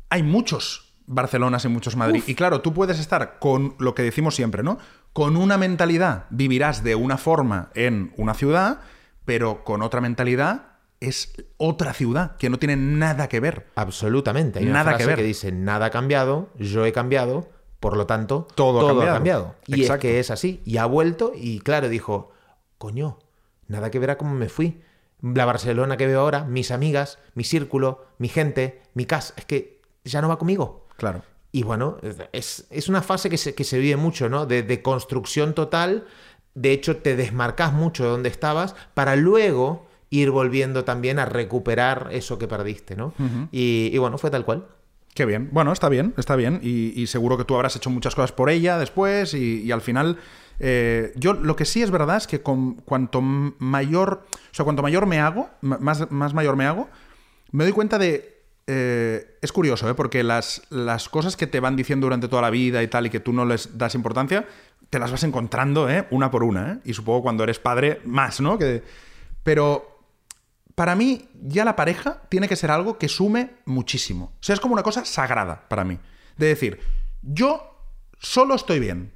hay 0.09 0.22
muchos 0.22 0.88
Barcelonas 1.07 1.64
y 1.64 1.68
muchos 1.68 1.96
Madrid. 1.96 2.22
Y 2.27 2.35
claro, 2.35 2.61
tú 2.61 2.72
puedes 2.72 2.98
estar 3.01 3.38
con 3.40 3.75
lo 3.79 3.94
que 3.94 4.03
decimos 4.03 4.35
siempre, 4.37 4.62
¿no? 4.62 4.79
Con 5.12 5.37
una 5.37 5.59
mentalidad 5.59 6.27
vivirás 6.31 6.85
de 6.85 6.94
una 6.94 7.18
forma 7.18 7.70
en 7.75 8.14
una 8.16 8.35
ciudad, 8.35 8.79
pero 9.25 9.64
con 9.64 9.83
otra 9.83 10.01
mentalidad 10.01 10.66
es 11.01 11.35
otra 11.57 11.92
ciudad 11.92 12.37
que 12.37 12.48
no 12.48 12.59
tiene 12.59 12.77
nada 12.77 13.29
que 13.29 13.40
ver. 13.40 13.66
Absolutamente. 13.75 14.61
Hay 14.61 14.66
una 14.66 14.85
Nada 14.85 14.96
que 14.96 15.05
ver. 15.05 15.20
dice, 15.22 15.51
nada 15.51 15.87
ha 15.87 15.90
cambiado, 15.90 16.51
yo 16.57 16.87
he 16.87 16.92
cambiado, 16.92 17.51
por 17.83 17.97
lo 17.97 18.07
tanto, 18.07 18.47
Todo 18.55 19.03
ha 19.03 19.05
cambiado. 19.05 19.57
Y 19.66 19.81
Exacto. 19.81 20.07
es 20.07 20.12
que 20.12 20.21
es 20.21 20.31
así. 20.31 20.62
Y 20.64 20.77
ha 20.77 20.87
vuelto 20.87 21.33
y 21.35 21.59
claro, 21.59 21.88
dijo, 21.88 22.31
coño, 22.79 23.18
nada 23.66 23.90
que 23.90 23.99
ver 23.99 24.12
a 24.12 24.18
cómo 24.18 24.35
me 24.35 24.49
fui. 24.49 24.81
La 25.21 25.47
Barcelona 25.47 25.97
que 25.97 26.07
veo 26.07 26.21
ahora, 26.21 26.45
mis 26.45 26.71
amigas, 26.71 27.18
mi 27.35 27.42
círculo, 27.42 28.07
mi 28.18 28.29
gente, 28.29 28.81
mi 28.95 29.05
casa, 29.05 29.35
es 29.37 29.47
que 29.47 29.81
ya 30.05 30.23
no 30.23 30.29
va 30.29 30.38
conmigo. 30.38 30.87
Claro. 30.97 31.23
Y 31.51 31.64
bueno, 31.64 31.97
es, 32.31 32.66
es 32.71 32.88
una 32.88 33.03
fase 33.03 33.29
que 33.29 33.37
se, 33.37 33.53
que 33.57 33.64
se 33.64 33.81
vive 33.81 33.97
mucho, 33.97 34.29
¿no? 34.29 34.47
De, 34.47 34.62
de 34.62 34.81
construcción 34.81 35.53
total. 35.53 36.07
De 36.55 36.71
hecho, 36.71 36.99
te 36.99 37.16
desmarcas 37.16 37.73
mucho 37.73 38.05
de 38.05 38.11
donde 38.11 38.29
estabas 38.29 38.77
para 38.95 39.16
luego 39.16 39.87
ir 40.09 40.31
volviendo 40.31 40.85
también 40.85 41.18
a 41.18 41.25
recuperar 41.25 42.11
eso 42.12 42.38
que 42.38 42.47
perdiste, 42.47 42.95
¿no? 42.95 43.12
y, 43.51 43.90
y 43.92 43.99
bueno, 43.99 44.18
fue 44.18 44.31
tal 44.31 44.45
cual. 44.45 44.68
Qué 45.14 45.27
bien. 45.27 45.51
Bueno, 45.53 45.72
está 45.72 45.88
bien, 45.88 46.14
está 46.16 46.37
bien. 46.37 46.61
Y, 46.62 47.07
seguro 47.07 47.37
que 47.37 47.44
tú 47.44 47.55
habrás 47.55 47.77
hecho 47.77 47.90
muchas 47.90 48.14
cosas 48.14 48.33
por 48.33 48.51
ella 48.51 48.79
después 48.79 49.35
y, 49.35 49.70
al 49.70 49.81
final... 49.81 50.18
eh, 50.59 51.12
yo 51.16 51.35
lo 51.35 51.57
que 51.57 51.64
sí 51.64 51.83
es 51.83 51.90
verdad 51.90 52.16
es 52.16 52.27
que 52.27 52.40
cuanto 52.40 53.20
mayor... 53.20 54.27
O 54.59 54.64
cuanto 54.64 54.83
mayor 54.83 55.07
me 55.07 55.18
hago, 55.18 55.51
más, 55.61 56.11
más 56.11 56.35
mayor 56.35 56.57
me 56.57 56.66
hago, 56.66 56.88
me 57.51 57.64
doy 57.64 57.72
cuenta 57.72 57.98
de 57.98 58.33
eh, 58.66 59.38
es 59.42 59.53
curioso, 59.53 59.88
¿eh? 59.90 59.94
porque 59.94 60.22
las, 60.22 60.62
las 60.70 61.09
cosas 61.09 61.37
que 61.37 61.46
te 61.46 61.61
van 61.61 61.75
diciendo 61.75 62.07
durante 62.07 62.29
toda 62.29 62.42
la 62.42 62.51
vida 62.51 62.83
y 62.83 62.88
tal, 62.88 63.07
y 63.07 63.11
que 63.11 63.20
tú 63.20 63.33
no 63.33 63.44
les 63.44 63.77
das 63.77 63.94
importancia, 63.94 64.46
te 64.88 64.98
las 64.98 65.11
vas 65.11 65.25
encontrando 65.25 65.90
¿eh? 65.90 66.07
una 66.11 66.31
por 66.31 66.44
una. 66.44 66.72
¿eh? 66.72 66.79
Y 66.85 66.94
supongo 66.94 67.22
cuando 67.22 67.44
eres 67.44 67.59
padre, 67.59 68.01
más, 68.05 68.40
¿no? 68.40 68.59
Que... 68.59 68.83
Pero 69.42 69.92
para 70.75 70.95
mí, 70.97 71.29
ya 71.43 71.65
la 71.65 71.77
pareja 71.77 72.23
tiene 72.29 72.49
que 72.49 72.57
ser 72.57 72.71
algo 72.71 72.99
que 72.99 73.09
sume 73.09 73.51
muchísimo. 73.67 74.33
O 74.37 74.43
sea, 74.43 74.55
es 74.55 74.61
como 74.61 74.75
una 74.75 74.83
cosa 74.83 75.05
sagrada 75.05 75.69
para 75.69 75.85
mí. 75.85 75.99
De 76.37 76.47
decir, 76.47 76.81
yo 77.23 77.77
solo 78.19 78.55
estoy 78.55 78.79
bien. 78.81 79.13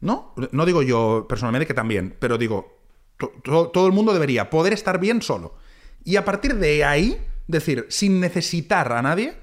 ¿No? 0.00 0.34
No 0.52 0.64
digo 0.64 0.80
yo 0.82 1.26
personalmente 1.28 1.66
que 1.66 1.74
también, 1.74 2.16
pero 2.18 2.38
digo, 2.38 2.78
to- 3.18 3.32
to- 3.44 3.68
todo 3.68 3.86
el 3.86 3.92
mundo 3.92 4.14
debería 4.14 4.48
poder 4.48 4.72
estar 4.72 4.98
bien 4.98 5.20
solo. 5.20 5.56
Y 6.04 6.16
a 6.16 6.24
partir 6.24 6.54
de 6.54 6.84
ahí, 6.84 7.20
decir, 7.46 7.84
sin 7.90 8.18
necesitar 8.18 8.90
a 8.92 9.02
nadie, 9.02 9.34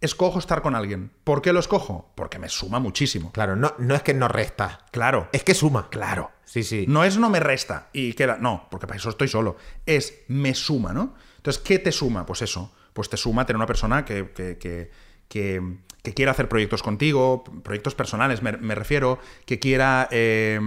escojo 0.00 0.38
estar 0.38 0.62
con 0.62 0.74
alguien. 0.74 1.10
¿Por 1.24 1.42
qué 1.42 1.52
lo 1.52 1.60
escojo? 1.60 2.12
Porque 2.14 2.38
me 2.38 2.48
suma 2.48 2.78
muchísimo. 2.80 3.32
Claro, 3.32 3.56
no, 3.56 3.74
no 3.78 3.94
es 3.94 4.02
que 4.02 4.14
no 4.14 4.28
resta, 4.28 4.80
Claro. 4.90 5.28
es 5.32 5.42
que 5.44 5.54
suma. 5.54 5.88
Claro. 5.90 6.30
Sí, 6.44 6.62
sí. 6.62 6.84
No 6.88 7.02
es 7.04 7.18
no 7.18 7.28
me 7.30 7.40
resta 7.40 7.88
y 7.92 8.12
queda. 8.12 8.36
No, 8.40 8.68
porque 8.70 8.86
para 8.86 8.98
eso 8.98 9.10
estoy 9.10 9.28
solo. 9.28 9.56
Es 9.84 10.22
me 10.28 10.54
suma, 10.54 10.92
¿no? 10.92 11.14
Entonces, 11.38 11.62
¿qué 11.62 11.78
te 11.78 11.90
suma? 11.92 12.24
Pues 12.26 12.42
eso. 12.42 12.72
Pues 12.92 13.10
te 13.10 13.16
suma 13.16 13.44
tener 13.44 13.56
una 13.56 13.66
persona 13.66 14.04
que, 14.04 14.30
que, 14.32 14.56
que, 14.58 14.90
que- 15.28 15.78
que 16.06 16.14
quiera 16.14 16.30
hacer 16.30 16.48
proyectos 16.48 16.84
contigo, 16.84 17.42
proyectos 17.64 17.96
personales, 17.96 18.40
me, 18.40 18.52
me 18.52 18.76
refiero, 18.76 19.18
que 19.44 19.58
quiera. 19.58 20.06
eh, 20.12 20.60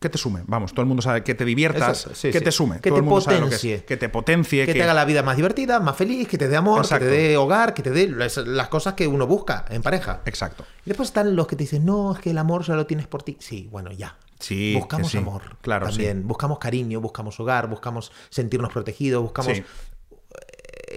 que 0.00 0.08
te 0.08 0.16
sume. 0.16 0.40
Vamos, 0.46 0.72
todo 0.72 0.80
el 0.80 0.86
mundo 0.88 1.02
sabe 1.02 1.22
que 1.22 1.34
te 1.34 1.44
diviertas, 1.44 2.00
Eso, 2.06 2.14
sí, 2.14 2.30
que 2.30 2.38
sí. 2.38 2.44
te 2.44 2.50
sume. 2.50 2.76
Que 2.80 2.88
todo 2.88 2.94
te 2.94 2.98
el 3.00 3.04
mundo 3.04 3.20
sabe 3.20 3.40
lo 3.40 3.48
que 3.48 3.54
es. 3.54 3.60
potencie. 3.60 3.84
Que 3.84 3.96
te 3.98 4.08
potencie. 4.08 4.64
Que 4.66 4.72
te 4.72 4.82
haga 4.82 4.94
la 4.94 5.04
vida 5.04 5.22
más 5.22 5.36
divertida, 5.36 5.80
más 5.80 5.96
feliz, 5.96 6.26
que 6.28 6.38
te 6.38 6.48
dé 6.48 6.56
amor, 6.56 6.80
Exacto. 6.80 7.04
que 7.04 7.10
te 7.10 7.16
dé 7.18 7.36
hogar, 7.36 7.74
que 7.74 7.82
te 7.82 7.90
dé 7.90 8.08
las, 8.08 8.38
las 8.38 8.68
cosas 8.68 8.94
que 8.94 9.06
uno 9.06 9.26
busca 9.26 9.66
en 9.68 9.82
pareja. 9.82 10.22
Exacto. 10.24 10.64
Y 10.86 10.88
después 10.90 11.10
están 11.10 11.36
los 11.36 11.46
que 11.46 11.56
te 11.56 11.64
dicen, 11.64 11.84
no, 11.84 12.14
es 12.14 12.20
que 12.20 12.30
el 12.30 12.38
amor 12.38 12.64
solo 12.64 12.78
lo 12.78 12.86
tienes 12.86 13.06
por 13.06 13.22
ti. 13.22 13.36
Sí, 13.40 13.68
bueno, 13.70 13.92
ya. 13.92 14.16
Sí, 14.38 14.74
buscamos 14.74 15.10
sí. 15.10 15.18
amor. 15.18 15.42
Claro, 15.60 15.86
También. 15.88 16.26
Buscamos 16.26 16.58
cariño, 16.58 17.00
buscamos 17.02 17.38
hogar, 17.40 17.68
buscamos 17.68 18.12
sentirnos 18.30 18.72
protegidos, 18.72 19.22
buscamos 19.22 19.56
Sí. 19.58 19.64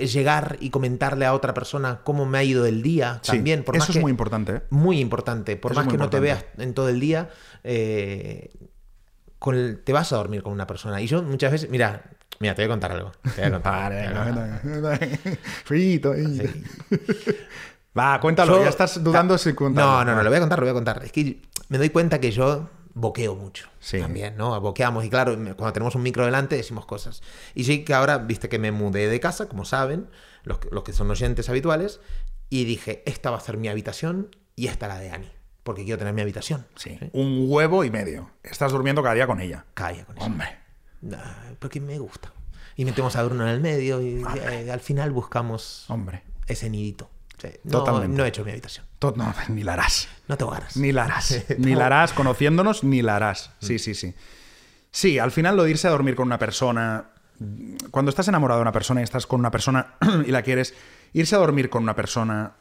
Llegar 0.06 0.58
y 0.60 0.70
comentarle 0.70 1.26
a 1.26 1.34
otra 1.34 1.54
persona 1.54 2.02
cómo 2.04 2.26
me 2.26 2.38
ha 2.38 2.44
ido 2.44 2.66
el 2.66 2.82
día. 2.84 3.20
Sí, 3.24 3.34
También, 3.34 3.64
por 3.64 3.76
eso 3.76 3.84
más 3.84 3.90
es 3.90 3.96
que- 3.96 4.02
muy 4.02 4.12
importante. 4.12 4.52
¿eh? 4.58 4.62
muy 4.70 5.00
importante. 5.00 5.56
Por 5.58 5.72
Eso 5.72 5.82
más 5.82 5.92
que 5.92 5.98
no 5.98 6.10
te 6.10 6.20
veas 6.20 6.46
en 6.58 6.74
todo 6.74 6.90
el 6.90 7.00
día, 7.00 7.30
eh, 7.64 8.52
con 9.40 9.56
el- 9.56 9.80
te 9.84 9.94
vas 9.94 10.12
a 10.14 10.18
dormir 10.18 10.44
con 10.44 10.54
una 10.54 10.68
persona. 10.68 11.02
Y 11.02 11.08
yo 11.08 11.22
muchas 11.24 11.52
veces, 11.52 11.70
mira, 11.70 12.04
mira, 12.40 12.54
te 12.56 12.62
voy 12.64 12.66
a 12.66 12.70
contar 12.74 12.92
algo. 12.92 13.12
Te 13.36 13.42
voy 13.42 13.50
a 13.50 13.52
contar. 13.52 13.94
Frito, 15.64 16.14
frito. 16.14 16.44
Va, 17.98 18.20
cuéntalo, 18.20 18.58
Yo- 18.58 18.64
ya 18.64 18.70
estás 18.70 19.04
dudando 19.04 19.38
si 19.38 19.54
contarlo. 19.54 19.92
No, 19.92 20.06
no, 20.06 20.16
no, 20.16 20.24
lo 20.24 20.30
voy 20.30 20.38
a 20.38 20.40
contar, 20.42 20.60
lo 20.60 20.66
voy 20.66 20.72
a 20.72 20.74
contar. 20.74 21.04
Es 21.04 21.12
que 21.12 21.42
me 21.70 21.78
doy 21.78 21.90
cuenta 21.90 22.20
que 22.20 22.32
yo 22.32 22.70
boqueo 23.00 23.36
mucho. 23.36 23.70
Sí. 23.80 24.00
También, 24.00 24.36
¿no? 24.38 24.60
Boqueamos. 24.60 25.06
Y 25.06 25.10
claro, 25.10 25.34
cuando 25.56 25.74
tenemos 25.74 25.96
un 25.96 26.04
micro 26.04 26.26
delante 26.26 26.56
decimos 26.56 26.86
cosas. 26.86 27.22
Y 27.56 27.64
sí 27.64 27.84
que 27.86 27.94
ahora, 27.94 28.18
viste 28.18 28.50
que 28.50 28.60
me 28.60 28.72
mudé 28.72 29.08
de 29.08 29.20
casa, 29.20 29.48
como 29.48 29.66
saben, 29.66 30.10
los, 30.44 30.60
que- 30.60 30.70
los 30.72 30.84
que 30.84 30.94
son 30.94 31.10
oyentes 31.12 31.50
habituales, 31.50 32.00
y 32.50 32.66
dije, 32.66 33.04
esta 33.06 33.30
va 33.32 33.38
a 33.38 33.42
ser 33.42 33.58
mi 33.58 33.68
habitación 33.68 34.36
y 34.56 34.68
esta 34.68 34.88
la 34.88 34.98
de 35.00 35.12
Ani. 35.12 35.32
Porque 35.64 35.84
quiero 35.84 35.98
tener 35.98 36.14
mi 36.14 36.22
habitación. 36.22 36.66
Sí, 36.76 36.98
un 37.12 37.46
huevo 37.50 37.84
y 37.84 37.92
medio. 37.92 38.32
Estás 38.44 38.72
durmiendo 38.72 39.04
cada 39.04 39.16
día 39.16 39.28
con 39.28 39.42
ella. 39.42 39.66
Calla 39.74 40.06
con 40.06 40.18
eso. 40.18 40.26
Hombre. 40.26 40.48
Ah, 41.14 41.52
porque 41.60 41.82
me 41.82 42.00
gusta. 42.00 42.32
Y 42.78 42.86
metemos 42.86 43.16
a 43.18 43.24
Bruno 43.24 43.44
en 43.44 43.50
el 43.50 43.60
medio 43.60 44.02
y 44.02 44.24
eh, 44.40 44.72
al 44.72 44.80
final 44.80 45.12
buscamos 45.12 45.86
Hombre. 45.90 46.24
ese 46.48 46.70
nidito. 46.70 47.10
Sí, 47.38 47.50
No, 47.66 47.80
Totalmente. 47.80 48.18
no 48.18 48.26
he 48.26 48.30
hecho 48.30 48.44
mi 48.44 48.52
habitación. 48.52 48.86
To- 49.00 49.14
No, 49.16 49.34
ni 49.50 49.64
la 49.64 49.74
harás. 49.74 50.08
No 50.28 50.38
te 50.38 50.44
hogaras. 50.44 50.76
Ni 50.78 50.92
la 50.92 51.04
harás. 51.06 51.46
Ni 51.58 51.76
la 51.76 51.86
harás. 51.86 52.14
Conociéndonos, 52.14 52.84
ni 52.84 53.02
la 53.02 53.16
harás. 53.18 53.52
Sí, 53.60 53.78
sí, 53.80 53.94
sí. 53.94 54.16
Sí, 54.92 55.20
al 55.20 55.32
final 55.32 55.56
lo 55.56 55.64
de 55.64 55.70
irse 55.72 55.88
a 55.88 55.92
dormir 55.92 56.16
con 56.16 56.28
una 56.28 56.40
persona. 56.40 57.12
Cuando 57.92 58.10
estás 58.10 58.28
enamorado 58.28 58.60
de 58.60 58.64
una 58.64 58.72
persona 58.72 59.02
y 59.02 59.04
estás 59.04 59.28
con 59.28 59.40
una 59.40 59.52
persona 59.52 59.96
y 60.26 60.32
la 60.32 60.42
quieres, 60.42 60.74
irse 61.14 61.36
a 61.36 61.40
dormir 61.40 61.70
con 61.70 61.84
una 61.84 61.96
persona, 61.96 62.54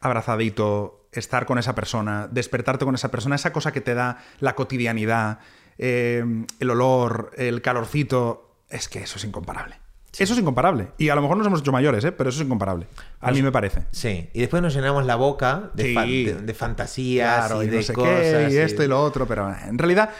abrazadito, 0.00 1.08
estar 1.12 1.46
con 1.46 1.58
esa 1.58 1.74
persona, 1.74 2.28
despertarte 2.30 2.84
con 2.84 2.94
esa 2.94 3.10
persona, 3.10 3.34
esa 3.36 3.52
cosa 3.52 3.72
que 3.72 3.80
te 3.80 3.94
da 3.94 4.18
la 4.40 4.54
cotidianidad, 4.54 5.38
eh, 5.78 6.24
el 6.60 6.70
olor, 6.70 7.32
el 7.36 7.62
calorcito, 7.62 8.56
es 8.68 8.88
que 8.88 9.00
eso 9.00 9.18
es 9.18 9.24
incomparable. 9.24 9.76
Eso 10.18 10.34
es 10.34 10.38
incomparable. 10.38 10.88
Y 10.98 11.08
a 11.08 11.14
lo 11.14 11.22
mejor 11.22 11.36
nos 11.38 11.46
hemos 11.46 11.60
hecho 11.60 11.72
mayores, 11.72 12.04
¿eh? 12.04 12.12
pero 12.12 12.28
eso 12.30 12.40
es 12.40 12.46
incomparable. 12.46 12.86
A 13.20 13.30
mí 13.30 13.40
me 13.42 13.50
parece. 13.50 13.84
Sí, 13.92 14.28
y 14.34 14.40
después 14.40 14.62
nos 14.62 14.74
llenamos 14.74 15.06
la 15.06 15.16
boca 15.16 15.70
de, 15.74 15.84
Sí. 15.84 15.94
fa- 15.94 16.02
de- 16.04 16.34
de 16.42 16.54
fantasías 16.54 17.46
Claro, 17.46 17.62
y 17.62 17.66
y 17.66 17.70
de 17.70 17.76
no 17.78 17.82
sé 17.82 17.92
cosas. 17.94 18.20
qué, 18.20 18.48
y 18.50 18.54
y- 18.54 18.58
esto 18.58 18.82
y 18.82 18.88
lo 18.88 19.02
otro, 19.02 19.26
pero 19.26 19.50
eh, 19.50 19.56
en 19.68 19.78
realidad, 19.78 20.10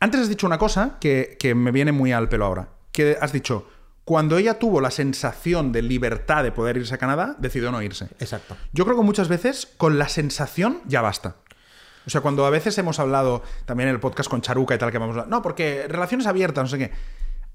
antes 0.00 0.20
has 0.22 0.28
dicho 0.28 0.46
una 0.46 0.58
cosa 0.58 0.96
que, 1.00 1.36
que 1.38 1.54
me 1.54 1.70
viene 1.70 1.92
muy 1.92 2.12
al 2.12 2.28
pelo 2.28 2.46
ahora. 2.46 2.68
Que 2.92 3.18
has 3.20 3.32
dicho, 3.32 3.68
cuando 4.04 4.38
ella 4.38 4.58
tuvo 4.58 4.80
la 4.80 4.90
sensación 4.90 5.70
de 5.70 5.82
libertad 5.82 6.42
de 6.42 6.50
poder 6.52 6.76
irse 6.78 6.94
a 6.94 6.98
Canadá, 6.98 7.36
decidió 7.38 7.70
no 7.70 7.82
irse. 7.82 8.06
Exacto. 8.20 8.56
Yo 8.72 8.84
creo 8.84 8.96
que 8.96 9.02
muchas 9.04 9.28
veces 9.28 9.68
con 9.76 9.98
la 9.98 10.08
sensación 10.08 10.80
ya 10.86 11.02
basta. 11.02 11.36
O 12.06 12.10
sea, 12.10 12.20
cuando 12.20 12.44
a 12.46 12.50
veces 12.50 12.76
hemos 12.78 12.98
hablado 12.98 13.42
también 13.64 13.88
en 13.90 13.94
el 13.94 14.00
podcast 14.00 14.28
con 14.28 14.40
Charuca 14.40 14.74
y 14.74 14.78
tal, 14.78 14.90
que 14.90 14.98
vamos 14.98 15.16
a... 15.18 15.26
No, 15.26 15.40
porque 15.40 15.86
relaciones 15.88 16.26
abiertas, 16.26 16.64
no 16.64 16.68
sé 16.68 16.78
qué. 16.78 16.90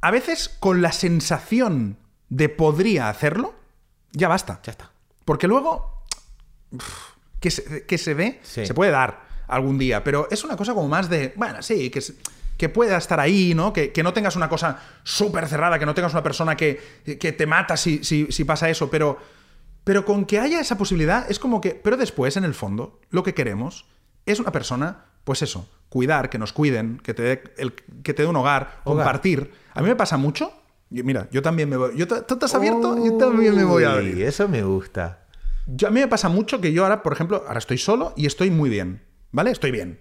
A 0.07 0.11
veces 0.11 0.47
con 0.47 0.81
la 0.81 0.93
sensación 0.93 1.97
de 2.29 2.47
podría 2.47 3.09
hacerlo, 3.09 3.55
ya 4.13 4.29
basta. 4.29 4.61
Ya 4.63 4.71
está. 4.71 4.89
Porque 5.25 5.49
luego, 5.49 6.05
uf, 6.71 7.15
que 7.41 7.51
se, 7.51 7.85
que 7.85 7.97
se 7.97 8.39
Sí. 8.41 8.65
se 8.65 8.73
puede 8.73 8.91
dar 8.91 9.27
algún 9.49 9.77
día, 9.77 10.05
pero 10.05 10.29
es 10.31 10.45
una 10.45 10.55
cosa 10.55 10.73
como 10.73 10.87
más 10.87 11.09
de, 11.09 11.33
bueno, 11.35 11.61
sí, 11.61 11.89
que, 11.89 12.01
que 12.55 12.69
pueda 12.69 12.95
estar 12.95 13.19
ahí, 13.19 13.53
¿no? 13.53 13.73
Que, 13.73 13.91
que 13.91 14.01
no 14.01 14.13
tengas 14.13 14.37
una 14.37 14.47
cosa 14.47 14.79
súper 15.03 15.45
cerrada, 15.45 15.77
que 15.77 15.85
no 15.85 15.93
tengas 15.93 16.13
una 16.13 16.23
persona 16.23 16.55
que, 16.55 16.79
que 17.19 17.33
te 17.33 17.45
mata 17.45 17.75
si, 17.75 18.01
si, 18.01 18.27
si 18.31 18.45
pasa 18.45 18.69
eso, 18.69 18.89
pero, 18.89 19.17
pero 19.83 20.05
con 20.05 20.23
que 20.23 20.39
haya 20.39 20.61
esa 20.61 20.77
posibilidad, 20.77 21.29
es 21.29 21.37
como 21.37 21.59
que, 21.59 21.71
pero 21.71 21.97
después, 21.97 22.37
en 22.37 22.45
el 22.45 22.53
fondo, 22.53 23.01
lo 23.09 23.23
que 23.23 23.33
queremos 23.33 23.85
es 24.25 24.39
una 24.39 24.53
persona, 24.53 25.03
pues 25.27 25.41
eso, 25.41 25.69
cuidar, 25.89 26.29
que 26.29 26.37
nos 26.37 26.53
cuiden, 26.53 27.01
que 27.03 27.13
te 27.13 27.21
dé, 27.21 27.43
el- 27.57 27.73
que 27.73 28.13
te 28.13 28.23
dé 28.23 28.29
un 28.29 28.37
hogar, 28.37 28.79
Hogar. 28.85 29.05
compartir. 29.05 29.51
A 29.73 29.81
mí 29.81 29.89
me 29.89 29.95
pasa 29.97 30.15
mucho. 30.15 30.53
y 30.89 31.03
mira, 31.03 31.27
yo 31.31 31.41
también 31.41 31.67
me 31.69 31.75
voy. 31.75 31.97
Yo, 31.97 32.07
¿Tú 32.07 32.35
estás 32.35 32.55
abierto? 32.55 32.95
Yo 33.05 33.17
también 33.17 33.53
me 33.53 33.65
voy 33.65 33.83
a 33.83 33.89
Uy, 33.89 33.93
abrir. 33.95 34.21
Eso 34.23 34.47
me 34.47 34.63
gusta. 34.63 35.25
Yo, 35.65 35.89
a 35.89 35.91
mí 35.91 35.99
me 35.99 36.07
pasa 36.07 36.29
mucho 36.29 36.61
que 36.61 36.71
yo 36.71 36.83
ahora, 36.83 37.03
por 37.03 37.11
ejemplo, 37.11 37.43
ahora 37.45 37.59
estoy 37.59 37.77
solo 37.77 38.13
y 38.15 38.25
estoy 38.25 38.49
muy 38.51 38.69
bien, 38.69 39.01
¿vale? 39.33 39.51
Estoy 39.51 39.71
bien. 39.71 39.99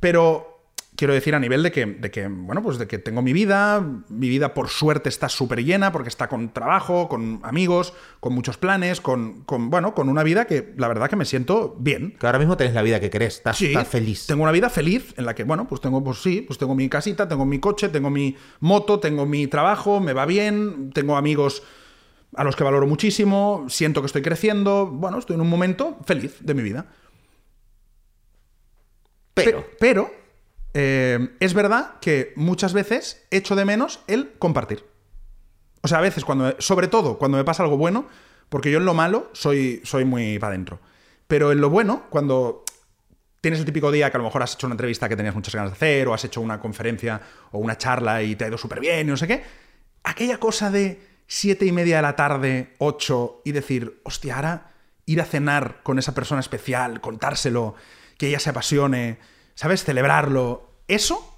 Pero 0.00 0.55
quiero 0.96 1.14
decir 1.14 1.34
a 1.34 1.38
nivel 1.38 1.62
de 1.62 1.70
que, 1.70 1.86
de 1.86 2.10
que, 2.10 2.26
bueno, 2.26 2.62
pues 2.62 2.78
de 2.78 2.86
que 2.86 2.98
tengo 2.98 3.22
mi 3.22 3.32
vida, 3.32 3.80
mi 4.08 4.28
vida 4.28 4.54
por 4.54 4.68
suerte 4.68 5.08
está 5.08 5.28
súper 5.28 5.62
llena 5.64 5.92
porque 5.92 6.08
está 6.08 6.28
con 6.28 6.52
trabajo, 6.52 7.08
con 7.08 7.40
amigos, 7.42 7.92
con 8.20 8.32
muchos 8.34 8.56
planes, 8.56 9.00
con, 9.00 9.42
con, 9.42 9.70
bueno, 9.70 9.94
con 9.94 10.08
una 10.08 10.22
vida 10.22 10.46
que 10.46 10.72
la 10.76 10.88
verdad 10.88 11.08
que 11.10 11.16
me 11.16 11.24
siento 11.24 11.76
bien. 11.78 12.16
Que 12.18 12.26
ahora 12.26 12.38
mismo 12.38 12.56
tenés 12.56 12.74
la 12.74 12.82
vida 12.82 12.98
que 12.98 13.10
querés. 13.10 13.36
Estás, 13.36 13.58
Sí, 13.58 13.66
estás 13.66 13.86
feliz. 13.88 14.26
Tengo 14.26 14.42
una 14.42 14.52
vida 14.52 14.70
feliz 14.70 15.14
en 15.16 15.26
la 15.26 15.34
que, 15.34 15.44
bueno, 15.44 15.68
pues 15.68 15.80
tengo, 15.80 16.02
pues 16.02 16.18
sí, 16.22 16.40
pues 16.40 16.58
tengo 16.58 16.74
mi 16.74 16.88
casita, 16.88 17.28
tengo 17.28 17.44
mi 17.44 17.58
coche, 17.60 17.88
tengo 17.88 18.10
mi 18.10 18.36
moto, 18.60 18.98
tengo 18.98 19.26
mi 19.26 19.46
trabajo, 19.46 20.00
me 20.00 20.12
va 20.14 20.26
bien, 20.26 20.90
tengo 20.92 21.16
amigos 21.16 21.62
a 22.34 22.42
los 22.44 22.56
que 22.56 22.64
valoro 22.64 22.86
muchísimo, 22.86 23.66
siento 23.68 24.02
que 24.02 24.06
estoy 24.06 24.22
creciendo, 24.22 24.86
bueno, 24.86 25.18
estoy 25.18 25.34
en 25.34 25.40
un 25.42 25.48
momento 25.48 25.98
feliz 26.04 26.36
de 26.40 26.54
mi 26.54 26.62
vida. 26.62 26.86
Pero, 29.34 29.62
Pe- 29.62 29.76
pero 29.78 30.10
eh, 30.78 31.30
es 31.40 31.54
verdad 31.54 31.94
que 32.02 32.34
muchas 32.36 32.74
veces 32.74 33.26
echo 33.30 33.56
de 33.56 33.64
menos 33.64 34.00
el 34.08 34.34
compartir. 34.38 34.84
O 35.80 35.88
sea, 35.88 35.98
a 35.98 36.02
veces 36.02 36.22
cuando, 36.22 36.54
sobre 36.58 36.86
todo 36.86 37.16
cuando 37.16 37.38
me 37.38 37.44
pasa 37.44 37.62
algo 37.62 37.78
bueno, 37.78 38.06
porque 38.50 38.70
yo 38.70 38.76
en 38.76 38.84
lo 38.84 38.92
malo 38.92 39.30
soy, 39.32 39.80
soy 39.84 40.04
muy 40.04 40.38
para 40.38 40.50
adentro. 40.52 40.80
Pero 41.28 41.50
en 41.50 41.62
lo 41.62 41.70
bueno, 41.70 42.04
cuando 42.10 42.62
tienes 43.40 43.58
el 43.58 43.64
típico 43.64 43.90
día 43.90 44.10
que 44.10 44.18
a 44.18 44.18
lo 44.18 44.24
mejor 44.24 44.42
has 44.42 44.52
hecho 44.52 44.66
una 44.66 44.74
entrevista 44.74 45.08
que 45.08 45.16
tenías 45.16 45.34
muchas 45.34 45.54
ganas 45.54 45.70
de 45.70 45.76
hacer, 45.76 46.08
o 46.08 46.12
has 46.12 46.24
hecho 46.26 46.42
una 46.42 46.60
conferencia 46.60 47.22
o 47.52 47.58
una 47.58 47.78
charla 47.78 48.22
y 48.22 48.36
te 48.36 48.44
ha 48.44 48.48
ido 48.48 48.58
súper 48.58 48.80
bien 48.80 49.06
y 49.06 49.10
no 49.10 49.16
sé 49.16 49.26
qué, 49.26 49.44
aquella 50.04 50.36
cosa 50.36 50.70
de 50.70 51.00
siete 51.26 51.64
y 51.64 51.72
media 51.72 51.96
de 51.96 52.02
la 52.02 52.16
tarde, 52.16 52.74
ocho, 52.76 53.40
y 53.46 53.52
decir, 53.52 54.02
hostia, 54.04 54.36
ahora 54.36 54.72
ir 55.06 55.22
a 55.22 55.24
cenar 55.24 55.80
con 55.82 55.98
esa 55.98 56.12
persona 56.12 56.40
especial, 56.40 57.00
contárselo, 57.00 57.76
que 58.18 58.28
ella 58.28 58.40
se 58.40 58.50
apasione, 58.50 59.18
¿sabes? 59.54 59.84
Celebrarlo, 59.84 60.65
eso 60.88 61.32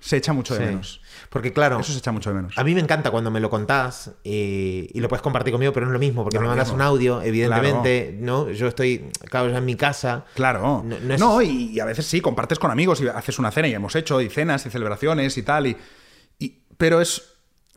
se 0.00 0.18
echa 0.18 0.32
mucho 0.34 0.54
de 0.54 0.60
sí. 0.60 0.66
menos. 0.66 1.00
Porque 1.30 1.52
claro, 1.52 1.80
Eso 1.80 1.92
se 1.92 1.98
echa 1.98 2.12
mucho 2.12 2.28
de 2.30 2.36
menos. 2.36 2.56
a 2.58 2.62
mí 2.62 2.74
me 2.74 2.80
encanta 2.80 3.10
cuando 3.10 3.30
me 3.30 3.40
lo 3.40 3.48
contás 3.50 4.10
y, 4.22 4.90
y 4.92 5.00
lo 5.00 5.08
puedes 5.08 5.22
compartir 5.22 5.52
conmigo, 5.52 5.72
pero 5.72 5.86
no 5.86 5.92
es 5.92 5.94
lo 5.94 5.98
mismo, 5.98 6.22
porque 6.22 6.36
No 6.36 6.42
me 6.42 6.48
mandas 6.48 6.70
un 6.70 6.82
audio, 6.82 7.22
evidentemente, 7.22 8.14
¿no? 8.20 8.50
Yo 8.50 8.68
estoy, 8.68 9.06
claro, 9.30 9.50
ya 9.50 9.58
en 9.58 9.64
mi 9.64 9.74
casa. 9.76 10.26
Claro. 10.34 10.84
No- 10.84 11.16
No, 11.18 11.42
y, 11.42 11.70
y 11.72 11.80
a 11.80 11.84
veces 11.86 12.06
sí, 12.06 12.20
compartes 12.20 12.58
con 12.58 12.70
amigos 12.70 13.00
y 13.00 13.08
haces 13.08 13.38
una 13.38 13.50
cena 13.50 13.68
y 13.68 13.74
hemos 13.74 13.96
hecho, 13.96 14.20
y 14.20 14.28
cenas 14.28 14.66
y 14.66 14.70
celebraciones 14.70 15.36
y 15.38 15.42
tal, 15.42 15.66
y, 15.68 15.76
y- 16.38 16.58
pero 16.76 17.00
es 17.00 17.22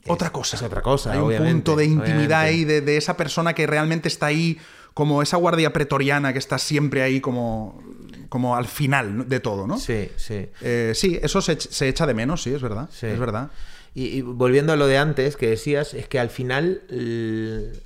otra 0.08 0.32
cosa. 0.32 0.58
es 0.58 0.64
otra 0.64 0.82
cosa, 0.82 1.14
Hay 1.14 1.20
un 1.20 1.36
punto 1.38 1.76
de 1.76 1.86
intimidad 1.86 2.06
obviamente. 2.12 2.36
ahí 2.36 2.66
de, 2.66 2.82
de 2.82 2.97
esa 2.97 3.16
persona 3.18 3.54
que 3.54 3.66
realmente 3.68 4.08
está 4.10 4.26
ahí 4.28 4.58
como 4.93 5.22
esa 5.22 5.38
guardia 5.38 5.72
pretoriana 5.74 6.34
que 6.34 6.39
está 6.39 6.58
siempre 6.58 7.04
ahí 7.04 7.22
como, 7.22 7.82
como 8.30 8.55
al 8.55 8.66
final 8.66 9.28
de 9.28 9.39
todo, 9.39 9.68
¿no? 9.68 9.78
Sí, 9.78 10.10
sí. 10.16 10.49
Eh, 10.62 10.93
sí, 10.95 11.20
eso 11.22 11.41
se, 11.41 11.60
se 11.60 11.88
echa 11.88 12.05
de 12.05 12.14
menos, 12.14 12.43
sí, 12.43 12.53
es 12.53 12.62
verdad. 12.62 12.89
Sí. 12.91 13.08
Es 13.08 13.20
verdad. 13.20 13.51
Y, 13.93 14.18
y 14.18 14.22
volviendo 14.22 14.74
a 14.74 14.76
lo 14.76 14.86
de 14.86 14.97
antes 14.97 15.38
que 15.38 15.49
decías, 15.49 15.93
es 15.95 16.08
que 16.08 16.20
al 16.20 16.30
final 16.30 16.84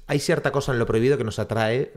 hay 0.08 0.20
cierta 0.20 0.52
cosa 0.52 0.74
en 0.74 0.80
lo 0.80 0.86
prohibido 0.86 1.18
que 1.18 1.24
nos 1.24 1.40
atrae 1.40 1.82
eh, 1.82 1.94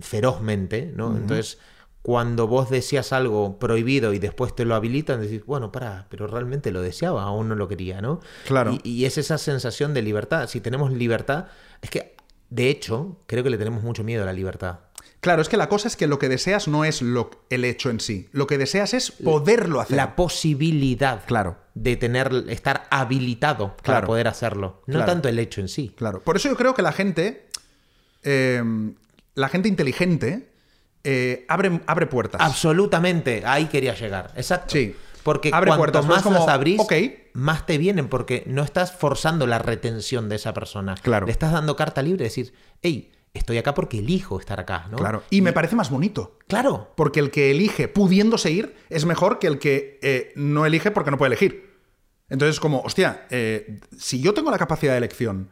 ferozmente, 0.00 0.92
¿no? 0.94 1.16
Entonces, 1.16 1.58
cuando 2.02 2.46
vos 2.46 2.70
deseas 2.70 3.12
algo 3.12 3.58
prohibido 3.58 4.12
y 4.12 4.20
después 4.20 4.54
te 4.54 4.64
lo 4.64 4.76
habilitan, 4.76 5.20
decís, 5.20 5.44
bueno, 5.44 5.72
para, 5.72 6.06
pero 6.08 6.28
realmente 6.28 6.70
lo 6.70 6.80
deseaba, 6.80 7.24
aún 7.24 7.48
no 7.48 7.56
lo 7.56 7.66
quería, 7.66 8.00
¿no? 8.00 8.20
Claro. 8.46 8.78
Y, 8.84 8.88
y 8.88 9.04
es 9.06 9.18
esa 9.18 9.38
sensación 9.38 9.92
de 9.94 10.02
libertad. 10.02 10.48
Si 10.48 10.60
tenemos 10.60 10.92
libertad, 10.92 11.46
es 11.82 11.90
que, 11.90 12.14
de 12.50 12.70
hecho, 12.70 13.18
creo 13.26 13.42
que 13.42 13.50
le 13.50 13.58
tenemos 13.58 13.82
mucho 13.82 14.04
miedo 14.04 14.22
a 14.22 14.26
la 14.26 14.32
libertad. 14.32 14.78
Claro, 15.26 15.42
es 15.42 15.48
que 15.48 15.56
la 15.56 15.68
cosa 15.68 15.88
es 15.88 15.96
que 15.96 16.06
lo 16.06 16.20
que 16.20 16.28
deseas 16.28 16.68
no 16.68 16.84
es 16.84 17.02
lo, 17.02 17.30
el 17.50 17.64
hecho 17.64 17.90
en 17.90 17.98
sí. 17.98 18.28
Lo 18.30 18.46
que 18.46 18.58
deseas 18.58 18.94
es 18.94 19.10
poderlo 19.10 19.80
hacer. 19.80 19.96
La 19.96 20.14
posibilidad 20.14 21.24
Claro. 21.26 21.56
de 21.74 21.96
tener, 21.96 22.44
estar 22.48 22.86
habilitado 22.90 23.70
para 23.78 23.82
Claro. 23.82 24.06
poder 24.06 24.28
hacerlo. 24.28 24.82
No 24.86 24.94
Claro. 24.98 25.06
tanto 25.12 25.28
el 25.28 25.40
hecho 25.40 25.60
en 25.60 25.66
sí. 25.68 25.92
Claro. 25.96 26.22
Por 26.22 26.36
eso 26.36 26.48
yo 26.48 26.56
creo 26.56 26.74
que 26.74 26.82
la 26.82 26.92
gente. 26.92 27.48
eh, 28.22 28.62
la 29.34 29.48
gente 29.48 29.68
inteligente 29.68 30.48
eh, 31.02 31.44
abre, 31.48 31.80
abre 31.88 32.06
puertas. 32.06 32.40
Absolutamente, 32.40 33.42
ahí 33.44 33.66
quería 33.66 33.94
llegar. 33.94 34.32
Exacto. 34.36 34.72
Sí. 34.74 34.94
Porque 35.24 35.50
Abre 35.52 35.70
cuanto 35.70 35.78
puertas, 35.80 36.06
más 36.06 36.22
como, 36.22 36.38
las 36.38 36.48
abrís, 36.48 36.80
más 37.32 37.66
te 37.66 37.78
vienen, 37.78 38.06
porque 38.08 38.44
no 38.46 38.62
estás 38.62 38.92
forzando 38.92 39.44
la 39.48 39.58
retención 39.58 40.28
de 40.28 40.36
esa 40.36 40.54
persona. 40.54 40.94
Claro. 41.02 41.26
Le 41.26 41.32
estás 41.32 41.50
dando 41.50 41.74
carta 41.74 42.00
libre, 42.00 42.22
decir, 42.24 42.54
hey, 42.80 43.10
estoy 43.36 43.58
acá 43.58 43.74
porque 43.74 43.98
elijo 43.98 44.40
estar 44.40 44.60
acá, 44.60 44.86
¿no? 44.90 44.96
Claro. 44.96 45.22
Y 45.30 45.40
me 45.40 45.52
parece 45.52 45.76
más 45.76 45.90
bonito. 45.90 46.38
Claro. 46.48 46.92
Porque 46.96 47.20
el 47.20 47.30
que 47.30 47.50
elige 47.50 47.88
pudiéndose 47.88 48.50
ir 48.50 48.74
es 48.90 49.04
mejor 49.04 49.38
que 49.38 49.46
el 49.46 49.58
que 49.58 49.98
eh, 50.02 50.32
no 50.36 50.66
elige 50.66 50.90
porque 50.90 51.10
no 51.10 51.18
puede 51.18 51.28
elegir. 51.28 51.76
Entonces, 52.28 52.58
como, 52.60 52.80
hostia, 52.80 53.26
eh, 53.30 53.80
si 53.96 54.20
yo 54.20 54.34
tengo 54.34 54.50
la 54.50 54.58
capacidad 54.58 54.92
de 54.92 54.98
elección 54.98 55.50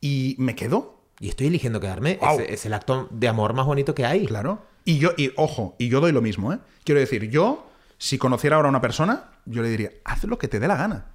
y 0.00 0.36
me 0.38 0.54
quedo, 0.54 0.98
Y 1.22 1.28
estoy 1.28 1.48
eligiendo 1.48 1.80
quedarme. 1.80 2.18
Es, 2.22 2.48
es 2.48 2.66
el 2.66 2.72
acto 2.72 3.06
de 3.10 3.28
amor 3.28 3.52
más 3.52 3.66
bonito 3.66 3.94
que 3.94 4.06
hay. 4.06 4.26
claro. 4.26 4.62
Y 4.84 4.98
yo, 4.98 5.10
y 5.16 5.32
ojo, 5.36 5.76
y 5.78 5.88
yo 5.88 6.00
doy 6.00 6.12
lo 6.12 6.22
mismo, 6.22 6.52
¿eh? 6.52 6.58
Quiero 6.84 7.00
decir, 7.00 7.28
yo, 7.28 7.66
si 7.98 8.16
conociera 8.16 8.56
ahora 8.56 8.68
a 8.68 8.70
una 8.70 8.80
persona, 8.80 9.32
yo 9.44 9.62
le 9.62 9.68
diría, 9.68 9.92
haz 10.04 10.24
lo 10.24 10.38
que 10.38 10.48
te 10.48 10.58
dé 10.58 10.66
la 10.66 10.76
gana. 10.76 11.12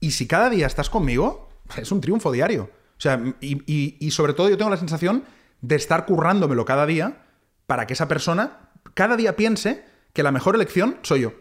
Y 0.00 0.12
si 0.12 0.26
cada 0.26 0.48
día 0.48 0.66
estás 0.66 0.88
conmigo, 0.88 1.50
es 1.76 1.92
un 1.92 2.00
triunfo 2.00 2.32
diario. 2.32 2.70
O 3.02 3.08
sea, 3.10 3.20
y, 3.40 3.60
y- 3.66 3.96
y 3.98 4.10
sobre 4.12 4.32
todo 4.32 4.48
yo 4.48 4.56
tengo 4.56 4.70
la 4.70 4.76
sensación 4.76 5.24
de 5.60 5.74
estar 5.74 6.06
currándomelo 6.06 6.64
cada 6.64 6.86
día 6.86 7.24
para 7.66 7.84
que 7.88 7.94
esa 7.94 8.06
persona 8.06 8.70
cada 8.94 9.16
día 9.16 9.34
piense 9.34 9.84
que 10.12 10.22
la 10.22 10.30
mejor 10.30 10.54
elección 10.54 10.98
soy 11.02 11.22
yo. 11.22 11.32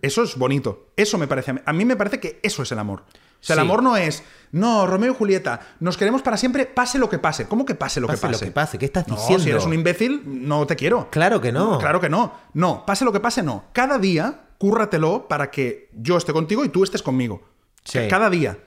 Eso 0.00 0.22
es 0.22 0.36
bonito. 0.38 0.92
Eso 0.96 1.18
me 1.18 1.26
parece. 1.26 1.50
a 1.50 1.54
mí- 1.54 1.60
A 1.66 1.72
mí 1.74 1.84
me 1.84 1.94
parece 1.96 2.20
que 2.20 2.40
eso 2.42 2.62
es 2.62 2.72
el 2.72 2.78
amor. 2.78 3.00
O 3.02 3.14
sea, 3.40 3.52
el 3.54 3.60
amor 3.60 3.82
no 3.82 3.98
es, 3.98 4.22
no, 4.50 4.86
Romeo 4.86 5.12
y 5.12 5.14
Julieta, 5.14 5.60
nos 5.78 5.98
queremos 5.98 6.22
para 6.22 6.38
siempre, 6.38 6.64
pase 6.64 6.98
lo 6.98 7.10
que 7.10 7.18
pase. 7.18 7.46
¿Cómo 7.48 7.66
que 7.66 7.74
pase 7.74 8.00
lo 8.00 8.06
Pase 8.06 8.20
que 8.22 8.26
pase? 8.32 8.44
que 8.46 8.50
pase, 8.52 8.78
¿qué 8.78 8.86
estás 8.86 9.06
No, 9.08 9.16
diciendo? 9.16 9.44
si 9.44 9.50
eres 9.50 9.66
un 9.66 9.74
imbécil, 9.74 10.22
no 10.24 10.66
te 10.66 10.74
quiero. 10.74 11.10
Claro 11.10 11.40
que 11.42 11.52
no. 11.52 11.78
Claro 11.78 12.00
que 12.00 12.08
no. 12.08 12.32
No, 12.54 12.86
pase 12.86 13.04
lo 13.04 13.12
que 13.12 13.20
pase, 13.20 13.42
no. 13.42 13.64
Cada 13.74 13.98
día, 13.98 14.46
cúrratelo 14.56 15.28
para 15.28 15.50
que 15.50 15.90
yo 15.92 16.16
esté 16.16 16.32
contigo 16.32 16.64
y 16.64 16.70
tú 16.70 16.82
estés 16.82 17.02
conmigo. 17.02 17.42
Sí. 17.84 18.00
Cada 18.08 18.30
día. 18.30 18.58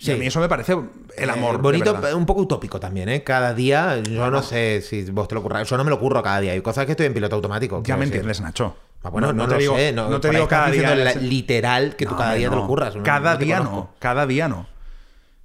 Y 0.00 0.04
Sí. 0.06 0.12
a 0.12 0.16
mí 0.16 0.26
eso 0.26 0.40
me 0.40 0.48
parece 0.48 0.76
el 1.16 1.30
amor. 1.30 1.50
Eh, 1.50 1.56
de 1.58 1.62
bonito, 1.62 2.00
un 2.16 2.24
poco 2.26 2.40
utópico 2.40 2.80
también, 2.80 3.08
¿eh? 3.10 3.22
Cada 3.22 3.52
día, 3.54 3.98
yo 4.02 4.30
no 4.30 4.42
sé 4.42 4.80
si 4.82 5.04
vos 5.10 5.28
te 5.28 5.34
lo 5.34 5.42
curras. 5.42 5.68
Yo 5.68 5.76
no 5.76 5.84
me 5.84 5.90
lo 5.90 5.98
curro 6.00 6.22
cada 6.22 6.40
día. 6.40 6.52
Hay 6.52 6.62
cosas 6.62 6.86
que 6.86 6.92
estoy 6.92 7.06
en 7.06 7.14
piloto 7.14 7.36
automático. 7.36 7.82
Ya 7.84 7.96
me 7.98 8.04
entiendes, 8.06 8.40
Nacho. 8.40 8.76
Ah, 9.02 9.10
bueno, 9.10 9.32
no, 9.32 9.46
te 9.46 9.52
lo 9.54 9.58
digo, 9.60 9.76
sé. 9.76 9.92
No, 9.92 10.08
no 10.08 10.20
te 10.20 10.30
digo 10.30 10.48
cada 10.48 10.70
día. 10.70 10.94
la- 10.94 11.14
literal 11.14 11.96
que 11.96 12.06
tú 12.06 12.16
cada 12.16 12.34
día 12.34 12.48
te 12.50 12.56
lo 12.56 12.66
curras. 12.66 12.94
Cada 13.04 13.36
día 13.36 13.58
conozco. 13.58 13.76
no. 13.76 13.94
Cada 13.98 14.26
día 14.26 14.48
no. 14.48 14.66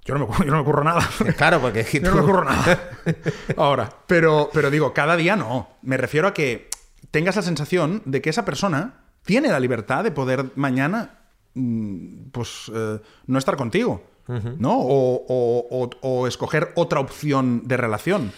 Yo 0.06 0.14
no 0.16 0.26
me, 0.26 0.36
yo 0.46 0.52
no 0.52 0.58
me 0.58 0.64
curro 0.64 0.84
nada. 0.84 1.06
Claro, 1.36 1.60
porque 1.60 1.80
es 1.80 1.88
que 1.90 2.00
Yo 2.00 2.08
no 2.10 2.14
me 2.16 2.20
tú- 2.22 2.26
curro 2.28 2.44
nada. 2.44 2.90
Ahora, 3.56 3.90
pero, 4.06 4.50
pero 4.54 4.70
digo, 4.70 4.92
cada 4.94 5.16
día 5.16 5.36
no. 5.36 5.68
Me 5.82 5.96
refiero 5.96 6.28
a 6.28 6.34
que 6.34 6.68
tengas 7.10 7.36
la 7.36 7.42
sensación 7.42 8.02
de 8.04 8.22
que 8.22 8.30
esa 8.30 8.44
persona 8.44 9.00
tiene 9.24 9.48
la 9.48 9.58
libertad 9.60 10.04
de 10.04 10.12
poder 10.12 10.46
mañana, 10.54 11.18
mm, 11.54 12.28
pues, 12.32 12.70
eh, 12.74 13.00
no 13.26 13.38
estar 13.38 13.56
contigo. 13.56 14.02
¿No? 14.28 14.78
O, 14.80 15.24
o- 15.28 15.66
o- 15.70 15.90
o 16.00 16.26
escoger 16.26 16.72
otra 16.74 17.00
opción 17.00 17.62
de 17.66 17.76
relación. 17.76 18.32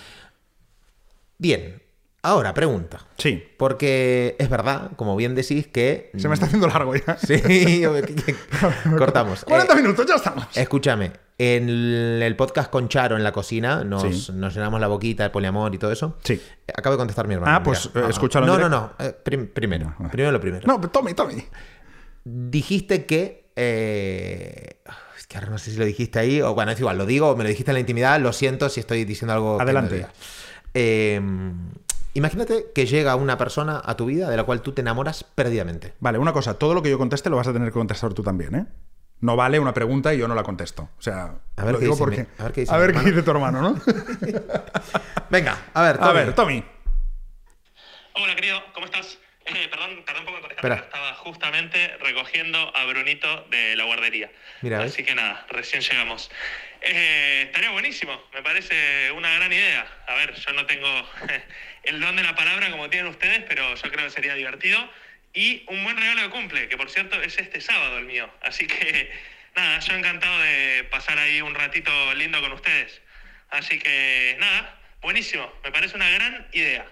Bien, 1.39 1.81
ahora 2.23 2.53
pregunta. 2.53 3.07
Sí. 3.17 3.43
Porque 3.57 4.37
es 4.39 4.51
verdad, 4.51 4.91
como 4.97 5.17
bien 5.17 5.35
decís, 5.35 5.67
que. 5.69 6.11
Se 6.17 6.29
me 6.29 6.35
está 6.35 6.47
haciendo 6.47 6.67
largo 6.67 6.95
ya. 6.95 7.17
Sí, 7.27 7.41
cortamos. 8.99 9.45
40 9.45 9.73
Eh, 9.73 9.77
minutos, 9.83 10.07
ya 10.07 10.17
estamos. 10.17 10.47
Escúchame, 10.57 11.13
en 11.39 11.69
el 11.69 12.37
podcast 12.37 12.71
con 12.71 12.89
Charo 12.89 13.17
en 13.17 13.23
la 13.23 13.33
cocina 13.33 13.85
nos, 13.85 14.03
Sí. 14.27 14.33
nos 14.33 14.55
llenamos 14.55 14.81
la 14.81 14.89
boquita 14.89 15.23
de 15.23 15.31
poliamor 15.31 15.75
y 15.75 15.79
todo 15.79 15.93
eso. 15.93 16.17
Sí. 16.25 16.41
Acabo 16.77 16.95
de 16.97 16.99
contestar 16.99 17.29
mi 17.29 17.35
hermano. 17.35 17.55
Ah, 17.55 17.63
pues, 17.63 17.87
eh, 17.95 18.03
escúchalo 18.09 18.47
No, 18.47 18.59
no, 18.59 18.69
no. 18.69 18.93
eh, 18.99 19.13
prim- 19.23 19.49
primero. 19.49 19.95
Primero 20.11 20.33
lo 20.33 20.41
primero. 20.41 20.67
No, 20.67 20.81
Tommy, 20.91 21.15
Tommy. 21.15 21.43
Dijiste 22.25 23.07
que. 23.07 23.51
eh, 23.57 24.81
que 25.29 25.37
ahora 25.37 25.51
no 25.51 25.59
sé 25.59 25.71
si 25.71 25.77
lo 25.77 25.85
dijiste 25.85 26.19
ahí 26.19 26.41
o 26.41 26.55
bueno, 26.55 26.73
es 26.73 26.81
igual, 26.81 26.97
lo 26.99 27.05
digo 27.07 27.29
o 27.31 27.37
me 27.37 27.45
lo 27.45 27.51
dijiste 27.51 27.71
en 27.71 27.75
la 27.75 27.81
intimidad. 27.81 28.19
Lo 28.21 28.33
siento 28.33 28.69
si 28.71 28.81
estoy 28.81 29.05
diciendo 29.05 29.35
algo. 29.35 29.53
que 29.59 29.65
no 29.65 29.71
Adelante. 29.71 30.07
Eh, 30.75 31.21
imagínate 32.15 32.67
que 32.75 32.87
llega 32.87 33.15
una 33.15 33.37
persona 33.37 33.81
a 33.85 33.97
tu 33.97 34.07
vida 34.07 34.31
de 34.31 34.37
la 34.37 34.45
cual 34.45 34.63
tú 34.63 34.73
te 34.73 34.81
enamoras 34.81 35.25
perdidamente. 35.25 35.95
Vale, 36.01 36.19
una 36.19 36.33
cosa, 36.33 36.55
todo 36.55 36.73
lo 36.75 36.83
que 36.83 36.91
yo 36.91 36.99
conteste 36.99 37.29
lo 37.31 37.37
vas 37.37 37.47
a 37.49 37.53
tener 37.53 37.69
que 37.69 37.73
contestar 37.75 38.15
tú 38.15 38.23
también, 38.23 38.55
¿eh? 38.55 38.67
No 39.21 39.35
vale 39.37 39.59
una 39.59 39.75
pregunta 39.75 40.15
y 40.15 40.19
yo 40.19 40.29
no 40.29 40.35
la 40.35 40.45
contesto. 40.45 40.83
O 40.99 41.03
sea, 41.03 41.35
A 41.57 41.65
ver 41.65 41.73
lo 41.75 41.79
qué 41.81 41.85
digo 41.87 41.95
dice 41.95 42.05
porque. 42.05 42.21
mi- 42.23 42.27
a 42.39 42.43
ver 42.45 42.53
qué 42.53 42.61
dice 42.63 42.73
a 42.75 42.79
ver 42.79 42.93
qué 42.93 43.01
dice 43.01 43.23
tu 43.23 43.31
hermano, 43.33 43.61
¿no? 43.61 43.75
Venga, 45.31 45.59
a 45.75 45.83
ver, 45.83 45.97
a 45.97 45.99
Tommy. 46.05 46.15
ver, 46.15 46.35
Tommy. 46.35 46.65
Hola, 48.15 48.35
querido, 48.37 48.59
¿cómo 48.75 48.87
estás? 48.87 49.19
Eh, 49.55 49.69
perdón, 49.69 50.05
poco 50.05 50.37
en 50.37 50.41
contestar, 50.43 50.73
estaba 50.73 51.15
justamente 51.15 51.97
recogiendo 52.01 52.77
a 52.77 52.85
Brunito 52.85 53.47
de 53.51 53.77
la 53.77 53.85
guardería. 53.85 54.31
Así 54.81 55.05
que 55.05 55.15
nada, 55.15 55.47
recién 55.49 55.83
llegamos. 55.83 56.31
Eh, 56.81 57.45
estaría 57.47 57.71
buenísimo, 57.71 58.23
me 58.35 58.43
parece 58.43 59.11
una 59.13 59.35
gran 59.35 59.53
idea. 59.53 59.87
A 60.07 60.15
ver, 60.15 60.35
yo 60.35 60.53
no 60.53 60.67
tengo 60.67 60.89
el 61.85 62.01
don 62.01 62.17
de 62.17 62.23
la 62.23 62.35
palabra 62.35 62.71
como 62.71 62.91
tienen 62.91 63.09
ustedes, 63.09 63.45
pero 63.49 63.75
yo 63.75 63.91
creo 63.91 64.05
que 64.05 64.11
sería 64.11 64.35
divertido. 64.35 64.79
Y 65.33 65.65
un 65.69 65.85
buen 65.85 65.97
regalo 65.97 66.23
de 66.23 66.31
cumple, 66.31 66.69
que 66.69 66.77
por 66.77 66.91
cierto 66.91 67.21
es 67.23 67.39
este 67.39 67.61
sábado 67.61 67.99
el 67.99 68.05
mío. 68.05 68.31
Así 68.43 68.67
que 68.67 69.11
nada, 69.55 69.79
yo 69.81 69.95
encantado 69.95 70.39
de 70.41 70.85
pasar 70.91 71.19
ahí 71.19 71.41
un 71.41 71.55
ratito 71.55 72.15
lindo 72.15 72.41
con 72.41 72.53
ustedes. 72.53 73.01
Así 73.51 73.79
que 73.79 74.37
nada, 74.39 74.79
buenísimo, 75.01 75.53
me 75.65 75.71
parece 75.71 75.97
una 75.97 76.11
gran 76.11 76.49
idea. 76.53 76.87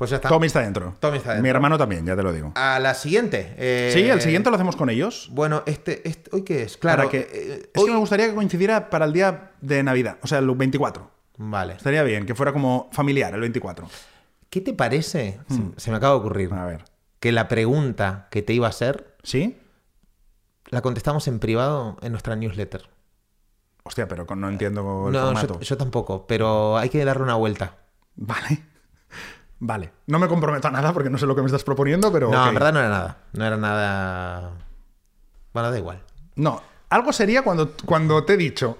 Pues 0.00 0.08
ya 0.10 0.16
está. 0.16 0.30
Tommy 0.30 0.46
está 0.46 0.60
dentro. 0.60 0.94
Tommy 0.98 1.18
está 1.18 1.28
dentro. 1.34 1.42
Mi 1.42 1.50
hermano 1.50 1.76
también, 1.76 2.06
ya 2.06 2.16
te 2.16 2.22
lo 2.22 2.32
digo. 2.32 2.52
A 2.54 2.78
la 2.78 2.94
siguiente. 2.94 3.54
eh, 3.58 3.90
Sí, 3.92 4.00
el 4.08 4.22
siguiente 4.22 4.48
lo 4.48 4.56
hacemos 4.56 4.74
con 4.74 4.88
ellos. 4.88 5.28
Bueno, 5.30 5.62
este, 5.66 6.08
este- 6.08 6.30
¿hoy 6.34 6.42
qué 6.42 6.62
es? 6.62 6.78
Claro. 6.78 6.96
para 7.02 7.10
que, 7.10 7.18
eh, 7.30 7.70
es 7.74 7.80
hoy- 7.82 7.86
que 7.88 7.92
me 7.92 7.98
gustaría 7.98 8.26
que 8.28 8.34
coincidiera 8.34 8.88
para 8.88 9.04
el 9.04 9.12
día 9.12 9.50
de 9.60 9.82
Navidad, 9.82 10.16
o 10.22 10.26
sea, 10.26 10.38
el 10.38 10.50
24. 10.50 11.10
Vale. 11.36 11.74
Estaría 11.74 12.02
bien, 12.02 12.24
que 12.24 12.34
fuera 12.34 12.50
como 12.54 12.88
familiar, 12.92 13.34
el 13.34 13.40
24. 13.40 13.88
¿Qué 14.48 14.62
te 14.62 14.72
parece? 14.72 15.38
Se- 15.50 15.54
Hmm. 15.54 15.74
Se, 15.76 15.90
me 15.90 15.98
acaba 15.98 16.14
de 16.14 16.20
ocurrir. 16.20 16.50
A 16.54 16.64
ver. 16.64 16.82
Que 17.20 17.30
la 17.30 17.46
pregunta 17.48 18.28
que 18.30 18.40
te 18.40 18.54
iba 18.54 18.68
a 18.68 18.70
hacer 18.70 19.16
¿Sí? 19.22 19.58
la 20.70 20.80
contestamos 20.80 21.28
en 21.28 21.40
privado 21.40 21.98
en 22.00 22.12
nuestra 22.12 22.36
newsletter. 22.36 22.88
Hostia, 23.82 24.08
pero 24.08 24.24
no 24.34 24.48
entiendo 24.48 25.08
el 25.08 25.12
no, 25.12 25.20
formato. 25.26 25.54
yo, 25.54 25.60
yo 25.60 25.76
tampoco, 25.76 26.26
pero 26.26 26.78
hay 26.78 26.88
que 26.88 27.04
darle 27.04 27.22
una 27.24 27.34
vuelta. 27.34 27.76
Vale. 28.16 28.62
Vale. 29.60 29.92
No 30.06 30.18
me 30.18 30.26
comprometo 30.26 30.68
a 30.68 30.70
nada 30.70 30.92
porque 30.92 31.10
no 31.10 31.18
sé 31.18 31.26
lo 31.26 31.34
que 31.36 31.42
me 31.42 31.46
estás 31.46 31.64
proponiendo, 31.64 32.10
pero. 32.12 32.30
No, 32.30 32.48
en 32.48 32.54
verdad 32.54 32.72
no 32.72 32.78
era 32.80 32.88
nada. 32.88 33.18
No 33.34 33.46
era 33.46 33.56
nada. 33.56 34.52
Bueno, 35.52 35.70
da 35.70 35.78
igual. 35.78 36.02
No. 36.36 36.62
Algo 36.88 37.12
sería 37.12 37.42
cuando, 37.42 37.74
cuando 37.84 38.24
te 38.24 38.34
he 38.34 38.36
dicho 38.36 38.78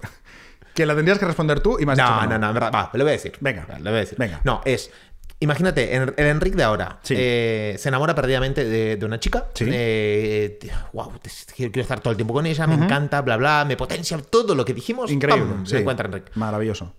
que 0.73 0.85
la 0.85 0.95
tendrías 0.95 1.19
que 1.19 1.25
responder 1.25 1.59
tú 1.61 1.77
y 1.79 1.85
me 1.85 1.93
has 1.93 1.97
dicho 1.97 2.09
No, 2.09 2.21
que 2.21 2.27
no, 2.27 2.37
no, 2.39 2.47
en 2.47 2.53
verdad. 2.53 2.71
Va, 2.73 2.89
lo 2.93 3.03
voy 3.03 3.09
a 3.09 3.13
decir. 3.13 3.33
Venga. 3.39 3.65
Va, 3.69 3.77
Lo 3.79 3.85
voy 3.91 3.97
a 3.97 4.01
decir. 4.01 4.17
Venga. 4.17 4.41
No, 4.43 4.61
es. 4.65 4.91
Imagínate, 5.39 5.95
en- 5.95 6.13
el 6.17 6.25
Enric 6.27 6.53
de 6.55 6.63
ahora 6.63 6.99
Sí. 7.01 7.15
eh, 7.17 7.75
se 7.79 7.89
enamora 7.89 8.13
perdidamente 8.13 8.63
de, 8.63 8.95
de 8.97 9.05
una 9.05 9.19
chica. 9.19 9.47
Sí. 9.55 9.65
Eh, 9.67 10.59
wow, 10.93 11.11
quiero 11.55 11.81
estar 11.81 11.99
todo 11.99 12.11
el 12.11 12.17
tiempo 12.17 12.33
con 12.33 12.45
ella, 12.45 12.67
me 12.67 12.75
encanta, 12.75 13.21
bla, 13.21 13.37
bla, 13.37 13.65
me 13.65 13.75
potencia 13.75 14.19
todo 14.19 14.53
lo 14.53 14.63
que 14.65 14.73
dijimos. 14.75 15.09
Increíble. 15.11 15.45
¡pam! 15.51 15.65
sí. 15.65 15.71
Se 15.71 15.79
encuentra 15.79 16.05
Enric. 16.07 16.35
Maravilloso. 16.35 16.93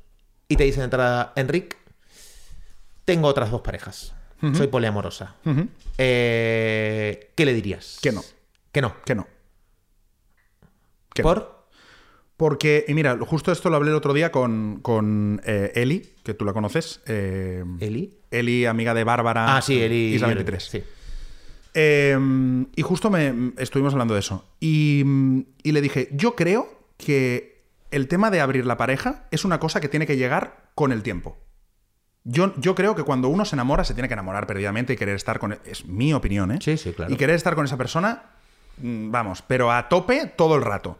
Y 0.49 0.57
te 0.57 0.65
dice 0.65 0.81
de 0.81 0.85
entrada, 0.85 1.33
Enric, 1.37 1.77
tengo 3.05 3.29
otras 3.29 3.51
dos 3.51 3.61
parejas. 3.61 4.15
Soy 4.55 4.67
poliamorosa. 4.67 5.37
Eh, 5.99 7.31
¿Qué 7.37 7.45
le 7.47 7.55
dirías? 7.55 7.99
Que 8.03 8.11
no. 8.13 8.23
Que 8.73 8.83
no. 8.83 8.95
Que 9.05 9.15
no. 9.15 9.27
Que 11.15 11.23
no. 11.23 11.29
¿Por? 11.29 11.63
Porque, 12.37 12.85
y 12.89 12.95
mira, 12.95 13.17
justo 13.21 13.53
esto 13.53 13.71
lo 13.71 13.77
hablé 13.77 13.91
el 13.91 13.97
otro 13.97 14.13
día 14.15 14.33
con, 14.33 14.81
con 14.83 15.41
eh, 15.45 15.71
Eli, 15.77 16.11
que 16.25 16.35
tú 16.35 16.45
la 16.45 16.53
conoces. 16.53 17.01
eh, 17.07 17.63
¿Eli? 17.79 18.19
Eli, 18.33 18.67
amiga 18.67 18.95
de 18.95 19.05
Bárbara. 19.05 19.57
Ah, 19.57 19.63
sí, 19.63 19.81
Eli. 19.81 20.15
Isla 20.15 20.27
23. 20.29 20.65
Sí. 20.65 20.83
Eh, 21.75 22.19
y 22.75 22.83
justo 22.83 23.11
me 23.11 23.53
estuvimos 23.59 23.93
hablando 23.93 24.15
de 24.15 24.21
eso. 24.21 24.45
Y, 24.59 25.05
y 25.63 25.71
le 25.73 25.81
dije, 25.81 26.09
yo 26.13 26.35
creo 26.35 26.87
que 26.97 27.63
el 27.93 28.09
tema 28.09 28.31
de 28.33 28.41
abrir 28.41 28.67
la 28.67 28.77
pareja 28.77 29.29
es 29.31 29.45
una 29.45 29.61
cosa 29.61 29.81
que 29.81 29.89
tiene 29.89 30.07
que 30.07 30.17
llegar 30.17 30.71
con 30.75 30.91
el 30.91 31.03
tiempo. 31.05 31.37
Yo, 32.25 32.55
yo 32.57 32.75
creo 32.75 32.95
que 32.95 33.03
cuando 33.03 33.29
uno 33.29 33.45
se 33.45 33.57
enamora, 33.57 33.85
se 33.85 33.95
tiene 33.95 34.09
que 34.09 34.15
enamorar 34.15 34.47
perdidamente 34.47 34.93
y 34.93 34.97
querer 34.97 35.17
estar 35.17 35.39
con... 35.39 35.59
Es 35.65 35.85
mi 35.87 36.15
opinión, 36.15 36.53
¿eh? 36.53 36.59
Sí, 36.61 36.77
sí, 36.77 36.93
claro. 36.93 37.13
Y 37.13 37.17
querer 37.17 37.35
estar 37.35 37.55
con 37.55 37.65
esa 37.65 37.77
persona, 37.77 38.23
mm, 38.79 39.11
vamos, 39.11 39.43
pero 39.43 39.73
a 39.73 39.89
tope 39.89 40.27
todo 40.37 40.55
el 40.55 40.63
rato. 40.63 40.99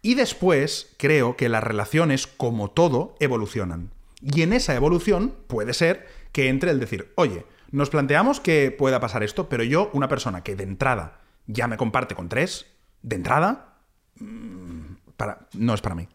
Y 0.00 0.14
después 0.14 0.94
creo 0.96 1.36
que 1.36 1.48
las 1.48 1.62
relaciones, 1.62 2.26
como 2.26 2.70
todo, 2.70 3.14
evolucionan. 3.20 3.90
Y 4.22 4.42
en 4.42 4.52
esa 4.52 4.74
evolución 4.74 5.34
puede 5.46 5.74
ser 5.74 6.06
que 6.32 6.48
entre 6.48 6.70
el 6.70 6.80
decir, 6.80 7.12
oye, 7.16 7.44
nos 7.70 7.90
planteamos 7.90 8.40
que 8.40 8.70
pueda 8.70 9.00
pasar 9.00 9.22
esto, 9.22 9.48
pero 9.48 9.64
yo, 9.64 9.90
una 9.92 10.08
persona 10.08 10.42
que 10.42 10.56
de 10.56 10.64
entrada 10.64 11.20
ya 11.46 11.66
me 11.66 11.76
comparte 11.76 12.14
con 12.14 12.28
tres, 12.28 12.66
de 13.02 13.16
entrada, 13.16 13.76
mm, 14.18 14.94
para, 15.16 15.48
no 15.54 15.74
es 15.74 15.80
para 15.80 15.94
mí. 15.94 16.08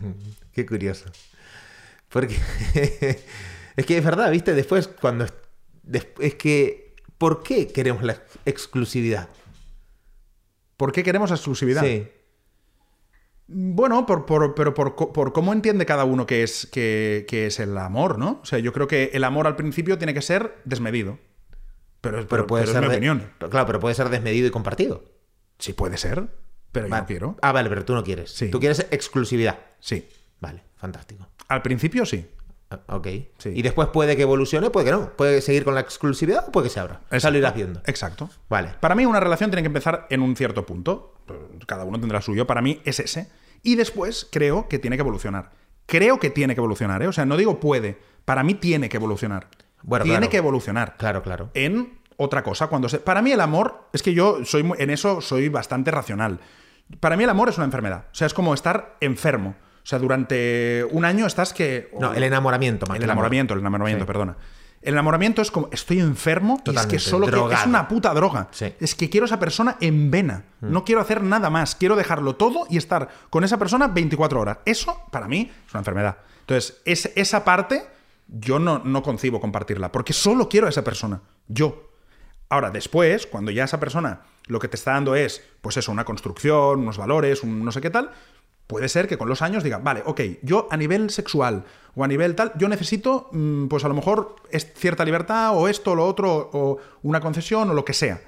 Qué 0.52 0.66
curioso. 0.66 1.10
Porque 2.10 2.36
es 3.76 3.86
que 3.86 3.98
es 3.98 4.04
verdad, 4.04 4.30
¿viste? 4.30 4.54
Después, 4.54 4.88
cuando... 4.88 5.26
Es 6.20 6.34
que... 6.34 6.94
¿Por 7.18 7.42
qué 7.42 7.68
queremos 7.68 8.02
la 8.02 8.22
exclusividad? 8.46 9.28
¿Por 10.76 10.92
qué 10.92 11.02
queremos 11.02 11.30
exclusividad? 11.30 11.82
Sí. 11.84 12.08
Bueno, 13.46 14.06
por, 14.06 14.24
por- 14.26 14.54
pero 14.54 14.72
por, 14.74 14.94
por 14.94 15.32
cómo 15.32 15.52
entiende 15.52 15.84
cada 15.84 16.04
uno 16.04 16.24
que 16.26 16.42
es, 16.42 16.66
que, 16.72 17.26
que 17.28 17.46
es 17.46 17.58
el 17.60 17.76
amor, 17.76 18.18
¿no? 18.18 18.40
O 18.42 18.46
sea, 18.46 18.58
yo 18.60 18.72
creo 18.72 18.86
que 18.88 19.10
el 19.12 19.24
amor 19.24 19.46
al 19.46 19.56
principio 19.56 19.98
tiene 19.98 20.14
que 20.14 20.22
ser 20.22 20.56
desmedido. 20.64 21.18
Pero, 22.00 22.16
pero, 22.18 22.28
Pero 22.28 22.46
puede 22.46 22.62
pero 22.64 22.72
ser 22.72 22.82
es 22.84 22.88
mi 22.88 22.90
de- 22.92 22.96
opinión. 22.96 23.32
Claro, 23.50 23.66
pero 23.66 23.80
puede 23.80 23.94
ser 23.94 24.08
desmedido 24.08 24.46
y 24.46 24.50
compartido. 24.50 25.04
Sí 25.58 25.72
puede 25.74 25.98
ser, 25.98 26.28
pero 26.72 26.86
yo 26.86 26.96
no 26.96 27.06
quiero. 27.06 27.36
Ah, 27.42 27.52
vale, 27.52 27.68
pero 27.68 27.84
tú 27.84 27.92
no 27.94 28.02
quieres. 28.04 28.30
Sí. 28.30 28.48
Tú 28.50 28.60
quieres 28.60 28.86
exclusividad. 28.90 29.58
Sí. 29.80 30.08
Vale, 30.40 30.62
fantástico. 30.76 31.28
Al 31.50 31.62
principio 31.62 32.06
sí. 32.06 32.26
Ah, 32.70 32.80
Ok. 32.88 33.08
Sí. 33.38 33.50
Y 33.54 33.62
después 33.62 33.88
puede 33.88 34.16
que 34.16 34.22
evolucione, 34.22 34.70
puede 34.70 34.86
que 34.86 34.92
no. 34.92 35.10
Puede 35.16 35.40
seguir 35.42 35.64
con 35.64 35.74
la 35.74 35.80
exclusividad 35.80 36.48
o 36.48 36.52
puede 36.52 36.68
que 36.68 36.74
se 36.74 36.80
abra. 36.80 37.00
Eso 37.10 37.30
lo 37.30 37.36
irás 37.38 37.54
viendo. 37.54 37.82
Exacto. 37.86 38.30
Vale. 38.48 38.74
Para 38.80 38.94
mí 38.94 39.04
una 39.04 39.20
relación 39.20 39.50
tiene 39.50 39.62
que 39.62 39.66
empezar 39.66 40.06
en 40.10 40.22
un 40.22 40.36
cierto 40.36 40.64
punto. 40.64 41.14
Cada 41.66 41.84
uno 41.84 41.98
tendrá 42.00 42.20
suyo. 42.22 42.46
Para 42.46 42.62
mí 42.62 42.80
es 42.84 43.00
ese. 43.00 43.28
Y 43.62 43.74
después 43.74 44.28
creo 44.30 44.68
que 44.68 44.78
tiene 44.78 44.96
que 44.96 45.02
evolucionar. 45.02 45.50
Creo 45.86 46.18
que 46.20 46.30
tiene 46.30 46.54
que 46.54 46.60
evolucionar, 46.60 47.02
¿eh? 47.02 47.08
O 47.08 47.12
sea, 47.12 47.26
no 47.26 47.36
digo 47.36 47.58
puede. 47.60 47.98
Para 48.24 48.42
mí 48.44 48.54
tiene 48.54 48.88
que 48.88 48.96
evolucionar. 48.96 49.48
Bueno, 49.82 50.04
tiene 50.04 50.18
claro. 50.18 50.30
que 50.30 50.36
evolucionar. 50.36 50.96
Claro, 50.96 51.22
claro. 51.22 51.50
en 51.54 51.98
otra 52.16 52.42
cosa. 52.44 52.68
Cuando 52.68 52.88
se... 52.88 52.98
Para 53.00 53.22
mí 53.22 53.32
el 53.32 53.40
amor, 53.40 53.88
es 53.92 54.02
que 54.02 54.14
yo 54.14 54.44
soy 54.44 54.62
muy- 54.62 54.76
en 54.78 54.90
eso 54.90 55.20
soy 55.20 55.48
bastante 55.48 55.90
racional. 55.90 56.38
Para 57.00 57.16
mí 57.16 57.24
el 57.24 57.30
amor 57.30 57.48
es 57.48 57.56
una 57.56 57.64
enfermedad. 57.64 58.04
O 58.12 58.14
sea, 58.14 58.26
es 58.26 58.34
como 58.34 58.52
estar 58.54 58.96
enfermo. 59.00 59.56
O 59.82 59.86
sea, 59.90 59.98
durante 59.98 60.86
un 60.90 61.04
año 61.04 61.26
estás 61.26 61.52
que... 61.52 61.90
No, 61.98 62.12
el 62.12 62.22
enamoramiento, 62.22 62.86
más 62.86 62.96
El 62.98 63.04
enamoramiento, 63.04 63.54
el 63.54 63.60
enamoramiento, 63.60 64.04
Sí. 64.04 64.06
perdona. 64.06 64.36
El 64.82 64.94
enamoramiento 64.94 65.42
es 65.42 65.50
como, 65.50 65.68
estoy 65.72 66.00
enfermo 66.00 66.62
y 66.64 66.74
es 66.74 66.86
que 66.86 66.98
solo 66.98 67.26
que- 67.26 67.54
es 67.54 67.66
una 67.66 67.86
puta 67.86 68.14
droga. 68.14 68.48
Sí. 68.50 68.66
Mm. 68.66 68.84
Es 68.84 68.94
que 68.94 69.10
quiero 69.10 69.24
a 69.24 69.26
esa 69.26 69.38
persona 69.38 69.76
en 69.80 70.10
vena. 70.10 70.44
No 70.60 70.84
quiero 70.84 71.00
hacer 71.02 71.22
nada 71.22 71.50
más. 71.50 71.74
Quiero 71.74 71.96
dejarlo 71.96 72.36
todo 72.36 72.66
y 72.70 72.78
estar 72.78 73.08
con 73.28 73.44
esa 73.44 73.58
persona 73.58 73.88
24 73.88 74.40
horas. 74.40 74.58
Eso, 74.64 74.98
para 75.10 75.28
mí, 75.28 75.50
es 75.66 75.74
una 75.74 75.80
enfermedad. 75.80 76.16
Entonces, 76.40 76.80
es, 76.86 77.12
esa 77.14 77.44
parte 77.44 77.84
yo 78.28 78.58
no, 78.58 78.78
no 78.84 79.02
concibo 79.02 79.40
compartirla, 79.40 79.92
porque 79.92 80.12
solo 80.12 80.48
quiero 80.48 80.66
a 80.66 80.70
esa 80.70 80.84
persona. 80.84 81.20
Yo. 81.48 81.90
Ahora, 82.48 82.70
después, 82.70 83.26
cuando 83.26 83.50
ya 83.50 83.64
esa 83.64 83.78
persona 83.80 84.22
lo 84.46 84.58
que 84.58 84.68
te 84.68 84.76
está 84.76 84.92
dando 84.92 85.14
es, 85.14 85.42
pues 85.60 85.76
eso, 85.76 85.92
una 85.92 86.04
construcción, 86.04 86.80
unos 86.80 86.96
valores, 86.96 87.42
un 87.44 87.64
no 87.64 87.70
sé 87.70 87.80
qué 87.80 87.90
tal, 87.90 88.10
puede 88.70 88.88
ser 88.88 89.08
que 89.08 89.18
con 89.18 89.28
los 89.28 89.42
años 89.42 89.64
diga, 89.64 89.78
vale, 89.78 90.04
ok, 90.06 90.20
yo 90.42 90.68
a 90.70 90.76
nivel 90.76 91.10
sexual 91.10 91.64
o 91.96 92.04
a 92.04 92.06
nivel 92.06 92.36
tal, 92.36 92.52
yo 92.56 92.68
necesito, 92.68 93.28
mm, 93.32 93.66
pues 93.66 93.84
a 93.84 93.88
lo 93.88 93.94
mejor 93.94 94.36
es 94.48 94.72
cierta 94.74 95.04
libertad 95.04 95.56
o 95.56 95.66
esto 95.66 95.90
o 95.90 95.94
lo 95.96 96.06
otro, 96.06 96.48
o 96.52 96.78
una 97.02 97.20
concesión 97.20 97.68
o 97.68 97.74
lo 97.74 97.84
que 97.84 97.92
sea. 97.92 98.20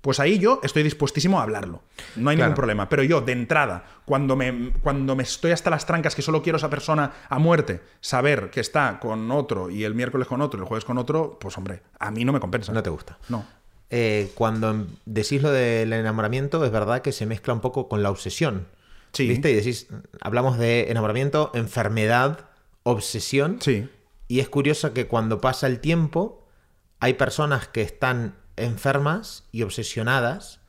Pues 0.00 0.18
ahí 0.18 0.38
yo 0.38 0.60
estoy 0.62 0.82
dispuestísimo 0.82 1.38
a 1.38 1.42
hablarlo. 1.42 1.82
No 2.16 2.30
hay 2.30 2.36
Claro. 2.36 2.48
ningún 2.48 2.56
problema. 2.56 2.88
Pero 2.88 3.02
yo, 3.02 3.20
de 3.20 3.32
entrada, 3.32 3.84
cuando 4.06 4.34
me, 4.34 4.72
cuando 4.82 5.14
me 5.14 5.24
estoy 5.24 5.50
hasta 5.50 5.68
las 5.68 5.84
trancas, 5.84 6.14
que 6.14 6.22
solo 6.22 6.42
quiero 6.42 6.56
a 6.56 6.60
esa 6.60 6.70
persona 6.70 7.12
a 7.28 7.38
muerte, 7.38 7.82
saber 8.00 8.48
que 8.48 8.60
está 8.60 8.98
con 8.98 9.30
otro 9.30 9.68
y 9.68 9.84
el 9.84 9.94
miércoles 9.94 10.26
con 10.26 10.40
otro 10.40 10.58
y 10.58 10.62
el 10.62 10.66
jueves 10.68 10.86
con 10.86 10.96
otro, 10.96 11.36
pues 11.38 11.58
hombre, 11.58 11.82
a 11.98 12.10
mí 12.10 12.24
no 12.24 12.32
me 12.32 12.40
compensa. 12.40 12.72
No 12.72 12.82
te 12.82 12.88
gusta. 12.90 13.18
No. 13.28 13.44
Eh, 13.90 14.32
cuando 14.34 14.86
decís 15.04 15.42
lo 15.42 15.50
del 15.50 15.92
enamoramiento, 15.92 16.64
es 16.64 16.70
verdad 16.72 17.02
que 17.02 17.12
se 17.12 17.26
mezcla 17.26 17.52
un 17.52 17.60
poco 17.60 17.90
con 17.90 18.02
la 18.02 18.08
obsesión. 18.10 18.66
Sí. 19.12 19.28
¿Viste? 19.28 19.50
Y 19.50 19.54
decís, 19.54 19.88
hablamos 20.20 20.58
de 20.58 20.90
enamoramiento, 20.90 21.50
enfermedad, 21.54 22.46
obsesión. 22.82 23.58
Sí. 23.60 23.88
Y 24.28 24.40
es 24.40 24.48
curioso 24.48 24.92
que 24.94 25.06
cuando 25.06 25.40
pasa 25.40 25.66
el 25.66 25.80
tiempo, 25.80 26.46
hay 27.00 27.14
personas 27.14 27.68
que 27.68 27.82
están 27.82 28.36
enfermas 28.56 29.44
y 29.52 29.62
obsesionadas 29.62 30.60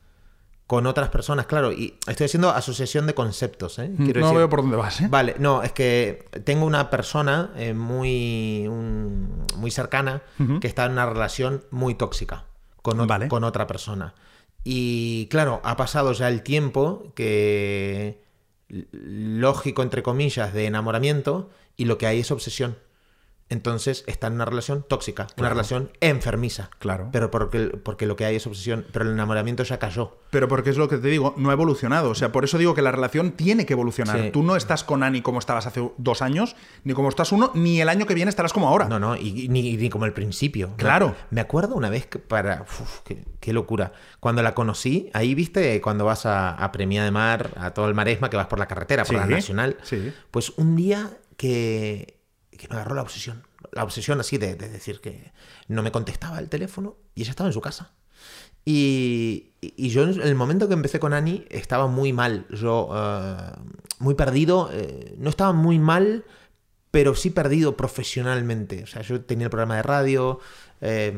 con 0.66 0.86
otras 0.86 1.10
personas, 1.10 1.46
claro. 1.46 1.72
Y 1.72 1.98
estoy 2.06 2.24
haciendo 2.26 2.50
asociación 2.50 3.06
de 3.06 3.14
conceptos, 3.14 3.78
¿eh? 3.78 3.92
Quiero 3.98 4.20
no 4.20 4.26
decir- 4.28 4.38
veo 4.38 4.48
por 4.48 4.62
dónde 4.62 4.76
vas, 4.76 5.00
¿eh? 5.02 5.08
Vale, 5.10 5.36
no, 5.38 5.62
es 5.62 5.72
que 5.72 6.26
tengo 6.44 6.64
una 6.64 6.88
persona 6.90 7.52
eh, 7.56 7.74
muy, 7.74 8.66
un- 8.66 9.44
muy 9.56 9.70
cercana 9.70 10.22
que 10.60 10.66
está 10.66 10.86
en 10.86 10.92
una 10.92 11.06
relación 11.06 11.64
muy 11.70 11.94
tóxica 11.94 12.46
con, 12.82 13.06
Vale. 13.06 13.28
con 13.28 13.44
otra 13.44 13.66
persona. 13.66 14.14
Y 14.64 15.26
claro, 15.30 15.60
ha 15.64 15.76
pasado 15.76 16.12
ya 16.14 16.28
el 16.28 16.42
tiempo 16.42 17.12
que 17.14 18.23
lógico, 18.92 19.82
entre 19.82 20.02
comillas, 20.02 20.52
de 20.52 20.66
enamoramiento 20.66 21.50
y 21.76 21.84
lo 21.84 21.98
que 21.98 22.06
hay 22.06 22.20
es 22.20 22.30
obsesión. 22.30 22.76
Entonces 23.50 24.04
está 24.06 24.26
en 24.28 24.34
una 24.34 24.46
relación 24.46 24.84
tóxica, 24.88 25.26
una 25.36 25.50
relación 25.50 25.90
enfermiza. 26.00 26.70
Claro. 26.78 27.10
Pero 27.12 27.30
porque, 27.30 27.66
porque 27.82 28.06
lo 28.06 28.16
que 28.16 28.24
hay 28.24 28.36
es 28.36 28.46
obsesión, 28.46 28.86
pero 28.90 29.04
el 29.04 29.12
enamoramiento 29.12 29.62
ya 29.64 29.78
cayó. 29.78 30.16
Pero 30.30 30.48
porque 30.48 30.70
es 30.70 30.78
lo 30.78 30.88
que 30.88 30.96
te 30.96 31.08
digo, 31.08 31.34
no 31.36 31.50
ha 31.50 31.52
evolucionado. 31.52 32.10
O 32.10 32.14
sea, 32.14 32.32
por 32.32 32.44
eso 32.44 32.56
digo 32.58 32.74
que 32.74 32.80
la 32.82 32.90
relación 32.90 33.32
tiene 33.32 33.66
que 33.66 33.74
evolucionar. 33.74 34.18
Sí. 34.20 34.30
Tú 34.32 34.42
no 34.42 34.56
estás 34.56 34.82
con 34.82 35.02
Ani 35.02 35.20
como 35.20 35.38
estabas 35.38 35.66
hace 35.66 35.88
dos 35.98 36.22
años, 36.22 36.56
ni 36.84 36.94
como 36.94 37.10
estás 37.10 37.32
uno, 37.32 37.50
ni 37.54 37.80
el 37.82 37.88
año 37.90 38.06
que 38.06 38.14
viene 38.14 38.30
estarás 38.30 38.52
como 38.52 38.66
ahora. 38.68 38.88
No, 38.88 38.98
no, 38.98 39.14
y, 39.14 39.48
ni, 39.48 39.76
ni 39.76 39.90
como 39.90 40.06
el 40.06 40.14
principio. 40.14 40.68
¿no? 40.68 40.76
Claro. 40.76 41.14
Me 41.30 41.40
acuerdo 41.42 41.74
una 41.74 41.90
vez 41.90 42.06
que 42.06 42.18
para. 42.18 42.62
uf, 42.62 43.00
qué, 43.04 43.24
qué 43.40 43.52
locura. 43.52 43.92
Cuando 44.20 44.42
la 44.42 44.54
conocí, 44.54 45.10
ahí 45.12 45.34
viste, 45.34 45.80
cuando 45.82 46.06
vas 46.06 46.24
a, 46.24 46.50
a 46.50 46.72
Premia 46.72 47.04
de 47.04 47.10
Mar, 47.10 47.50
a 47.56 47.72
todo 47.72 47.88
el 47.88 47.94
maresma, 47.94 48.30
que 48.30 48.36
vas 48.38 48.46
por 48.46 48.58
la 48.58 48.66
carretera, 48.66 49.04
por 49.04 49.10
Sí, 49.14 49.20
la 49.20 49.26
nacional. 49.26 49.76
sí. 49.82 50.12
Pues 50.30 50.50
un 50.56 50.76
día 50.76 51.10
que, 51.36 52.18
que 52.56 52.68
me 52.68 52.76
agarró 52.76 52.94
la 52.94 53.02
obsesión. 53.02 53.46
La 53.72 53.84
obsesión 53.84 54.20
así 54.20 54.38
de, 54.38 54.54
de 54.56 54.68
decir 54.68 55.00
que 55.00 55.32
no 55.68 55.82
me 55.82 55.92
contestaba 55.92 56.38
el 56.38 56.48
teléfono 56.48 56.96
y 57.14 57.22
ella 57.22 57.30
estaba 57.30 57.48
en 57.48 57.54
su 57.54 57.60
casa. 57.60 57.92
Y, 58.64 59.52
yo 59.76 60.04
en 60.04 60.20
el 60.20 60.34
momento 60.34 60.68
que 60.68 60.74
empecé 60.74 60.98
con 60.98 61.12
Ani 61.12 61.44
estaba 61.50 61.86
muy 61.86 62.12
mal. 62.12 62.46
Yo, 62.50 62.90
eh, 62.94 63.52
muy 63.98 64.14
perdido. 64.14 64.70
eh, 64.72 65.14
no 65.18 65.30
estaba 65.30 65.52
muy 65.52 65.78
mal, 65.78 66.24
pero 66.90 67.14
sí 67.14 67.30
perdido 67.30 67.76
profesionalmente. 67.76 68.84
O 68.84 68.86
sea, 68.86 69.02
yo 69.02 69.20
tenía 69.22 69.46
el 69.46 69.50
programa 69.50 69.76
de 69.76 69.82
radio, 69.82 70.40
eh, 70.80 71.12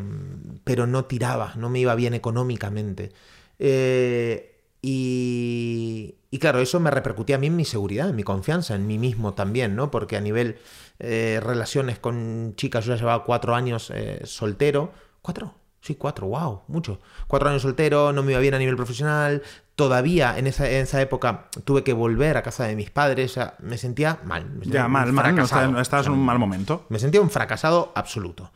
pero 0.64 0.86
no 0.86 1.04
tiraba, 1.04 1.54
no 1.56 1.68
me 1.70 1.80
iba 1.80 1.94
bien 1.94 2.14
económicamente. 2.14 3.12
Eh, 3.58 4.60
y, 4.82 6.14
y 6.30 6.38
claro, 6.38 6.60
eso 6.60 6.80
me 6.80 6.90
repercutía 6.90 7.36
a 7.36 7.38
mí 7.38 7.48
en 7.48 7.56
mi 7.56 7.64
seguridad, 7.64 8.08
en 8.08 8.16
mi 8.16 8.22
confianza, 8.22 8.74
en 8.74 8.86
mí 8.86 8.98
mismo 8.98 9.34
también, 9.34 9.76
¿no? 9.76 9.90
Porque 9.90 10.16
a 10.16 10.20
nivel 10.20 10.58
eh, 10.98 11.40
relaciones 11.42 11.98
con 11.98 12.54
chicas, 12.56 12.84
yo 12.84 12.94
ya 12.94 12.98
llevaba 12.98 13.24
cuatro 13.24 13.54
años 13.54 13.90
eh, 13.94 14.20
soltero. 14.24 14.92
¿Cuatro? 15.22 15.54
Sí, 15.80 15.94
cuatro, 15.94 16.26
wow, 16.26 16.62
mucho. 16.66 16.98
Cuatro 17.28 17.48
años 17.48 17.62
soltero, 17.62 18.12
no 18.12 18.22
me 18.22 18.32
iba 18.32 18.40
bien 18.40 18.54
a 18.54 18.58
nivel 18.58 18.76
profesional. 18.76 19.42
Todavía 19.76 20.36
en 20.36 20.46
esa, 20.46 20.68
en 20.68 20.82
esa 20.82 21.00
época 21.00 21.48
tuve 21.64 21.84
que 21.84 21.92
volver 21.92 22.36
a 22.36 22.42
casa 22.42 22.64
de 22.64 22.74
mis 22.74 22.90
padres. 22.90 23.30
O 23.30 23.34
sea, 23.34 23.54
me 23.60 23.78
sentía 23.78 24.18
mal. 24.24 24.46
me 24.46 24.64
sentía 24.64 24.80
Ya, 24.82 24.88
mal, 24.88 25.12
mal. 25.12 25.34
No 25.36 25.80
estás, 25.80 26.06
en 26.06 26.12
un 26.12 26.24
mal 26.24 26.38
momento. 26.38 26.86
Me 26.88 26.98
sentía 26.98 27.20
un 27.20 27.30
fracasado 27.30 27.92
absoluto. 27.94 28.50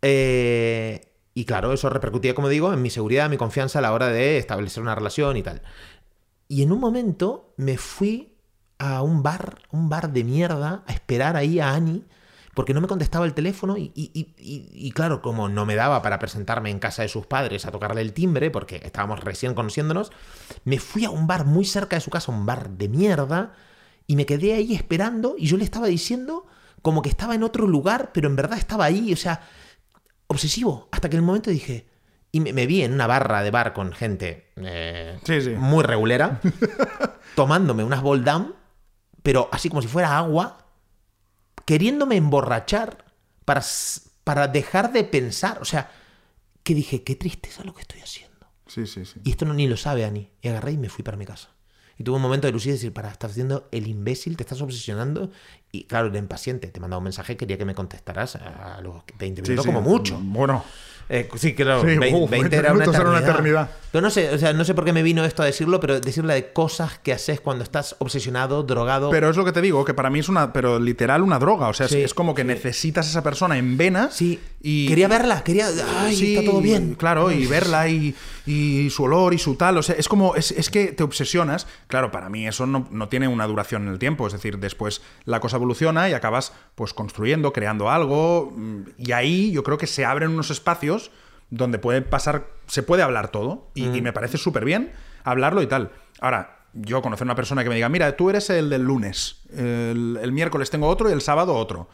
Eh, 0.00 1.12
y 1.34 1.44
claro, 1.44 1.72
eso 1.72 1.90
repercutía, 1.90 2.34
como 2.34 2.48
digo, 2.48 2.72
en 2.72 2.80
mi 2.80 2.90
seguridad, 2.90 3.26
en 3.26 3.32
mi 3.32 3.36
confianza 3.36 3.78
a 3.78 3.82
la 3.82 3.92
hora 3.92 4.08
de 4.08 4.38
establecer 4.38 4.82
una 4.82 4.94
relación 4.94 5.36
y 5.36 5.42
tal. 5.42 5.62
Y 6.48 6.62
en 6.62 6.72
un 6.72 6.80
momento 6.80 7.54
me 7.56 7.76
fui 7.76 8.31
a 8.84 9.02
un 9.02 9.22
bar, 9.22 9.58
un 9.70 9.88
bar 9.88 10.12
de 10.12 10.24
mierda, 10.24 10.82
a 10.86 10.92
esperar 10.92 11.36
ahí 11.36 11.60
a 11.60 11.72
Ani, 11.72 12.04
porque 12.54 12.74
no 12.74 12.80
me 12.80 12.88
contestaba 12.88 13.24
el 13.24 13.32
teléfono 13.34 13.76
y, 13.78 13.92
y- 13.94 14.10
y- 14.12 14.34
y- 14.38 14.68
y 14.88 14.90
claro, 14.90 15.22
como 15.22 15.48
no 15.48 15.64
me 15.66 15.74
daba 15.74 16.02
para 16.02 16.18
presentarme 16.18 16.70
en 16.70 16.78
casa 16.80 17.02
de 17.02 17.08
sus 17.08 17.26
padres 17.26 17.64
a 17.64 17.70
tocarle 17.70 18.00
el 18.02 18.12
timbre, 18.12 18.50
porque 18.50 18.80
estábamos 18.84 19.20
recién 19.20 19.54
conociéndonos, 19.54 20.10
me 20.64 20.78
fui 20.78 21.04
a 21.04 21.10
un 21.10 21.26
bar 21.26 21.44
muy 21.46 21.64
cerca 21.64 21.96
de 21.96 22.00
su 22.00 22.10
casa, 22.10 22.32
un 22.32 22.44
bar 22.44 22.70
de 22.70 22.88
mierda, 22.88 23.52
Y 24.08 24.16
me 24.16 24.26
quedé 24.26 24.54
ahí 24.54 24.74
esperando 24.74 25.36
y 25.38 25.46
yo 25.46 25.56
le 25.56 25.64
estaba 25.64 25.86
diciendo 25.86 26.44
como 26.82 27.00
que 27.02 27.08
estaba 27.08 27.36
en 27.36 27.44
otro 27.44 27.68
lugar, 27.68 28.10
pero 28.12 28.28
en 28.28 28.34
verdad 28.34 28.58
estaba 28.58 28.84
ahí, 28.84 29.12
o 29.12 29.16
sea, 29.16 29.40
obsesivo. 30.26 30.88
Hasta 30.90 31.08
que 31.08 31.16
en 31.16 31.20
el 31.22 31.26
momento 31.26 31.50
dije, 31.50 31.86
y 32.32 32.40
me, 32.40 32.52
me 32.52 32.66
vi 32.66 32.82
en 32.82 32.92
una 32.94 33.06
barra 33.06 33.42
de 33.44 33.50
bar 33.52 33.72
con 33.72 33.92
gente 33.92 34.50
eh, 34.56 35.18
Sí, 35.24 35.40
sí. 35.40 35.50
muy 35.50 35.84
regulera, 35.84 36.40
tomándome 37.36 37.84
unas 37.84 38.02
ball 38.02 38.24
down, 38.24 38.54
pero 39.22 39.48
así 39.52 39.68
como 39.68 39.82
si 39.82 39.88
fuera 39.88 40.16
agua, 40.18 40.66
queriéndome 41.64 42.16
emborrachar 42.16 43.04
para, 43.44 43.62
para 44.24 44.48
dejar 44.48 44.92
de 44.92 45.04
pensar. 45.04 45.60
O 45.60 45.64
sea, 45.64 45.90
que 46.62 46.74
dije, 46.74 47.02
qué 47.04 47.16
tristeza 47.16 47.64
lo 47.64 47.74
que 47.74 47.82
estoy 47.82 48.00
haciendo. 48.00 48.32
Sí, 48.66 48.86
sí, 48.86 49.04
sí. 49.04 49.20
Y 49.24 49.30
esto 49.30 49.44
no 49.44 49.54
ni 49.54 49.66
lo 49.68 49.76
sabe 49.76 50.04
Ani. 50.04 50.30
Y 50.40 50.48
agarré 50.48 50.72
y 50.72 50.78
me 50.78 50.88
fui 50.88 51.04
para 51.04 51.16
mi 51.16 51.26
casa. 51.26 51.50
Y 51.98 52.04
tuve 52.04 52.16
un 52.16 52.22
momento 52.22 52.46
de 52.46 52.52
lucidez 52.52 52.76
y 52.76 52.78
decir, 52.78 52.92
para, 52.94 53.10
estás 53.10 53.32
haciendo 53.32 53.68
el 53.70 53.86
imbécil, 53.86 54.36
te 54.36 54.42
estás 54.44 54.60
obsesionando. 54.62 55.30
Y 55.70 55.84
claro, 55.84 56.08
era 56.08 56.18
impaciente. 56.18 56.68
Te 56.68 56.80
mandaba 56.80 56.98
un 56.98 57.04
mensaje, 57.04 57.36
quería 57.36 57.58
que 57.58 57.64
me 57.64 57.74
contestaras 57.74 58.36
a 58.36 58.80
los 58.82 59.02
20 59.18 59.42
Sí, 59.42 59.50
minutos 59.50 59.64
sí. 59.66 59.72
como 59.72 59.82
mucho. 59.82 60.18
Bueno, 60.22 60.64
Eh, 61.14 61.28
sí, 61.36 61.54
claro. 61.54 61.82
Sí, 61.82 61.86
20, 61.98 62.14
uf, 62.14 62.30
20 62.30 62.48
20 62.48 62.56
era, 62.56 62.72
una 62.72 62.84
era 62.84 62.90
una 62.90 63.00
eternidad. 63.18 63.30
eternidad. 63.30 63.70
Pero 63.92 64.00
no 64.00 64.08
sé, 64.10 64.30
o 64.30 64.38
sea, 64.38 64.54
no 64.54 64.64
sé 64.64 64.72
por 64.72 64.86
qué 64.86 64.94
me 64.94 65.02
vino 65.02 65.22
esto 65.26 65.42
a 65.42 65.44
decirlo, 65.46 65.78
pero 65.78 66.00
decirle 66.00 66.32
de 66.32 66.52
cosas 66.54 66.98
que 67.02 67.12
haces 67.12 67.40
cuando 67.42 67.62
estás 67.62 67.94
obsesionado, 67.98 68.62
drogado. 68.62 69.10
pero 69.10 69.28
es 69.28 69.36
lo 69.36 69.44
que 69.44 69.52
te 69.52 69.60
digo, 69.60 69.84
que 69.84 69.92
para 69.92 70.08
mí 70.08 70.20
es 70.20 70.30
una, 70.30 70.54
pero 70.54 70.78
literal 70.80 71.20
una 71.20 71.38
droga. 71.38 71.68
O 71.68 71.74
sea, 71.74 71.84
es- 71.84 71.92
Sí, 71.92 72.00
es, 72.00 72.14
como 72.14 72.34
que 72.34 72.44
necesitas 72.44 73.06
a 73.06 73.10
esa 73.10 73.22
persona 73.22 73.58
en 73.58 73.76
venas. 73.76 74.14
sí, 74.16 74.40
y 74.62 74.88
quería 74.88 75.08
verla, 75.08 75.44
quería. 75.44 75.68
Ay, 75.98 76.16
Sí, 76.16 76.34
está 76.34 76.50
todo 76.50 76.62
bien. 76.62 76.94
Claro, 76.94 77.30
y 77.30 77.44
verla 77.46 77.86
y, 77.90 78.14
y 78.46 78.90
su 78.90 79.04
olor 79.04 79.34
y 79.34 79.38
su 79.38 79.56
tal. 79.56 79.78
O 79.78 79.82
sea, 79.82 79.94
es 79.96 80.08
como, 80.08 80.34
es, 80.34 80.50
es 80.50 80.70
que 80.70 80.92
te 80.92 81.02
obsesionas. 81.02 81.66
Claro, 81.86 82.10
para 82.10 82.28
mí 82.28 82.46
eso 82.46 82.66
no, 82.66 82.88
no 82.90 83.08
tiene 83.08 83.28
una 83.28 83.46
duración 83.46 83.82
en 83.86 83.88
el 83.92 83.98
tiempo. 83.98 84.26
Es 84.26 84.32
decir, 84.32 84.58
después 84.58 85.02
la 85.24 85.40
cosa 85.40 85.56
evoluciona 85.56 86.08
y 86.08 86.12
acabas 86.12 86.52
pues 86.74 86.92
construyendo, 86.94 87.52
creando 87.52 87.90
algo. 87.90 88.52
mm, 88.56 88.80
Y 88.98 89.12
ahí 89.12 89.52
yo 89.52 89.62
creo 89.62 89.78
que 89.78 89.86
se 89.86 90.04
abren 90.04 90.30
unos 90.30 90.50
espacios 90.50 91.10
donde 91.50 91.78
puede 91.78 92.02
pasar, 92.02 92.48
se 92.66 92.82
puede 92.82 93.02
hablar 93.02 93.28
todo. 93.30 93.68
Y, 93.74 93.86
y 93.88 94.00
me 94.02 94.12
parece 94.12 94.38
súper 94.38 94.64
bien 94.64 94.92
hablarlo 95.24 95.62
y 95.62 95.66
tal. 95.66 95.92
Ahora, 96.20 96.58
yo 96.72 97.02
conocer 97.02 97.24
a 97.26 97.28
una 97.28 97.34
persona 97.34 97.62
que 97.62 97.68
me 97.68 97.74
diga, 97.74 97.88
mira, 97.90 98.16
tú 98.16 98.30
eres 98.30 98.48
el 98.48 98.70
del 98.70 98.82
lunes, 98.82 99.40
el, 99.54 100.18
el 100.22 100.32
miércoles 100.32 100.70
tengo 100.70 100.88
otro 100.88 101.08
y 101.10 101.12
el 101.12 101.20
sábado 101.20 101.54
otro. 101.54 101.88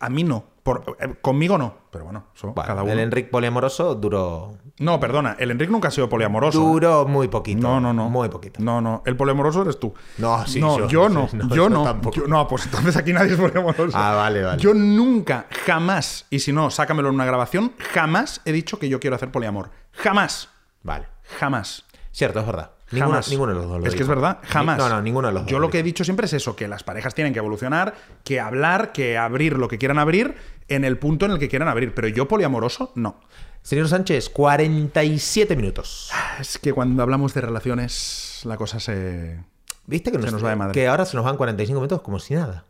A 0.00 0.08
mí 0.08 0.24
no. 0.24 0.44
Por, 0.62 0.96
eh, 1.00 1.14
conmigo 1.22 1.56
no. 1.56 1.74
Pero 1.90 2.04
bueno, 2.04 2.26
cada 2.54 2.82
uno. 2.82 2.92
el 2.92 2.98
Enrique 2.98 3.30
poliamoroso 3.30 3.94
duró. 3.94 4.54
No, 4.78 4.98
perdona, 5.00 5.36
el 5.38 5.50
Enrique 5.50 5.70
nunca 5.72 5.88
ha 5.88 5.90
sido 5.90 6.08
poliamoroso. 6.08 6.60
¿eh? 6.60 6.64
Duró 6.64 7.06
muy 7.06 7.28
poquito. 7.28 7.60
No, 7.60 7.80
no, 7.80 7.92
no. 7.92 8.08
Muy 8.10 8.28
poquito. 8.28 8.60
No, 8.62 8.80
no. 8.80 9.02
El 9.06 9.16
poliamoroso 9.16 9.62
eres 9.62 9.78
tú. 9.80 9.92
No, 10.18 10.46
sí, 10.46 10.60
No, 10.60 10.78
yo- 10.78 10.88
yo, 10.88 11.08
no. 11.08 11.28
no, 11.32 11.48
yo 11.48 11.54
yo 11.54 11.68
no. 11.70 11.82
tampoco. 11.84 12.16
Yo- 12.16 12.26
no, 12.26 12.46
pues 12.48 12.66
entonces 12.66 12.96
aquí 12.96 13.12
nadie 13.12 13.32
es 13.34 13.38
poliamoroso. 13.40 13.96
Ah, 13.96 14.14
vale, 14.14 14.42
vale. 14.42 14.60
Yo 14.60 14.72
nunca, 14.74 15.46
jamás, 15.66 16.26
y 16.30 16.38
si 16.40 16.52
no, 16.52 16.70
sácamelo 16.70 17.08
en 17.08 17.14
una 17.14 17.24
grabación, 17.24 17.72
jamás 17.92 18.40
he 18.44 18.52
dicho 18.52 18.78
que 18.78 18.88
yo 18.88 19.00
quiero 19.00 19.16
hacer 19.16 19.30
poliamor. 19.30 19.70
Jamás. 19.92 20.48
Vale. 20.82 21.06
Jamás. 21.38 21.84
Cierto, 22.12 22.40
es 22.40 22.46
verdad. 22.46 22.70
Jamás. 22.90 23.28
ninguno 23.28 23.52
de 23.52 23.58
los 23.58 23.68
dos 23.68 23.80
lo 23.80 23.86
Es 23.86 23.94
que 23.94 24.02
es 24.02 24.08
verdad, 24.08 24.38
jamás. 24.42 24.78
No, 24.78 24.88
no, 24.88 25.00
ninguno 25.00 25.28
de 25.28 25.34
los 25.34 25.42
dos. 25.42 25.50
Yo 25.50 25.58
lo 25.58 25.70
que 25.70 25.78
he 25.78 25.82
dicho 25.82 26.04
siempre 26.04 26.26
es 26.26 26.32
eso, 26.32 26.56
que 26.56 26.66
las 26.66 26.82
parejas 26.82 27.14
tienen 27.14 27.32
que 27.32 27.38
evolucionar, 27.38 27.94
que 28.24 28.40
hablar, 28.40 28.92
que 28.92 29.16
abrir 29.16 29.56
lo 29.56 29.68
que 29.68 29.78
quieran 29.78 29.98
abrir 29.98 30.34
en 30.68 30.84
el 30.84 30.98
punto 30.98 31.26
en 31.26 31.32
el 31.32 31.38
que 31.38 31.48
quieran 31.48 31.68
abrir. 31.68 31.94
Pero 31.94 32.08
yo 32.08 32.26
poliamoroso, 32.26 32.92
no. 32.96 33.20
Señor 33.62 33.88
Sánchez, 33.88 34.30
47 34.30 35.54
minutos. 35.54 36.10
Es 36.40 36.58
que 36.58 36.72
cuando 36.72 37.02
hablamos 37.02 37.34
de 37.34 37.42
relaciones, 37.42 38.40
la 38.44 38.56
cosa 38.56 38.80
se... 38.80 39.38
¿Viste 39.86 40.10
que, 40.10 40.20
Se 40.20 40.30
nos 40.30 40.44
va 40.44 40.50
de 40.50 40.56
madre. 40.56 40.72
que 40.72 40.88
ahora 40.88 41.04
se 41.04 41.16
nos 41.16 41.24
van 41.24 41.36
45 41.36 41.78
minutos 41.78 42.00
como 42.02 42.18
si 42.18 42.34
nada? 42.34 42.64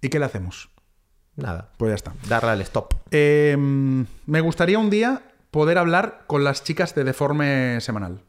¿Y 0.00 0.08
qué 0.08 0.18
le 0.18 0.26
hacemos? 0.26 0.70
Nada. 1.36 1.70
Pues 1.76 1.90
ya 1.90 1.94
está. 1.94 2.14
Darle 2.28 2.50
al 2.50 2.60
stop. 2.62 2.94
Eh, 3.10 3.56
me 3.58 4.40
gustaría 4.40 4.78
un 4.78 4.90
día 4.90 5.22
poder 5.50 5.78
hablar 5.78 6.24
con 6.26 6.44
las 6.44 6.64
chicas 6.64 6.94
de 6.94 7.04
Deforme 7.04 7.80
Semanal. 7.80 8.20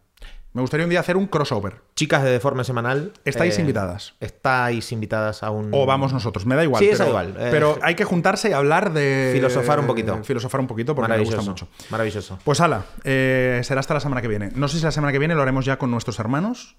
Me 0.57 0.61
gustaría 0.61 0.87
un 0.87 0.89
día 0.89 1.01
hacer 1.01 1.17
un 1.17 1.27
crossover. 1.27 1.81
Chicas 1.95 2.23
de 2.23 2.31
Deforme 2.31 2.63
Semanal. 2.63 3.13
Estáis 3.25 3.59
eh, 3.59 3.61
invitadas. 3.61 4.15
Estáis 4.19 4.91
invitadas 4.91 5.43
a 5.43 5.51
un. 5.51 5.69
O 5.71 5.85
vamos 5.85 6.13
nosotros, 6.13 6.47
me 6.47 6.55
da 6.55 6.63
igual. 6.63 6.83
Sí, 6.83 6.89
pero, 6.91 7.03
es 7.03 7.09
igual. 7.09 7.35
Eh, 7.37 7.49
pero 7.51 7.77
hay 7.83 7.93
que 7.93 8.05
juntarse 8.05 8.49
y 8.49 8.53
hablar 8.53 8.91
de... 8.91 9.29
Filosofar 9.35 9.79
un 9.79 9.85
poquito. 9.85 10.23
Filosofar 10.23 10.59
un 10.59 10.65
poquito 10.65 10.95
porque 10.95 11.13
me 11.13 11.19
gusta 11.19 11.43
mucho. 11.43 11.67
Maravilloso. 11.91 12.39
Pues 12.43 12.59
ala, 12.59 12.85
eh, 13.03 13.61
será 13.63 13.81
hasta 13.81 13.93
la 13.93 13.99
semana 13.99 14.19
que 14.23 14.27
viene. 14.27 14.49
No 14.55 14.67
sé 14.67 14.79
si 14.79 14.83
la 14.83 14.89
semana 14.89 15.11
que 15.11 15.19
viene 15.19 15.35
lo 15.35 15.43
haremos 15.43 15.63
ya 15.63 15.77
con 15.77 15.91
nuestros 15.91 16.17
hermanos. 16.17 16.75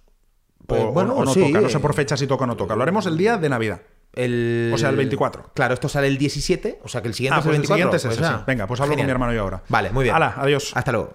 Pues, 0.67 0.83
o, 0.83 0.91
bueno, 0.91 1.15
o 1.15 1.25
no 1.25 1.33
sí. 1.33 1.41
toca, 1.41 1.61
no 1.61 1.69
sé 1.69 1.79
por 1.79 1.95
fecha 1.95 2.17
si 2.17 2.27
toca 2.27 2.43
o 2.43 2.47
no 2.49 2.57
toca. 2.57 2.75
Lo 2.75 2.83
haremos 2.83 3.07
el 3.07 3.17
día 3.17 3.37
de 3.37 3.49
Navidad. 3.49 3.83
El... 4.13 4.73
O 4.75 4.79
sea, 4.79 4.89
el 4.89 4.97
24. 4.97 5.53
Claro, 5.55 5.75
esto 5.75 5.89
sale 5.89 6.09
el 6.09 6.19
17, 6.19 6.81
o 6.83 6.89
sea 6.89 7.01
que 7.01 7.07
el 7.07 7.15
siguiente 7.15 7.37
Ah, 7.37 7.39
es 7.39 7.47
el 7.47 7.51
pues 7.51 7.71
el 7.71 7.77
24. 7.77 7.97
siguiente 8.01 8.23
es 8.23 8.27
ese, 8.27 8.39
sí. 8.39 8.45
Venga, 8.45 8.67
pues 8.67 8.81
hablo 8.81 8.97
con 8.97 9.07
mi 9.07 9.13
hermano 9.13 9.33
yo 9.33 9.43
ahora. 9.43 9.63
Vale, 9.69 9.91
muy 9.93 10.03
bien. 10.03 10.17
Hala, 10.17 10.35
adiós. 10.37 10.73
Hasta 10.75 10.91
luego. 10.91 11.15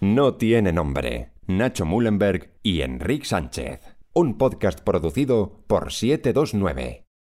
No 0.00 0.34
tiene 0.34 0.72
nombre. 0.72 1.28
Nacho 1.56 1.84
Mullenberg 1.84 2.50
y 2.62 2.82
Enrique 2.82 3.24
Sánchez. 3.24 3.80
Un 4.12 4.38
podcast 4.38 4.80
producido 4.80 5.64
por 5.66 5.92
729. 5.92 7.06